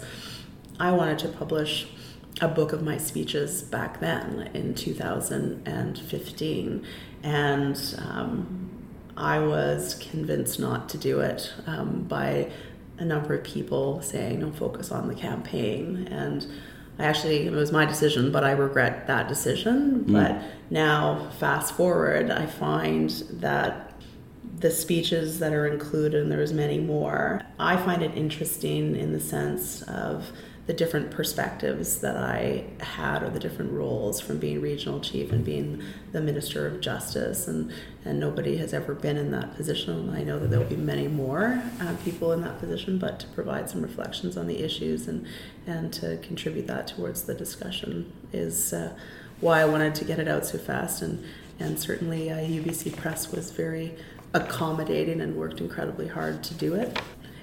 I 0.80 0.92
wanted 0.92 1.20
to 1.20 1.28
publish 1.30 1.88
a 2.40 2.48
book 2.48 2.72
of 2.72 2.84
my 2.84 2.98
speeches 2.98 3.64
back 3.64 4.00
then 4.00 4.52
in 4.54 4.76
2015. 4.76 6.86
And 7.24 7.96
um, 7.98 8.68
I 9.18 9.40
was 9.40 9.96
convinced 9.96 10.60
not 10.60 10.88
to 10.90 10.98
do 10.98 11.20
it 11.20 11.52
um, 11.66 12.04
by 12.04 12.52
a 13.00 13.06
number 13.06 13.34
of 13.36 13.44
people 13.44 14.02
saying, 14.02 14.40
don't 14.40 14.56
focus 14.56 14.92
on 14.92 15.08
the 15.08 15.16
campaign. 15.16 16.08
And 16.10 16.46
I 17.00 17.06
actually, 17.06 17.46
it 17.46 17.52
was 17.52 17.72
my 17.72 17.86
decision, 17.86 18.32
but 18.32 18.44
I 18.44 18.52
regret 18.52 19.08
that 19.08 19.28
decision. 19.28 20.06
Mm. 20.06 20.14
But 20.14 20.42
now, 20.70 21.30
fast 21.40 21.76
forward, 21.76 22.32
I 22.32 22.46
find 22.46 23.10
that 23.34 23.94
the 24.60 24.72
speeches 24.72 25.40
that 25.40 25.54
are 25.54 25.68
included, 25.68 26.24
and 26.24 26.32
there's 26.32 26.54
many 26.54 26.80
more, 26.80 27.42
I 27.60 27.78
find 27.78 28.02
it 28.02 28.16
interesting 28.16 28.96
in 28.96 29.14
the 29.14 29.20
sense 29.20 29.84
of 29.84 30.26
the 30.68 30.74
different 30.74 31.10
perspectives 31.12 32.00
that 32.00 32.18
I 32.18 32.66
had 32.82 33.24
or 33.24 33.30
the 33.30 33.40
different 33.40 33.72
roles 33.72 34.20
from 34.20 34.38
being 34.38 34.62
regional 34.62 35.00
chief 35.00 35.32
and 35.32 35.44
being 35.44 35.82
the 36.12 36.20
minister 36.20 36.68
of 36.68 36.82
justice. 36.82 37.48
And 37.48 37.72
and 38.04 38.20
nobody 38.20 38.58
has 38.58 38.74
ever 38.74 38.94
been 38.94 39.18
in 39.18 39.32
that 39.32 39.56
position. 39.56 40.10
I 40.10 40.24
know 40.24 40.38
that 40.40 40.50
there 40.50 40.60
will 40.60 40.68
be 40.68 40.76
many 40.76 41.08
more 41.08 41.64
uh, 41.82 41.96
people 42.04 42.34
in 42.34 42.42
that 42.42 42.60
position 42.60 43.00
but 43.00 43.20
to 43.22 43.28
provide 43.28 43.70
some 43.70 43.82
reflections 43.82 44.38
on 44.38 44.48
the 44.48 44.62
issues 44.62 45.08
and 45.08 45.26
and 45.66 45.92
to 45.94 46.18
contribute 46.18 46.68
that 46.68 46.88
towards 46.88 47.24
the 47.24 47.34
discussion 47.34 48.12
is 48.34 48.74
uh, 48.74 48.94
why 49.40 49.62
I 49.62 49.66
wanted 49.66 49.96
to 49.96 50.06
get 50.06 50.20
it 50.20 50.28
out 50.28 50.46
so 50.46 50.58
fast. 50.58 51.02
And 51.02 51.24
and 51.60 51.80
certainly 51.80 52.30
uh, 52.30 52.36
UBC 52.36 52.98
Press 52.98 53.32
was 53.32 53.52
very 53.52 53.96
accommodating 54.34 55.22
and 55.22 55.38
worked 55.38 55.62
incredibly 55.62 56.10
hard 56.10 56.44
to 56.44 56.54
do 56.54 56.74
it 56.76 57.00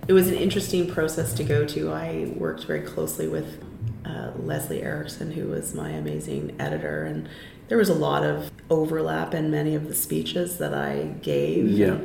it 0.07 0.13
was 0.13 0.29
an 0.29 0.35
interesting 0.35 0.91
process 0.91 1.33
to 1.35 1.45
go 1.45 1.65
to. 1.67 1.93
I 1.93 2.33
worked 2.37 2.65
very 2.65 2.83
closely 2.83 3.29
with 3.29 3.63
uh, 4.05 4.33
Lesley 4.37 4.83
Erickson, 4.83 5.33
who 5.33 5.49
was 5.49 5.75
my 5.75 5.91
amazing 5.91 6.57
editor, 6.59 7.05
and 7.05 7.29
there 7.69 7.79
was 7.79 7.89
a 7.89 7.95
lot 7.95 8.23
of 8.23 8.51
overlap 8.69 9.35
in 9.35 9.51
many 9.51 9.75
of 9.75 9.89
the 9.89 9.95
speeches 9.95 10.59
that 10.59 10.75
I 10.75 11.05
gave. 11.23 11.71
Yeah. 11.71 11.99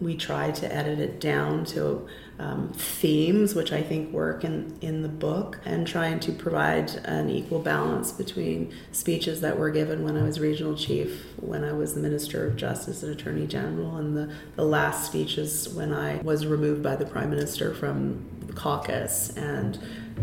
We 0.00 0.16
tried 0.16 0.54
to 0.56 0.74
edit 0.74 0.98
it 0.98 1.20
down 1.20 1.64
to 1.66 2.06
um, 2.38 2.72
themes, 2.74 3.54
which 3.54 3.72
I 3.72 3.82
think 3.82 4.12
work 4.12 4.44
in, 4.44 4.76
in 4.80 5.02
the 5.02 5.08
book, 5.08 5.58
and 5.64 5.86
trying 5.86 6.20
to 6.20 6.32
provide 6.32 6.90
an 7.04 7.30
equal 7.30 7.60
balance 7.60 8.12
between 8.12 8.74
speeches 8.92 9.40
that 9.40 9.58
were 9.58 9.70
given 9.70 10.04
when 10.04 10.16
I 10.16 10.22
was 10.22 10.38
regional 10.38 10.76
chief, 10.76 11.24
when 11.40 11.64
I 11.64 11.72
was 11.72 11.94
the 11.94 12.00
Minister 12.00 12.46
of 12.46 12.56
Justice 12.56 13.02
and 13.02 13.12
Attorney 13.12 13.46
General, 13.46 13.96
and 13.96 14.16
the, 14.16 14.32
the 14.56 14.64
last 14.64 15.06
speeches 15.06 15.68
when 15.70 15.94
I 15.94 16.16
was 16.18 16.46
removed 16.46 16.82
by 16.82 16.96
the 16.96 17.06
Prime 17.06 17.30
Minister 17.30 17.74
from 17.74 18.24
the 18.46 18.52
caucus. 18.52 19.34
And 19.36 19.78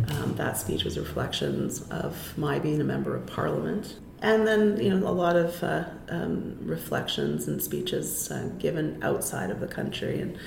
um, 0.10 0.36
that 0.36 0.58
speech 0.58 0.84
was 0.84 0.98
reflections 0.98 1.82
of 1.90 2.38
my 2.38 2.60
being 2.60 2.82
a 2.82 2.84
member 2.84 3.16
of 3.16 3.26
Parliament 3.26 3.96
and 4.24 4.48
then 4.48 4.80
you 4.80 4.90
know 4.90 5.06
a 5.08 5.12
lot 5.12 5.36
of 5.36 5.62
uh, 5.62 5.84
um, 6.10 6.58
reflections 6.62 7.48
and 7.48 7.62
speeches 7.62 8.32
uh, 8.32 8.50
given 8.58 8.98
outside 9.04 9.52
of 9.52 9.60
the 9.60 9.68
country 9.68 10.22
and 10.22 10.38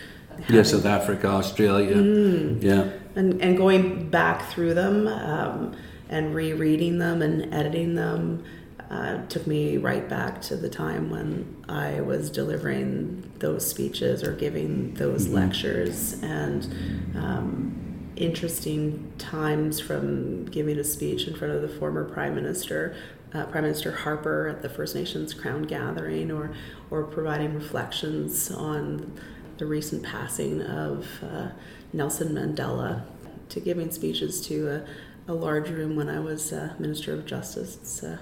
yeah, 0.48 0.62
South 0.62 0.86
Africa, 0.86 1.28
Australia, 1.28 1.96
mm, 1.96 2.62
yeah, 2.62 2.90
and 3.14 3.40
and 3.42 3.56
going 3.56 4.10
back 4.10 4.50
through 4.50 4.74
them 4.74 5.06
um, 5.08 5.76
and 6.08 6.34
rereading 6.34 6.98
them 6.98 7.22
and 7.22 7.52
editing 7.54 7.94
them 7.94 8.44
uh, 8.90 9.24
took 9.26 9.46
me 9.46 9.76
right 9.76 10.08
back 10.08 10.40
to 10.42 10.56
the 10.56 10.68
time 10.68 11.10
when 11.10 11.64
I 11.68 12.00
was 12.00 12.30
delivering 12.30 13.32
those 13.38 13.68
speeches 13.68 14.22
or 14.22 14.32
giving 14.32 14.94
those 14.94 15.26
mm-hmm. 15.26 15.36
lectures 15.36 16.22
and. 16.22 17.14
Um, 17.16 17.82
interesting 18.16 19.12
times 19.18 19.78
from 19.78 20.46
giving 20.46 20.78
a 20.78 20.84
speech 20.84 21.28
in 21.28 21.36
front 21.36 21.52
of 21.52 21.60
the 21.60 21.68
former 21.68 22.02
prime 22.02 22.34
minister 22.34 22.96
uh, 23.36 23.44
Prime 23.46 23.64
Minister 23.64 23.92
Harper 23.92 24.48
at 24.48 24.62
the 24.62 24.68
First 24.68 24.94
Nations 24.94 25.34
Crown 25.34 25.62
Gathering, 25.62 26.30
or 26.30 26.54
or 26.90 27.04
providing 27.04 27.54
reflections 27.54 28.50
on 28.50 29.12
the 29.58 29.66
recent 29.66 30.02
passing 30.02 30.62
of 30.62 31.06
uh, 31.22 31.48
Nelson 31.92 32.34
Mandela, 32.34 33.02
to 33.48 33.60
giving 33.60 33.90
speeches 33.90 34.40
to 34.46 34.68
a, 34.68 35.32
a 35.32 35.34
large 35.34 35.70
room 35.70 35.96
when 35.96 36.08
I 36.08 36.20
was 36.20 36.52
uh, 36.52 36.74
Minister 36.78 37.14
of 37.14 37.26
Justice. 37.26 38.02
Uh, 38.02 38.18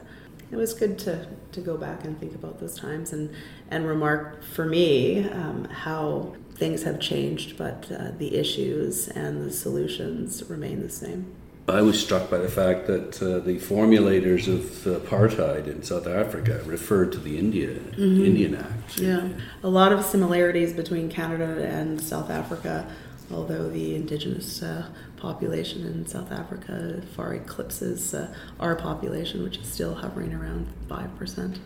it 0.51 0.57
was 0.57 0.75
good 0.75 0.99
to, 1.01 1.27
to 1.53 1.61
go 1.61 1.77
back 1.77 2.05
and 2.05 2.19
think 2.21 2.35
about 2.35 2.61
those 2.61 2.79
times 2.79 3.13
and, 3.13 3.35
and 3.71 3.87
remark 3.87 4.45
for 4.45 4.65
me 4.65 5.29
um, 5.29 5.65
how 5.65 6.37
things 6.55 6.85
have 6.85 7.01
changed, 7.01 7.57
but 7.57 7.91
uh, 7.91 8.13
the 8.19 8.37
issues 8.37 9.09
and 9.09 9.45
the 9.45 9.51
solutions 9.51 10.49
remain 10.49 10.81
the 10.81 10.89
same. 10.89 11.35
I 11.67 11.81
was 11.81 11.99
struck 11.99 12.31
by 12.31 12.39
the 12.39 12.49
fact 12.49 12.87
that 12.89 13.23
uh, 13.23 13.39
the 13.39 13.57
formulators 13.57 14.49
of 14.49 14.61
apartheid 15.01 15.67
in 15.67 15.83
South 15.83 16.07
Africa 16.07 16.61
referred 16.67 17.13
to 17.13 17.19
the 17.19 17.39
India 17.39 17.69
mm-hmm. 17.69 18.25
Indian 18.25 18.55
Act. 18.57 18.99
Yeah, 18.99 19.29
a 19.63 19.69
lot 19.69 19.91
of 19.91 20.05
similarities 20.05 20.75
between 20.75 21.09
Canada 21.09 21.67
and 21.67 21.99
South 21.99 22.29
Africa, 22.29 22.87
although 23.33 23.71
the 23.71 23.95
indigenous 23.95 24.63
uh, 24.63 24.89
population 25.17 25.87
in 25.87 26.07
South 26.07 26.31
Africa 26.31 27.01
far 27.17 27.35
eclipses 27.35 28.13
uh, 28.13 28.35
our 28.61 28.77
population, 28.77 29.43
which 29.43 29.57
is 29.57 29.67
still 29.67 29.95
hovering 29.95 30.35
around 30.35 30.71
five 30.87 31.17
percent. 31.17 31.61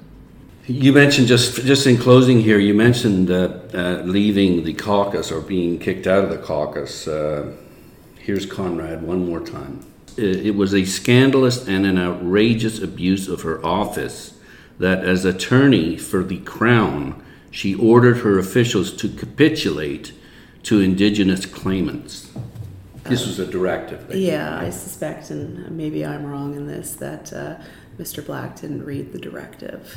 You 0.68 0.92
mentioned 0.92 1.26
just 1.26 1.64
just 1.64 1.88
in 1.88 1.96
closing 1.96 2.40
here. 2.40 2.60
You 2.60 2.74
mentioned 2.74 3.32
uh, 3.32 3.58
uh, 3.74 4.02
leaving 4.04 4.62
the 4.62 4.74
caucus 4.74 5.32
or 5.32 5.40
being 5.40 5.80
kicked 5.80 6.06
out 6.06 6.22
of 6.22 6.30
the 6.30 6.38
caucus. 6.38 7.08
Here's 8.28 8.44
Conrad 8.44 9.00
one 9.00 9.24
more 9.24 9.40
time 9.40 9.86
it 10.18 10.54
was 10.54 10.74
a 10.74 10.84
scandalous 10.84 11.66
and 11.66 11.86
an 11.86 11.96
outrageous 11.96 12.78
abuse 12.78 13.26
of 13.26 13.40
her 13.40 13.64
office 13.64 14.34
that, 14.78 15.02
as 15.02 15.24
attorney 15.24 15.96
for 15.96 16.22
the 16.22 16.36
Crown, 16.40 17.24
she 17.50 17.74
ordered 17.74 18.18
her 18.18 18.38
officials 18.38 18.92
to 18.96 19.08
capitulate 19.08 20.12
to 20.64 20.80
Indigenous 20.80 21.46
claimants. 21.46 22.30
This 23.04 23.26
was 23.26 23.38
a 23.38 23.46
directive. 23.46 24.14
Yeah, 24.14 24.58
I 24.58 24.68
suspect, 24.68 25.30
and 25.30 25.70
maybe 25.70 26.04
I'm 26.04 26.26
wrong 26.26 26.54
in 26.54 26.66
this, 26.66 26.96
that 26.96 27.32
uh, 27.32 27.56
Mr. 27.98 28.26
Black 28.26 28.60
didn't 28.60 28.84
read 28.84 29.12
the 29.12 29.18
directive. 29.18 29.96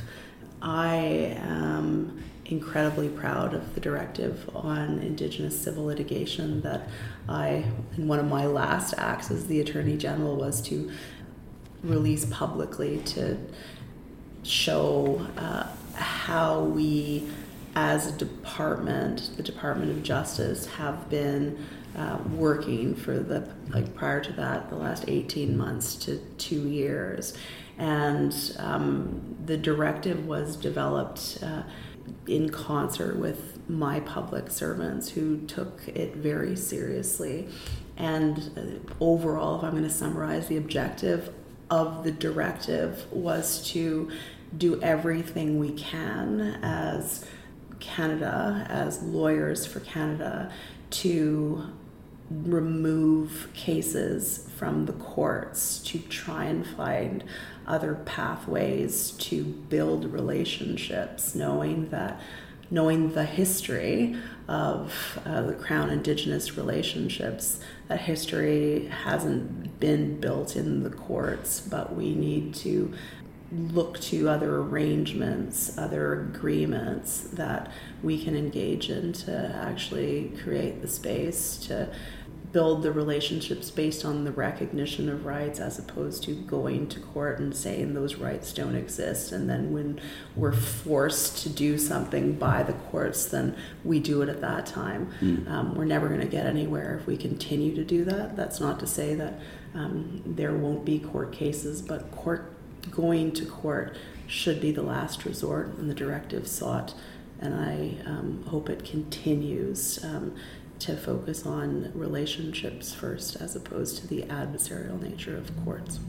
I 0.62 1.36
am 1.42 2.24
incredibly 2.52 3.08
proud 3.08 3.54
of 3.54 3.74
the 3.74 3.82
directive 3.82 4.50
on 4.54 5.00
Indigenous 5.00 5.60
civil 5.60 5.86
litigation 5.86 6.62
that 6.62 6.90
I, 7.28 7.64
in 7.98 8.08
one 8.08 8.20
of 8.20 8.28
my 8.28 8.46
last 8.46 8.94
acts 8.98 9.32
as 9.32 9.48
the 9.48 9.62
Attorney 9.62 9.98
General, 9.98 10.36
was 10.36 10.62
to 10.64 10.92
release 11.82 12.26
publicly 12.26 13.00
to 13.06 13.38
show 14.44 15.26
uh, 15.38 15.68
how 15.96 16.62
we, 16.62 17.30
as 17.76 18.08
a 18.08 18.12
department, 18.18 19.32
the 19.38 19.44
Department 19.44 19.92
of 19.92 20.04
Justice, 20.04 20.66
have 20.66 21.10
been 21.10 21.58
uh, 21.96 22.18
working 22.32 22.96
for 22.96 23.20
the 23.20 23.48
like 23.70 23.94
prior 23.96 24.22
to 24.22 24.32
that 24.34 24.70
the 24.70 24.76
last 24.76 25.06
18 25.08 25.58
months 25.58 25.96
to 25.96 26.18
two 26.38 26.68
years. 26.68 27.34
And 27.78 28.34
um, 28.60 29.36
the 29.46 29.58
directive 29.58 30.28
was 30.28 30.56
developed 30.56 31.40
uh, 31.42 31.64
in 32.28 32.50
concert 32.50 33.18
with 33.18 33.60
my 33.70 34.00
public 34.02 34.52
servants 34.52 35.10
who 35.10 35.40
took 35.48 35.88
it 35.88 36.16
very 36.16 36.56
seriously. 36.56 37.48
And 37.98 38.52
uh, 38.56 39.04
overall, 39.04 39.58
if 39.58 39.64
I'm 39.64 39.72
going 39.72 39.84
to 39.84 39.90
summarize, 39.90 40.48
the 40.48 40.58
objective 40.58 41.34
of 41.70 42.04
the 42.04 42.12
directive 42.12 43.06
was 43.12 43.66
to 43.72 44.12
do 44.58 44.82
everything 44.82 45.60
we 45.60 45.72
can 45.72 46.60
as 46.62 47.26
Canada, 47.80 48.66
as 48.70 49.02
lawyers 49.02 49.66
for 49.66 49.80
Canada, 49.80 50.52
to 50.90 51.66
remove 52.30 53.50
cases 53.54 54.50
from 54.62 54.86
the 54.86 54.94
courts 54.94 55.80
to 55.80 55.98
try 55.98 56.44
and 56.46 56.68
find 56.68 57.24
other 57.66 57.96
pathways 58.06 59.10
to 59.14 59.44
build 59.44 60.14
relationships, 60.14 61.34
knowing 61.34 61.90
that 61.90 62.22
knowing 62.70 63.12
the 63.14 63.26
history 63.26 64.16
of 64.48 65.20
uh, 65.26 65.42
the 65.42 65.56
Crown 65.56 65.90
Indigenous 65.90 66.58
relationships, 66.58 67.60
that 67.88 68.02
history 68.02 68.86
hasn't 69.04 69.80
been 69.80 70.20
built 70.20 70.56
in 70.56 70.84
the 70.84 70.92
courts, 70.92 71.60
but 71.60 71.96
we 71.96 72.14
need 72.14 72.54
to 72.54 72.94
look 73.52 74.00
to 74.00 74.30
other 74.30 74.58
arrangements, 74.58 75.76
other 75.76 76.22
agreements 76.22 77.22
that 77.34 77.72
we 78.04 78.24
can 78.24 78.36
engage 78.36 78.92
in 78.92 79.12
to 79.12 79.56
actually 79.56 80.32
create 80.44 80.84
the 80.84 80.88
space 80.88 81.58
to 81.58 81.92
build 82.52 82.84
the 82.84 82.92
relationships 82.92 83.72
based 83.72 84.04
on 84.04 84.24
the 84.26 84.32
recognition 84.32 85.08
of 85.08 85.26
rights 85.26 85.60
as 85.60 85.80
opposed 85.80 86.24
to 86.24 86.34
going 86.34 86.88
to 86.90 87.00
court 87.00 87.40
and 87.40 87.56
saying 87.56 87.94
those 87.94 88.16
rights 88.16 88.52
don't 88.54 88.76
exist. 88.76 89.32
And 89.32 89.50
then 89.50 89.72
when 89.72 90.02
we're 90.36 90.52
forced 90.52 91.44
to 91.44 91.50
do 91.50 91.78
something 91.78 92.34
by 92.34 92.64
the 92.64 92.74
courts 92.74 93.26
then 93.26 93.56
we 93.84 94.00
do 94.00 94.22
it 94.22 94.30
at 94.30 94.42
that 94.42 94.66
time. 94.66 95.12
Mm. 95.22 95.50
um, 95.50 95.76
we're 95.76 95.86
never 95.86 96.08
going 96.08 96.22
to 96.22 96.28
get 96.28 96.46
anywhere 96.46 96.98
if 97.00 97.08
we 97.08 97.16
continue 97.16 97.74
to 97.76 97.84
do 97.84 98.04
that. 98.06 98.36
That's 98.36 98.60
not 98.60 98.80
to 98.80 98.88
say 98.88 99.16
that 99.16 99.40
um, 99.74 100.22
there 100.26 100.54
won't 100.54 100.84
be 100.84 101.00
court 101.00 101.32
cases 101.32 101.82
but 101.82 102.12
court 102.12 102.54
going 102.90 103.32
to 103.34 103.46
court 103.46 103.96
should 104.28 104.60
be 104.60 104.72
the 104.72 104.82
last 104.82 105.26
resort 105.26 105.68
and 105.78 105.90
the 105.90 105.94
directive 105.94 106.48
sought. 106.48 106.94
And 107.40 107.56
I 107.56 107.96
um, 108.06 108.44
hope 108.48 108.70
it 108.70 108.86
continues 108.86 110.04
um, 110.04 110.36
to 110.82 110.98
focus 110.98 111.46
on 111.46 111.92
relationships 111.94 112.94
first 112.94 113.36
as 113.36 113.56
opposed 113.56 113.98
to 113.98 114.08
the 114.08 114.24
adversarial 114.24 115.00
nature 115.02 115.38
of 115.38 115.52
courts. 115.64 116.00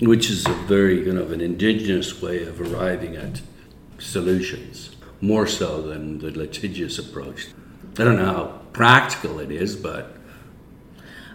Which 0.00 0.28
is 0.28 0.46
a 0.46 0.52
very 0.52 1.04
kind 1.04 1.18
of 1.18 1.32
an 1.32 1.40
indigenous 1.40 2.20
way 2.20 2.42
of 2.42 2.60
arriving 2.60 3.16
at 3.16 3.40
solutions, 3.98 4.94
more 5.20 5.46
so 5.46 5.80
than 5.80 6.18
the 6.18 6.30
litigious 6.30 6.98
approach. 6.98 7.48
I 7.98 8.04
don't 8.04 8.16
know 8.16 8.26
how 8.26 8.60
practical 8.72 9.38
it 9.38 9.50
is, 9.50 9.74
but. 9.74 10.12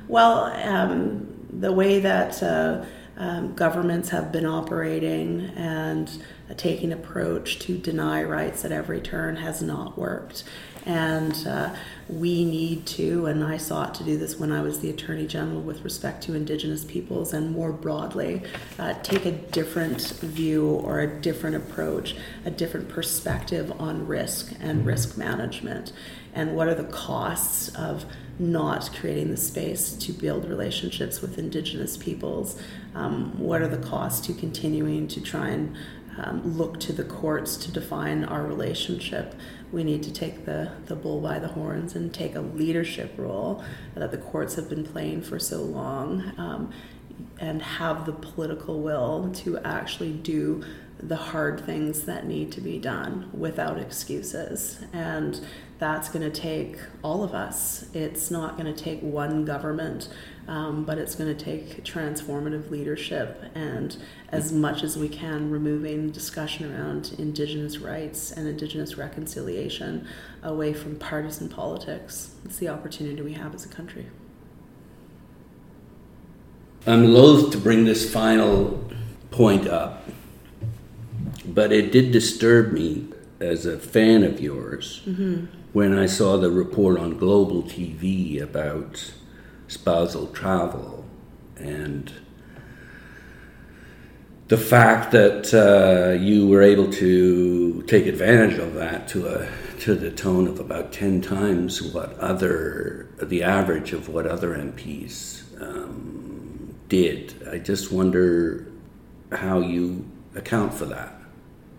Well, 0.08 0.46
um, 0.68 1.28
the 1.50 1.72
way 1.72 2.00
that 2.00 2.44
uh, 2.44 2.86
um, 3.18 3.56
governments 3.56 4.10
have 4.10 4.32
been 4.32 4.46
operating 4.46 5.52
and 5.56 6.24
taking 6.58 6.92
approach 6.92 7.60
to 7.60 7.78
deny 7.78 8.24
rights 8.24 8.64
at 8.66 8.72
every 8.72 9.02
turn 9.02 9.38
has 9.38 9.62
not 9.62 9.98
worked. 9.98 10.44
And 10.86 11.48
uh, 11.48 11.76
we 12.10 12.44
need 12.44 12.86
to, 12.88 13.28
and 13.28 13.44
I 13.44 13.58
sought 13.58 13.94
to 13.96 14.04
do 14.04 14.18
this 14.18 14.40
when 14.40 14.52
I 14.52 14.62
was 14.62 14.80
the 14.80 14.90
Attorney 14.90 15.28
General 15.28 15.62
with 15.62 15.84
respect 15.84 16.24
to 16.24 16.34
Indigenous 16.34 16.84
peoples 16.84 17.34
and 17.34 17.52
more 17.52 17.72
broadly, 17.72 18.44
uh, 18.80 18.94
take 19.04 19.26
a 19.26 19.32
different 19.32 20.02
view 20.02 20.68
or 20.68 21.00
a 21.00 21.08
different 21.08 21.56
approach, 21.56 22.16
a 22.46 22.52
different 22.52 22.90
perspective 22.90 23.72
on 23.80 24.08
risk 24.08 24.54
and 24.60 24.86
risk 24.86 25.18
management. 25.18 25.94
And 26.34 26.56
what 26.56 26.68
are 26.68 26.76
the 26.76 26.86
costs 26.86 27.70
of 27.76 28.06
not 28.40 28.90
creating 28.96 29.30
the 29.30 29.38
space 29.38 29.94
to 29.94 30.14
build 30.14 30.50
relationships 30.50 31.22
with 31.22 31.38
Indigenous 31.38 31.96
peoples? 31.96 32.60
Um, 32.96 33.38
what 33.38 33.62
are 33.62 33.68
the 33.68 33.78
costs 33.78 34.26
to 34.28 34.34
continuing 34.34 35.08
to 35.10 35.22
try 35.22 35.50
and 35.50 35.76
um, 36.18 36.58
look 36.58 36.80
to 36.82 36.94
the 36.94 37.04
courts 37.04 37.56
to 37.58 37.72
define 37.72 38.24
our 38.24 38.44
relationship. 38.44 39.36
We 39.72 39.84
need 39.84 40.04
to 40.04 40.14
take 40.14 40.46
the, 40.46 40.72
the 40.86 40.96
bull 40.96 41.22
by 41.22 41.40
the 41.40 41.48
horns 41.48 41.96
and 41.96 42.14
take 42.14 42.36
a 42.36 42.42
leadership 42.42 43.14
role 43.18 43.64
that 43.96 44.12
the 44.12 44.18
courts 44.18 44.56
have 44.56 44.70
been 44.70 44.86
playing 44.86 45.22
for 45.22 45.40
so 45.40 45.62
long 45.62 46.34
um, 46.38 46.72
and 47.40 47.62
have 47.62 48.06
the 48.06 48.14
political 48.14 48.82
will 48.82 49.32
to 49.36 49.58
actually 49.60 50.14
do 50.14 50.64
the 51.02 51.16
hard 51.16 51.66
things 51.66 52.04
that 52.04 52.26
need 52.26 52.52
to 52.52 52.62
be 52.62 52.78
done 52.78 53.30
without 53.34 53.80
excuses. 53.80 54.84
And 54.94 55.40
that's 55.80 56.10
going 56.10 56.30
to 56.30 56.42
take 56.42 56.78
all 57.02 57.24
of 57.24 57.34
us. 57.34 57.86
It's 57.94 58.30
not 58.30 58.56
going 58.56 58.72
to 58.72 58.84
take 58.84 59.02
one 59.02 59.46
government, 59.46 60.10
um, 60.48 60.86
but 60.86 61.00
it's 61.00 61.16
going 61.16 61.36
to 61.36 61.44
take 61.44 61.84
transformative 61.84 62.70
leadership 62.70 63.44
and 63.56 63.98
as 64.30 64.52
much 64.52 64.84
as 64.84 64.96
we 64.96 65.10
can 65.10 65.50
removing 65.50 66.12
discussion 66.12 66.72
around 66.72 67.16
Indigenous 67.18 67.80
rights 67.80 68.32
and 68.32 68.48
Indigenous 68.48 68.96
reconciliation 68.96 70.08
away 70.44 70.72
from 70.72 70.98
partisan 70.98 71.50
politics. 71.50 72.36
It's 72.46 72.58
the 72.58 72.70
opportunity 72.70 73.22
we 73.24 73.34
have 73.34 73.56
as 73.56 73.66
a 73.66 73.70
country. 73.70 74.06
I'm 76.86 77.14
loath 77.14 77.52
to 77.52 77.58
bring 77.58 77.86
this 77.86 78.12
final 78.12 78.84
point 79.30 79.68
up, 79.68 80.04
but 81.46 81.72
it 81.72 81.92
did 81.92 82.12
disturb 82.12 82.72
me 82.72 83.08
as 83.40 83.66
a 83.66 83.80
fan 83.80 84.24
of 84.24 84.40
yours 84.40 85.02
mm-hmm. 85.06 85.46
when 85.74 85.98
I 85.98 86.06
saw 86.06 86.38
the 86.38 86.52
report 86.52 87.00
on 87.00 87.18
Global 87.18 87.64
TV 87.64 88.42
about 88.42 89.14
spousal 89.68 90.28
travel 90.28 91.06
and 91.58 92.12
the 94.52 94.58
fact 94.58 95.12
that 95.14 95.54
uh, 95.54 96.22
you 96.22 96.46
were 96.48 96.62
able 96.62 96.92
to 96.92 97.84
take 97.84 98.06
advantage 98.06 98.60
of 98.60 98.74
that 98.74 99.08
to 99.08 99.28
a 99.28 99.50
to 99.80 99.96
the 99.96 100.12
tone 100.12 100.46
of 100.46 100.60
about 100.60 100.92
ten 100.92 101.22
times 101.22 101.82
what 101.82 102.20
other 102.20 103.08
the 103.22 103.42
average 103.42 103.94
of 103.94 104.10
what 104.10 104.28
other 104.28 104.56
MPs 104.56 105.42
um, 105.62 106.76
did. 106.90 107.48
I 107.50 107.60
just 107.60 107.94
wonder 107.94 108.68
how 109.32 109.62
you 109.62 110.06
account 110.36 110.74
for 110.74 110.86
that. 110.86 111.21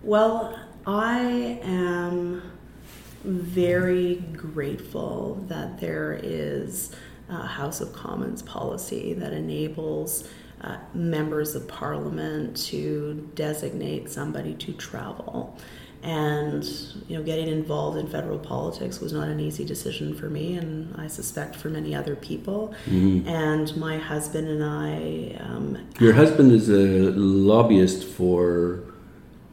Well, 0.02 0.58
I 0.84 1.60
am 1.62 2.42
very 3.24 4.16
grateful 4.36 5.44
that 5.48 5.80
there 5.80 6.18
is 6.20 6.90
a 7.28 7.46
House 7.46 7.80
of 7.80 7.92
Commons 7.92 8.42
policy 8.42 9.14
that 9.14 9.32
enables 9.32 10.28
uh, 10.60 10.78
members 10.92 11.54
of 11.54 11.68
parliament 11.68 12.56
to 12.56 13.30
designate 13.36 14.10
somebody 14.10 14.54
to 14.54 14.72
travel. 14.72 15.56
And 16.02 16.64
you 17.06 17.16
know, 17.16 17.22
getting 17.22 17.46
involved 17.46 17.96
in 17.96 18.08
federal 18.08 18.40
politics 18.40 18.98
was 18.98 19.12
not 19.12 19.28
an 19.28 19.38
easy 19.38 19.64
decision 19.64 20.16
for 20.16 20.28
me, 20.28 20.56
and 20.56 20.92
I 20.96 21.06
suspect 21.06 21.54
for 21.54 21.68
many 21.68 21.94
other 21.94 22.16
people. 22.16 22.74
Mm-hmm. 22.86 23.28
And 23.28 23.76
my 23.76 23.98
husband 23.98 24.48
and 24.48 24.64
I. 24.64 25.36
Um, 25.38 25.78
Your 26.00 26.12
husband 26.12 26.50
is 26.50 26.68
a 26.68 27.12
lobbyist 27.12 28.04
for 28.04 28.82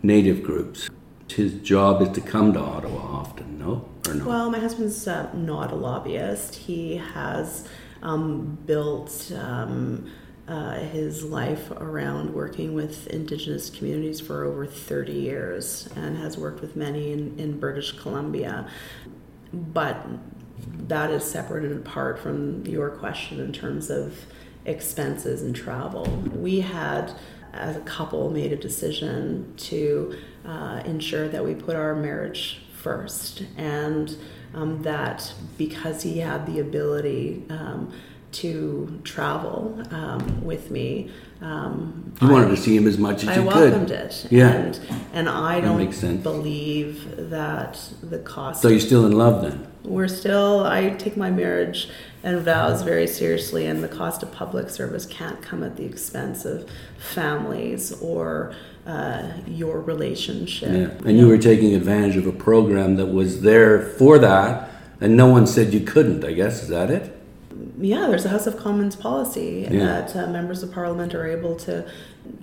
Native 0.01 0.43
groups 0.43 0.89
his 1.31 1.53
job 1.55 2.01
is 2.01 2.09
to 2.09 2.21
come 2.21 2.53
to 2.53 2.59
Ottawa 2.59 2.99
often, 2.99 3.59
no? 3.59 3.87
Or 4.07 4.13
no? 4.13 4.25
Well, 4.27 4.49
my 4.49 4.59
husband's 4.59 5.07
uh, 5.07 5.31
not 5.33 5.71
a 5.71 5.75
lobbyist. 5.75 6.55
He 6.55 6.97
has 6.97 7.67
um, 8.01 8.57
built 8.65 9.31
um, 9.35 10.11
uh, 10.47 10.79
his 10.79 11.23
life 11.23 11.69
around 11.71 12.33
working 12.33 12.73
with 12.73 13.07
Indigenous 13.07 13.69
communities 13.69 14.19
for 14.19 14.43
over 14.45 14.65
30 14.65 15.13
years 15.13 15.87
and 15.95 16.17
has 16.17 16.37
worked 16.37 16.61
with 16.61 16.75
many 16.75 17.11
in, 17.11 17.37
in 17.39 17.59
British 17.59 17.91
Columbia. 17.93 18.67
But 19.53 20.07
that 20.87 21.11
is 21.11 21.23
separate 21.23 21.63
and 21.63 21.85
apart 21.85 22.19
from 22.19 22.65
your 22.65 22.89
question 22.89 23.39
in 23.39 23.53
terms 23.53 23.89
of 23.89 24.25
expenses 24.65 25.41
and 25.41 25.55
travel. 25.55 26.05
We 26.33 26.61
had 26.61 27.13
as 27.53 27.75
a 27.75 27.81
couple 27.81 28.29
made 28.29 28.51
a 28.53 28.55
decision 28.55 29.53
to 29.57 30.17
uh, 30.45 30.81
ensure 30.85 31.27
that 31.27 31.43
we 31.43 31.53
put 31.53 31.75
our 31.75 31.95
marriage 31.95 32.61
first 32.73 33.43
and 33.57 34.15
um, 34.53 34.81
that 34.83 35.33
because 35.57 36.01
he 36.03 36.19
had 36.19 36.45
the 36.45 36.59
ability 36.59 37.43
um, 37.49 37.93
to 38.31 38.99
travel 39.03 39.81
um, 39.91 40.43
with 40.43 40.71
me. 40.71 41.11
Um, 41.41 42.13
you 42.21 42.29
wanted 42.29 42.47
I, 42.47 42.51
to 42.51 42.57
see 42.57 42.75
him 42.75 42.87
as 42.87 42.97
much 42.97 43.23
as 43.23 43.29
I 43.29 43.35
you 43.35 43.43
could. 43.43 43.53
I 43.53 43.59
welcomed 43.61 43.91
it. 43.91 44.27
Yeah. 44.29 44.49
And, 44.49 44.79
and 45.13 45.29
I 45.29 45.61
don't 45.61 46.23
believe 46.23 47.29
that 47.29 47.79
the 48.01 48.19
cost. 48.19 48.61
So 48.61 48.67
you're 48.67 48.79
still 48.79 49.05
in 49.05 49.13
love 49.13 49.41
then? 49.41 49.67
We're 49.83 50.09
still, 50.09 50.65
I 50.65 50.89
take 50.91 51.15
my 51.15 51.31
marriage 51.31 51.89
and 52.23 52.41
vows 52.41 52.81
very 52.81 53.07
seriously, 53.07 53.65
and 53.65 53.83
the 53.83 53.87
cost 53.87 54.23
of 54.23 54.31
public 54.31 54.69
service 54.69 55.05
can't 55.05 55.41
come 55.41 55.63
at 55.63 55.77
the 55.77 55.85
expense 55.85 56.45
of 56.45 56.69
families 56.97 57.91
or 58.01 58.53
uh, 58.85 59.31
your 59.47 59.79
relationship. 59.81 60.69
Yeah. 60.69 61.07
And 61.07 61.17
you 61.17 61.27
were 61.27 61.37
taking 61.37 61.73
advantage 61.75 62.17
of 62.17 62.27
a 62.27 62.31
program 62.31 62.95
that 62.95 63.07
was 63.07 63.41
there 63.41 63.81
for 63.81 64.19
that, 64.19 64.69
and 64.99 65.15
no 65.15 65.27
one 65.27 65.47
said 65.47 65.73
you 65.73 65.81
couldn't, 65.81 66.25
I 66.25 66.33
guess. 66.33 66.63
Is 66.63 66.69
that 66.69 66.91
it? 66.91 67.15
yeah, 67.79 68.07
there's 68.07 68.25
a 68.25 68.29
House 68.29 68.47
of 68.47 68.57
Commons 68.57 68.95
policy 68.95 69.67
yeah. 69.69 69.79
that 69.79 70.15
uh, 70.15 70.27
members 70.27 70.63
of 70.63 70.71
Parliament 70.71 71.13
are 71.13 71.27
able 71.27 71.55
to 71.57 71.89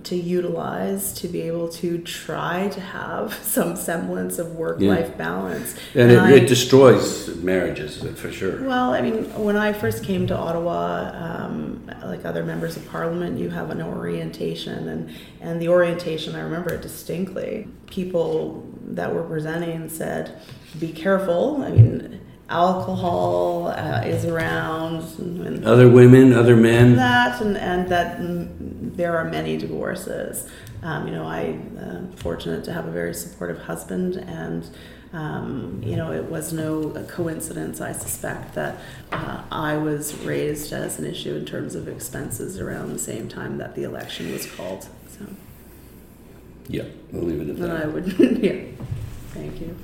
to 0.03 0.15
utilize 0.15 1.13
to 1.13 1.27
be 1.27 1.41
able 1.41 1.67
to 1.67 1.97
try 1.99 2.69
to 2.69 2.79
have 2.79 3.33
some 3.43 3.75
semblance 3.75 4.39
of 4.39 4.55
work 4.55 4.79
life 4.79 5.07
yeah. 5.09 5.15
balance. 5.17 5.75
And, 5.93 6.03
and 6.03 6.11
it, 6.11 6.17
I, 6.17 6.33
it, 6.33 6.47
destroys 6.47 7.35
marriages 7.37 8.03
for 8.19 8.31
sure. 8.31 8.63
Well, 8.63 8.93
I 8.93 9.01
mean, 9.01 9.25
when 9.43 9.55
I 9.55 9.73
first 9.73 10.03
came 10.03 10.27
to 10.27 10.37
Ottawa, 10.37 11.11
um, 11.13 11.89
like 12.03 12.25
other 12.25 12.43
members 12.43 12.77
of 12.77 12.87
Parliament, 12.89 13.39
you 13.39 13.49
have 13.49 13.69
an 13.69 13.81
orientation, 13.81 14.87
and 14.87 15.11
and 15.41 15.61
the 15.61 15.69
orientation 15.69 16.35
I 16.35 16.41
remember 16.41 16.73
it 16.73 16.81
distinctly. 16.81 17.67
People 17.87 18.65
that 18.87 19.13
were 19.13 19.23
presenting 19.23 19.89
said, 19.89 20.39
"Be 20.79 20.91
careful." 20.91 21.63
I 21.63 21.71
mean 21.71 22.21
alcohol 22.49 23.67
uh, 23.67 24.01
is 24.05 24.25
around. 24.25 25.03
And 25.19 25.65
other 25.65 25.89
women, 25.89 26.33
other 26.33 26.55
men. 26.55 26.95
That 26.95 27.41
and, 27.41 27.57
and 27.57 27.89
that 27.89 28.19
there 28.97 29.17
are 29.17 29.23
many 29.23 29.57
divorces. 29.57 30.49
Um, 30.83 31.07
you 31.07 31.13
know, 31.13 31.25
I'm 31.25 31.77
uh, 31.79 32.17
fortunate 32.17 32.63
to 32.65 32.73
have 32.73 32.85
a 32.85 32.91
very 32.91 33.13
supportive 33.13 33.59
husband, 33.59 34.17
and 34.17 34.69
um, 35.13 35.81
you 35.85 35.95
know, 35.95 36.11
it 36.11 36.25
was 36.25 36.51
no 36.51 36.89
coincidence, 37.07 37.79
I 37.79 37.93
suspect, 37.93 38.55
that 38.55 38.77
uh, 39.11 39.43
I 39.49 39.77
was 39.77 40.13
raised 40.19 40.73
as 40.73 40.99
an 40.99 41.05
issue 41.05 41.35
in 41.35 41.45
terms 41.45 41.75
of 41.75 41.87
expenses 41.87 42.59
around 42.59 42.91
the 42.91 42.99
same 42.99 43.29
time 43.29 43.57
that 43.57 43.75
the 43.75 43.83
election 43.83 44.33
was 44.33 44.45
called. 44.45 44.89
So. 45.17 45.25
Yeah, 46.67 46.83
we'll 47.11 47.23
leave 47.23 47.41
it 47.41 47.49
at 47.49 47.57
that. 47.57 47.69
And 47.69 47.83
I 47.83 47.87
would, 47.87 48.07
yeah. 48.43 48.65
Thank 49.33 49.61
you 49.61 49.77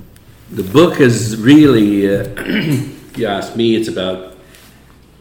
the 0.50 0.62
book 0.62 1.00
is 1.00 1.36
really, 1.36 2.08
uh, 2.08 2.28
you 3.16 3.26
ask 3.26 3.56
me, 3.56 3.74
it's 3.74 3.88
about 3.88 4.36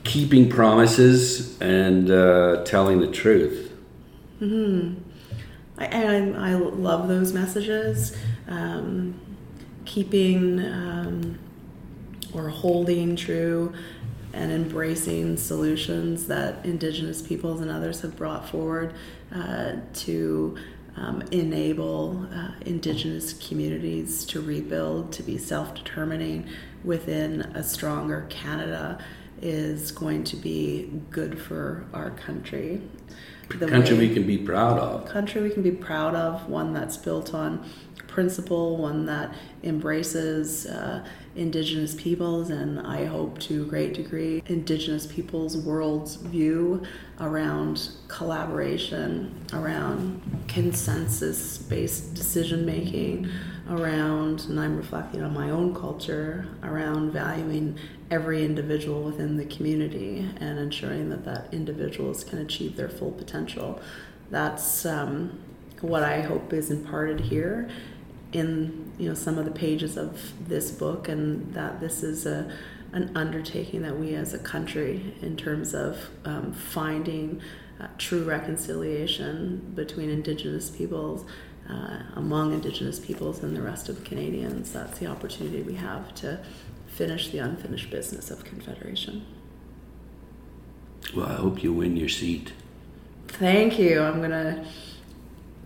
keeping 0.03 0.49
promises 0.49 1.59
and 1.61 2.11
uh, 2.11 2.63
telling 2.65 2.99
the 2.99 3.07
truth. 3.07 3.71
Hmm. 4.43 4.95
I, 5.77 5.85
I, 5.85 6.51
I 6.51 6.53
love 6.55 7.07
those 7.07 7.31
messages. 7.31 8.15
Um, 8.47 9.19
keeping 9.85 10.59
um, 10.59 11.39
or 12.33 12.49
holding 12.49 13.15
true 13.15 13.73
and 14.33 14.51
embracing 14.51 15.37
solutions 15.37 16.27
that 16.27 16.65
Indigenous 16.65 17.21
peoples 17.21 17.61
and 17.61 17.69
others 17.71 18.01
have 18.01 18.17
brought 18.17 18.49
forward 18.49 18.93
uh, 19.33 19.75
to 19.93 20.57
um, 20.97 21.21
enable 21.31 22.27
uh, 22.33 22.51
Indigenous 22.65 23.33
communities 23.33 24.25
to 24.25 24.41
rebuild, 24.41 25.13
to 25.13 25.23
be 25.23 25.37
self 25.37 25.73
determining 25.73 26.49
within 26.83 27.41
a 27.53 27.63
stronger 27.63 28.25
Canada 28.29 29.03
is 29.41 29.91
going 29.91 30.23
to 30.23 30.35
be 30.35 30.89
good 31.09 31.39
for 31.39 31.85
our 31.93 32.11
country. 32.11 32.81
The 33.59 33.67
country 33.67 33.97
we 33.97 34.13
can 34.13 34.25
be 34.25 34.37
proud 34.37 34.79
of. 34.79 35.05
Country 35.05 35.41
we 35.41 35.49
can 35.49 35.63
be 35.63 35.71
proud 35.71 36.15
of, 36.15 36.49
one 36.49 36.73
that's 36.73 36.97
built 36.97 37.33
on 37.33 37.69
principle, 38.07 38.77
one 38.77 39.05
that 39.07 39.33
embraces 39.63 40.67
uh, 40.67 41.03
Indigenous 41.35 41.95
peoples, 41.95 42.51
and 42.51 42.79
I 42.79 43.05
hope 43.05 43.39
to 43.39 43.63
a 43.63 43.65
great 43.65 43.95
degree 43.95 44.43
Indigenous 44.45 45.07
peoples' 45.07 45.57
world's 45.57 46.15
view 46.17 46.83
around 47.19 47.89
collaboration, 48.07 49.33
around 49.51 50.21
consensus 50.47 51.57
based 51.57 52.13
decision 52.13 52.65
making, 52.65 53.29
around, 53.69 54.41
and 54.41 54.59
I'm 54.59 54.77
reflecting 54.77 55.23
on 55.23 55.33
my 55.33 55.49
own 55.49 55.73
culture, 55.73 56.47
around 56.61 57.11
valuing 57.11 57.79
every 58.13 58.45
individual 58.45 59.01
within 59.01 59.37
the 59.37 59.45
community 59.45 60.29
and 60.39 60.59
ensuring 60.59 61.09
that 61.09 61.25
that 61.25 61.51
individuals 61.51 62.23
can 62.23 62.37
achieve 62.37 62.75
their 62.75 62.87
full 62.87 63.11
potential. 63.11 63.81
That's 64.29 64.85
um, 64.85 65.39
what 65.81 66.03
I 66.03 66.21
hope 66.21 66.53
is 66.53 66.69
imparted 66.69 67.19
here 67.19 67.69
in 68.31 68.91
you 68.99 69.09
know 69.09 69.15
some 69.15 69.39
of 69.39 69.45
the 69.45 69.51
pages 69.51 69.97
of 69.97 70.31
this 70.47 70.69
book, 70.69 71.07
and 71.07 71.53
that 71.55 71.79
this 71.79 72.03
is 72.03 72.27
a 72.27 72.51
an 72.91 73.11
undertaking 73.15 73.81
that 73.81 73.97
we 73.97 74.13
as 74.13 74.35
a 74.35 74.39
country, 74.39 75.15
in 75.23 75.35
terms 75.35 75.73
of 75.73 76.09
um, 76.25 76.53
finding 76.53 77.41
uh, 77.79 77.87
true 77.97 78.23
reconciliation 78.23 79.71
between 79.73 80.11
Indigenous 80.11 80.69
peoples, 80.69 81.25
uh, 81.67 81.97
among 82.15 82.53
Indigenous 82.53 82.99
peoples, 82.99 83.41
and 83.41 83.57
the 83.57 83.61
rest 83.63 83.89
of 83.89 84.03
Canadians. 84.03 84.71
That's 84.71 84.99
the 84.99 85.07
opportunity 85.07 85.63
we 85.63 85.73
have 85.73 86.13
to 86.15 86.39
finish 86.93 87.29
the 87.29 87.39
unfinished 87.39 87.89
business 87.89 88.29
of 88.29 88.45
Confederation. 88.45 89.25
Well, 91.15 91.25
I 91.25 91.33
hope 91.33 91.63
you 91.63 91.73
win 91.73 91.97
your 91.97 92.09
seat. 92.09 92.53
Thank 93.27 93.79
you. 93.79 94.01
I'm 94.01 94.21
gonna. 94.21 94.65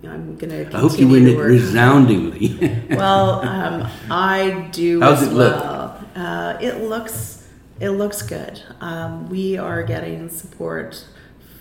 I'm 0.03 0.38
gonna. 0.38 0.69
I 0.73 0.80
hope 0.80 0.97
you 0.99 1.07
win 1.07 1.28
it 1.28 1.38
resoundingly. 1.38 2.86
well, 2.89 3.41
um, 3.45 3.89
I 4.09 4.69
do. 4.71 5.01
How's 5.01 5.21
as 5.21 5.28
it 5.28 5.34
look? 5.34 5.55
well. 5.63 6.05
Uh, 6.15 6.57
it 6.61 6.82
looks. 6.82 7.47
It 7.80 7.91
looks 7.91 8.21
good. 8.21 8.61
Um, 8.82 9.30
we 9.30 9.57
are 9.57 9.84
getting 9.84 10.30
support 10.30 11.05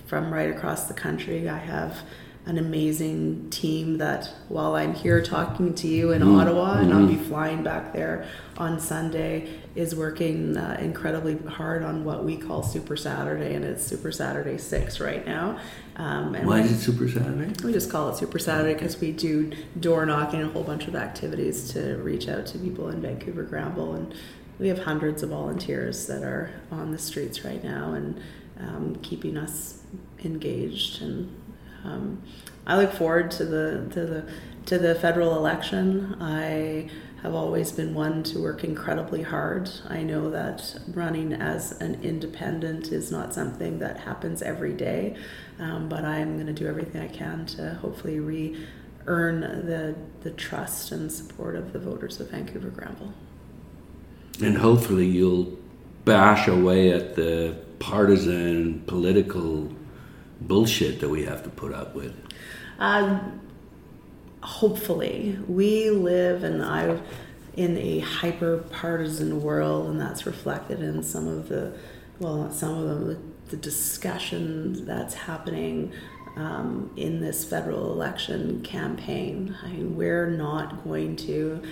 from 0.06 0.32
right 0.32 0.50
across 0.50 0.84
the 0.84 0.94
country. 0.94 1.48
I 1.48 1.58
have 1.58 1.98
an 2.46 2.58
amazing 2.58 3.50
team 3.50 3.98
that 3.98 4.30
while 4.48 4.76
I'm 4.76 4.94
here 4.94 5.20
talking 5.20 5.74
to 5.74 5.88
you 5.88 6.12
in 6.12 6.22
mm 6.22 6.40
Ottawa 6.40 6.74
and 6.78 6.90
mm-hmm. 6.90 6.98
I'll 6.98 7.06
be 7.06 7.16
flying 7.16 7.64
back 7.64 7.92
there 7.92 8.28
on 8.56 8.78
Sunday 8.78 9.48
is 9.74 9.96
working 9.96 10.56
uh, 10.56 10.76
incredibly 10.80 11.36
hard 11.38 11.82
on 11.82 12.04
what 12.04 12.24
we 12.24 12.36
call 12.36 12.62
Super 12.62 12.96
Saturday 12.96 13.54
and 13.54 13.64
it's 13.64 13.84
Super 13.84 14.12
Saturday 14.12 14.58
6 14.58 15.00
right 15.00 15.26
now. 15.26 15.58
Um, 15.96 16.34
Why 16.46 16.60
is 16.60 16.70
it 16.70 16.78
Super 16.78 17.08
Saturday? 17.08 17.52
We 17.64 17.72
just 17.72 17.90
call 17.90 18.10
it 18.10 18.16
Super 18.16 18.38
Saturday 18.38 18.74
because 18.74 19.00
we 19.00 19.10
do 19.10 19.52
door 19.80 20.06
knocking 20.06 20.40
and 20.40 20.50
a 20.50 20.52
whole 20.52 20.62
bunch 20.62 20.86
of 20.86 20.94
activities 20.94 21.72
to 21.72 21.96
reach 21.96 22.28
out 22.28 22.46
to 22.46 22.58
people 22.58 22.90
in 22.90 23.02
Vancouver 23.02 23.42
Granville 23.42 23.94
and 23.94 24.14
we 24.58 24.68
have 24.68 24.78
hundreds 24.78 25.22
of 25.22 25.30
volunteers 25.30 26.06
that 26.06 26.22
are 26.22 26.52
on 26.70 26.92
the 26.92 26.98
streets 26.98 27.44
right 27.44 27.62
now 27.64 27.92
and 27.92 28.20
um, 28.60 28.96
keeping 29.02 29.36
us 29.36 29.82
engaged 30.24 31.02
and 31.02 31.34
um, 31.86 32.22
I 32.66 32.76
look 32.76 32.92
forward 32.92 33.30
to 33.32 33.44
the 33.44 33.88
to 33.92 34.06
the 34.06 34.24
to 34.66 34.78
the 34.78 34.94
federal 34.96 35.36
election. 35.36 36.16
I 36.20 36.90
have 37.22 37.34
always 37.34 37.72
been 37.72 37.94
one 37.94 38.22
to 38.22 38.40
work 38.40 38.62
incredibly 38.62 39.22
hard. 39.22 39.70
I 39.88 40.02
know 40.02 40.30
that 40.30 40.78
running 40.88 41.32
as 41.32 41.72
an 41.80 42.02
independent 42.02 42.92
is 42.92 43.10
not 43.10 43.32
something 43.32 43.78
that 43.78 44.00
happens 44.00 44.42
every 44.42 44.72
day, 44.72 45.16
um, 45.58 45.88
but 45.88 46.04
I'm 46.04 46.34
going 46.34 46.46
to 46.46 46.52
do 46.52 46.68
everything 46.68 47.00
I 47.00 47.08
can 47.08 47.46
to 47.46 47.74
hopefully 47.74 48.20
re 48.20 48.66
earn 49.06 49.40
the, 49.40 49.94
the 50.22 50.30
trust 50.32 50.90
and 50.90 51.10
support 51.10 51.54
of 51.54 51.72
the 51.72 51.78
voters 51.78 52.18
of 52.20 52.30
Vancouver 52.30 52.70
Granville. 52.70 53.14
And 54.42 54.58
hopefully 54.58 55.06
you'll 55.06 55.56
bash 56.04 56.48
away 56.48 56.90
at 56.92 57.14
the 57.14 57.56
partisan 57.78 58.80
political 58.86 59.70
bullshit 60.40 61.00
that 61.00 61.08
we 61.08 61.24
have 61.24 61.42
to 61.44 61.50
put 61.50 61.72
up 61.72 61.94
with? 61.94 62.14
Um, 62.78 63.40
hopefully, 64.42 65.38
we 65.48 65.90
live 65.90 66.44
and 66.44 66.62
I 66.62 67.00
in 67.56 67.76
a 67.78 68.00
hyper 68.00 68.58
partisan 68.58 69.42
world, 69.42 69.88
and 69.88 70.00
that's 70.00 70.26
reflected 70.26 70.80
in 70.80 71.02
some 71.02 71.26
of 71.26 71.48
the 71.48 71.72
well, 72.18 72.50
some 72.50 72.78
of 72.78 72.88
them 72.88 73.06
the, 73.08 73.18
the 73.50 73.56
discussion 73.56 74.86
that's 74.86 75.14
happening 75.14 75.92
um, 76.36 76.90
in 76.96 77.20
this 77.20 77.44
federal 77.44 77.92
election 77.92 78.62
campaign. 78.62 79.56
I 79.62 79.68
mean, 79.68 79.96
we're 79.96 80.30
not 80.30 80.84
going 80.84 81.16
to 81.16 81.62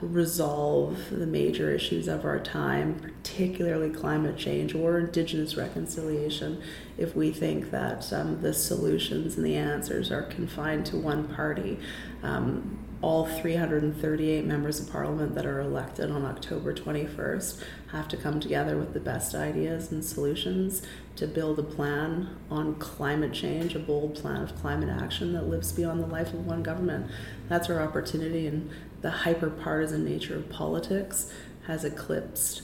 resolve 0.00 1.10
the 1.10 1.26
major 1.26 1.70
issues 1.70 2.08
of 2.08 2.24
our 2.24 2.40
time, 2.40 2.98
particularly 3.00 3.90
climate 3.90 4.36
change 4.36 4.74
or 4.74 4.98
Indigenous 4.98 5.56
reconciliation, 5.56 6.62
if 6.96 7.14
we 7.14 7.30
think 7.30 7.70
that 7.70 8.10
um, 8.12 8.40
the 8.40 8.54
solutions 8.54 9.36
and 9.36 9.44
the 9.44 9.56
answers 9.56 10.10
are 10.10 10.22
confined 10.22 10.86
to 10.86 10.96
one 10.96 11.28
party. 11.28 11.78
Um, 12.22 12.78
all 13.04 13.26
338 13.26 14.46
members 14.46 14.80
of 14.80 14.90
parliament 14.90 15.34
that 15.34 15.44
are 15.44 15.60
elected 15.60 16.10
on 16.10 16.24
October 16.24 16.72
21st 16.72 17.62
have 17.92 18.08
to 18.08 18.16
come 18.16 18.40
together 18.40 18.78
with 18.78 18.94
the 18.94 19.00
best 19.00 19.34
ideas 19.34 19.92
and 19.92 20.02
solutions 20.02 20.80
to 21.16 21.26
build 21.26 21.58
a 21.58 21.62
plan 21.62 22.34
on 22.50 22.74
climate 22.76 23.34
change, 23.34 23.74
a 23.74 23.78
bold 23.78 24.14
plan 24.14 24.40
of 24.40 24.56
climate 24.56 24.88
action 24.88 25.34
that 25.34 25.46
lives 25.46 25.70
beyond 25.70 26.02
the 26.02 26.06
life 26.06 26.32
of 26.32 26.46
one 26.46 26.62
government. 26.62 27.10
That's 27.46 27.68
our 27.68 27.82
opportunity, 27.82 28.46
and 28.46 28.70
the 29.04 29.10
hyper 29.10 29.50
partisan 29.50 30.02
nature 30.02 30.34
of 30.34 30.48
politics 30.48 31.30
has 31.66 31.84
eclipsed 31.84 32.62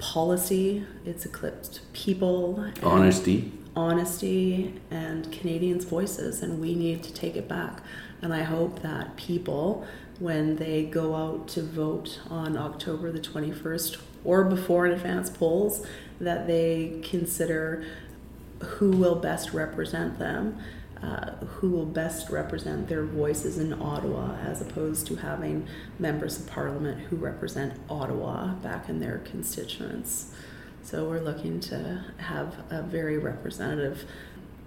policy, 0.00 0.84
it's 1.04 1.24
eclipsed 1.24 1.80
people, 1.92 2.66
honesty. 2.82 3.52
Honesty 3.76 4.74
and 4.90 5.30
Canadians' 5.30 5.84
voices, 5.84 6.42
and 6.42 6.60
we 6.60 6.74
need 6.74 7.04
to 7.04 7.12
take 7.14 7.36
it 7.36 7.46
back. 7.46 7.80
And 8.20 8.34
I 8.34 8.42
hope 8.42 8.82
that 8.82 9.14
people, 9.14 9.86
when 10.18 10.56
they 10.56 10.82
go 10.82 11.14
out 11.14 11.46
to 11.48 11.62
vote 11.62 12.18
on 12.28 12.56
October 12.56 13.12
the 13.12 13.20
21st 13.20 14.02
or 14.24 14.42
before 14.42 14.86
in 14.86 14.92
advance 14.92 15.30
polls, 15.30 15.86
that 16.20 16.48
they 16.48 16.98
consider 17.04 17.84
who 18.58 18.90
will 18.90 19.14
best 19.14 19.52
represent 19.52 20.18
them, 20.18 20.58
uh, 21.02 21.32
who 21.46 21.70
will 21.70 21.86
best 21.86 22.30
represent 22.30 22.88
their 22.88 23.04
voices 23.04 23.58
in 23.58 23.72
Ottawa, 23.80 24.36
as 24.36 24.60
opposed 24.60 25.06
to 25.08 25.16
having 25.16 25.66
members 25.98 26.38
of 26.38 26.46
parliament 26.46 27.00
who 27.08 27.16
represent 27.16 27.78
Ottawa 27.90 28.54
back 28.54 28.88
in 28.88 29.00
their 29.00 29.18
constituents. 29.18 30.32
So 30.82 31.08
we're 31.08 31.20
looking 31.20 31.60
to 31.60 32.04
have 32.18 32.54
a 32.70 32.82
very 32.82 33.18
representative 33.18 34.04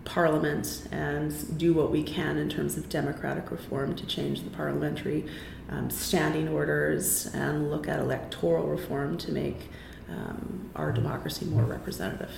parliament 0.04 0.88
and 0.92 1.58
do 1.58 1.74
what 1.74 1.92
we 1.92 2.04
can 2.04 2.38
in 2.38 2.48
terms 2.50 2.78
of 2.78 2.90
democratic 2.90 3.50
reform 3.50 3.96
to 3.96 4.06
change 4.06 4.44
the 4.44 4.50
parliamentary 4.50 5.26
um, 5.70 5.90
standing 5.90 6.48
orders 6.48 7.28
and 7.34 7.72
look 7.72 7.88
at 7.88 8.00
electoral 8.00 8.68
reform 8.68 9.18
to 9.18 9.32
make 9.32 9.70
um, 10.10 10.70
our 10.76 10.92
democracy 10.92 11.46
more 11.46 11.64
representative. 11.64 12.32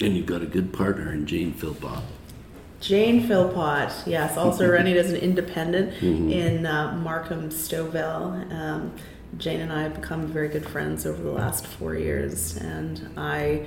And 0.00 0.16
you've 0.16 0.26
got 0.26 0.42
a 0.42 0.46
good 0.46 0.72
partner 0.72 1.12
in 1.12 1.26
Jane 1.26 1.52
Philpott. 1.52 2.02
Jane 2.82 3.28
Philpott, 3.28 3.92
yes, 4.06 4.36
also 4.36 4.68
running 4.72 4.96
as 4.96 5.10
an 5.12 5.16
independent 5.16 5.94
mm-hmm. 5.94 6.30
in 6.30 6.66
uh, 6.66 6.92
Markham 6.96 7.48
Stouffville. 7.48 8.52
Um, 8.52 8.94
Jane 9.38 9.60
and 9.60 9.72
I 9.72 9.84
have 9.84 9.94
become 9.94 10.26
very 10.26 10.48
good 10.48 10.68
friends 10.68 11.06
over 11.06 11.22
the 11.22 11.30
last 11.30 11.66
four 11.66 11.94
years, 11.94 12.56
and 12.56 13.08
I 13.16 13.66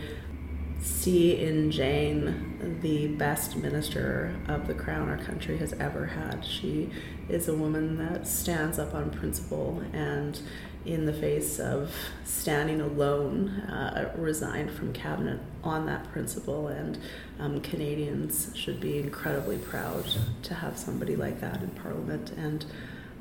see 0.81 1.39
in 1.39 1.71
Jane 1.71 2.79
the 2.81 3.07
best 3.07 3.55
minister 3.55 4.35
of 4.47 4.67
the 4.67 4.73
crown 4.73 5.09
our 5.09 5.17
country 5.17 5.57
has 5.57 5.71
ever 5.73 6.05
had. 6.05 6.45
She 6.45 6.91
is 7.29 7.47
a 7.47 7.55
woman 7.55 7.97
that 7.97 8.27
stands 8.27 8.77
up 8.77 8.93
on 8.93 9.09
principle 9.09 9.81
and 9.93 10.39
in 10.85 11.05
the 11.05 11.13
face 11.13 11.59
of 11.59 11.93
standing 12.23 12.81
alone, 12.81 13.49
uh, 13.49 14.11
resigned 14.17 14.71
from 14.71 14.93
cabinet 14.93 15.39
on 15.63 15.85
that 15.87 16.11
principle. 16.11 16.67
And 16.67 16.97
um, 17.39 17.61
Canadians 17.61 18.51
should 18.55 18.79
be 18.79 18.99
incredibly 18.99 19.57
proud 19.57 20.05
to 20.43 20.53
have 20.53 20.77
somebody 20.77 21.15
like 21.15 21.41
that 21.41 21.61
in 21.61 21.69
Parliament. 21.69 22.31
And 22.37 22.65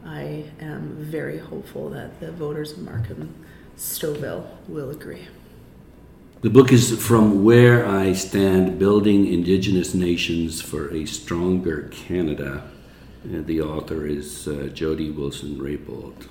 I 0.05 0.45
am 0.61 0.97
very 0.99 1.39
hopeful 1.39 1.89
that 1.91 2.21
the 2.21 2.33
voters 2.33 2.73
of 2.73 2.79
Markham 2.79 3.35
Stouffville 3.77 4.47
will 4.69 4.91
agree. 4.91 5.27
The 6.43 6.51
book 6.51 6.73
is 6.73 7.03
From 7.03 7.43
Where 7.43 7.87
I 7.87 8.13
Stand 8.13 8.79
Building 8.79 9.27
Indigenous 9.27 9.95
Nations 9.95 10.61
for 10.61 10.93
a 10.93 11.07
Stronger 11.07 11.89
Canada. 11.91 12.71
And 13.23 13.47
the 13.47 13.63
author 13.63 14.07
is 14.07 14.47
uh, 14.47 14.69
Jody 14.75 15.11
Wilson 15.11 15.57
Raybould. 15.57 16.29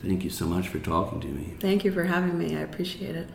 Thank 0.00 0.24
you 0.24 0.30
so 0.30 0.46
much 0.46 0.68
for 0.68 0.78
talking 0.78 1.20
to 1.20 1.26
me. 1.26 1.54
Thank 1.60 1.84
you 1.84 1.92
for 1.92 2.04
having 2.04 2.38
me. 2.38 2.56
I 2.56 2.60
appreciate 2.60 3.16
it. 3.16 3.28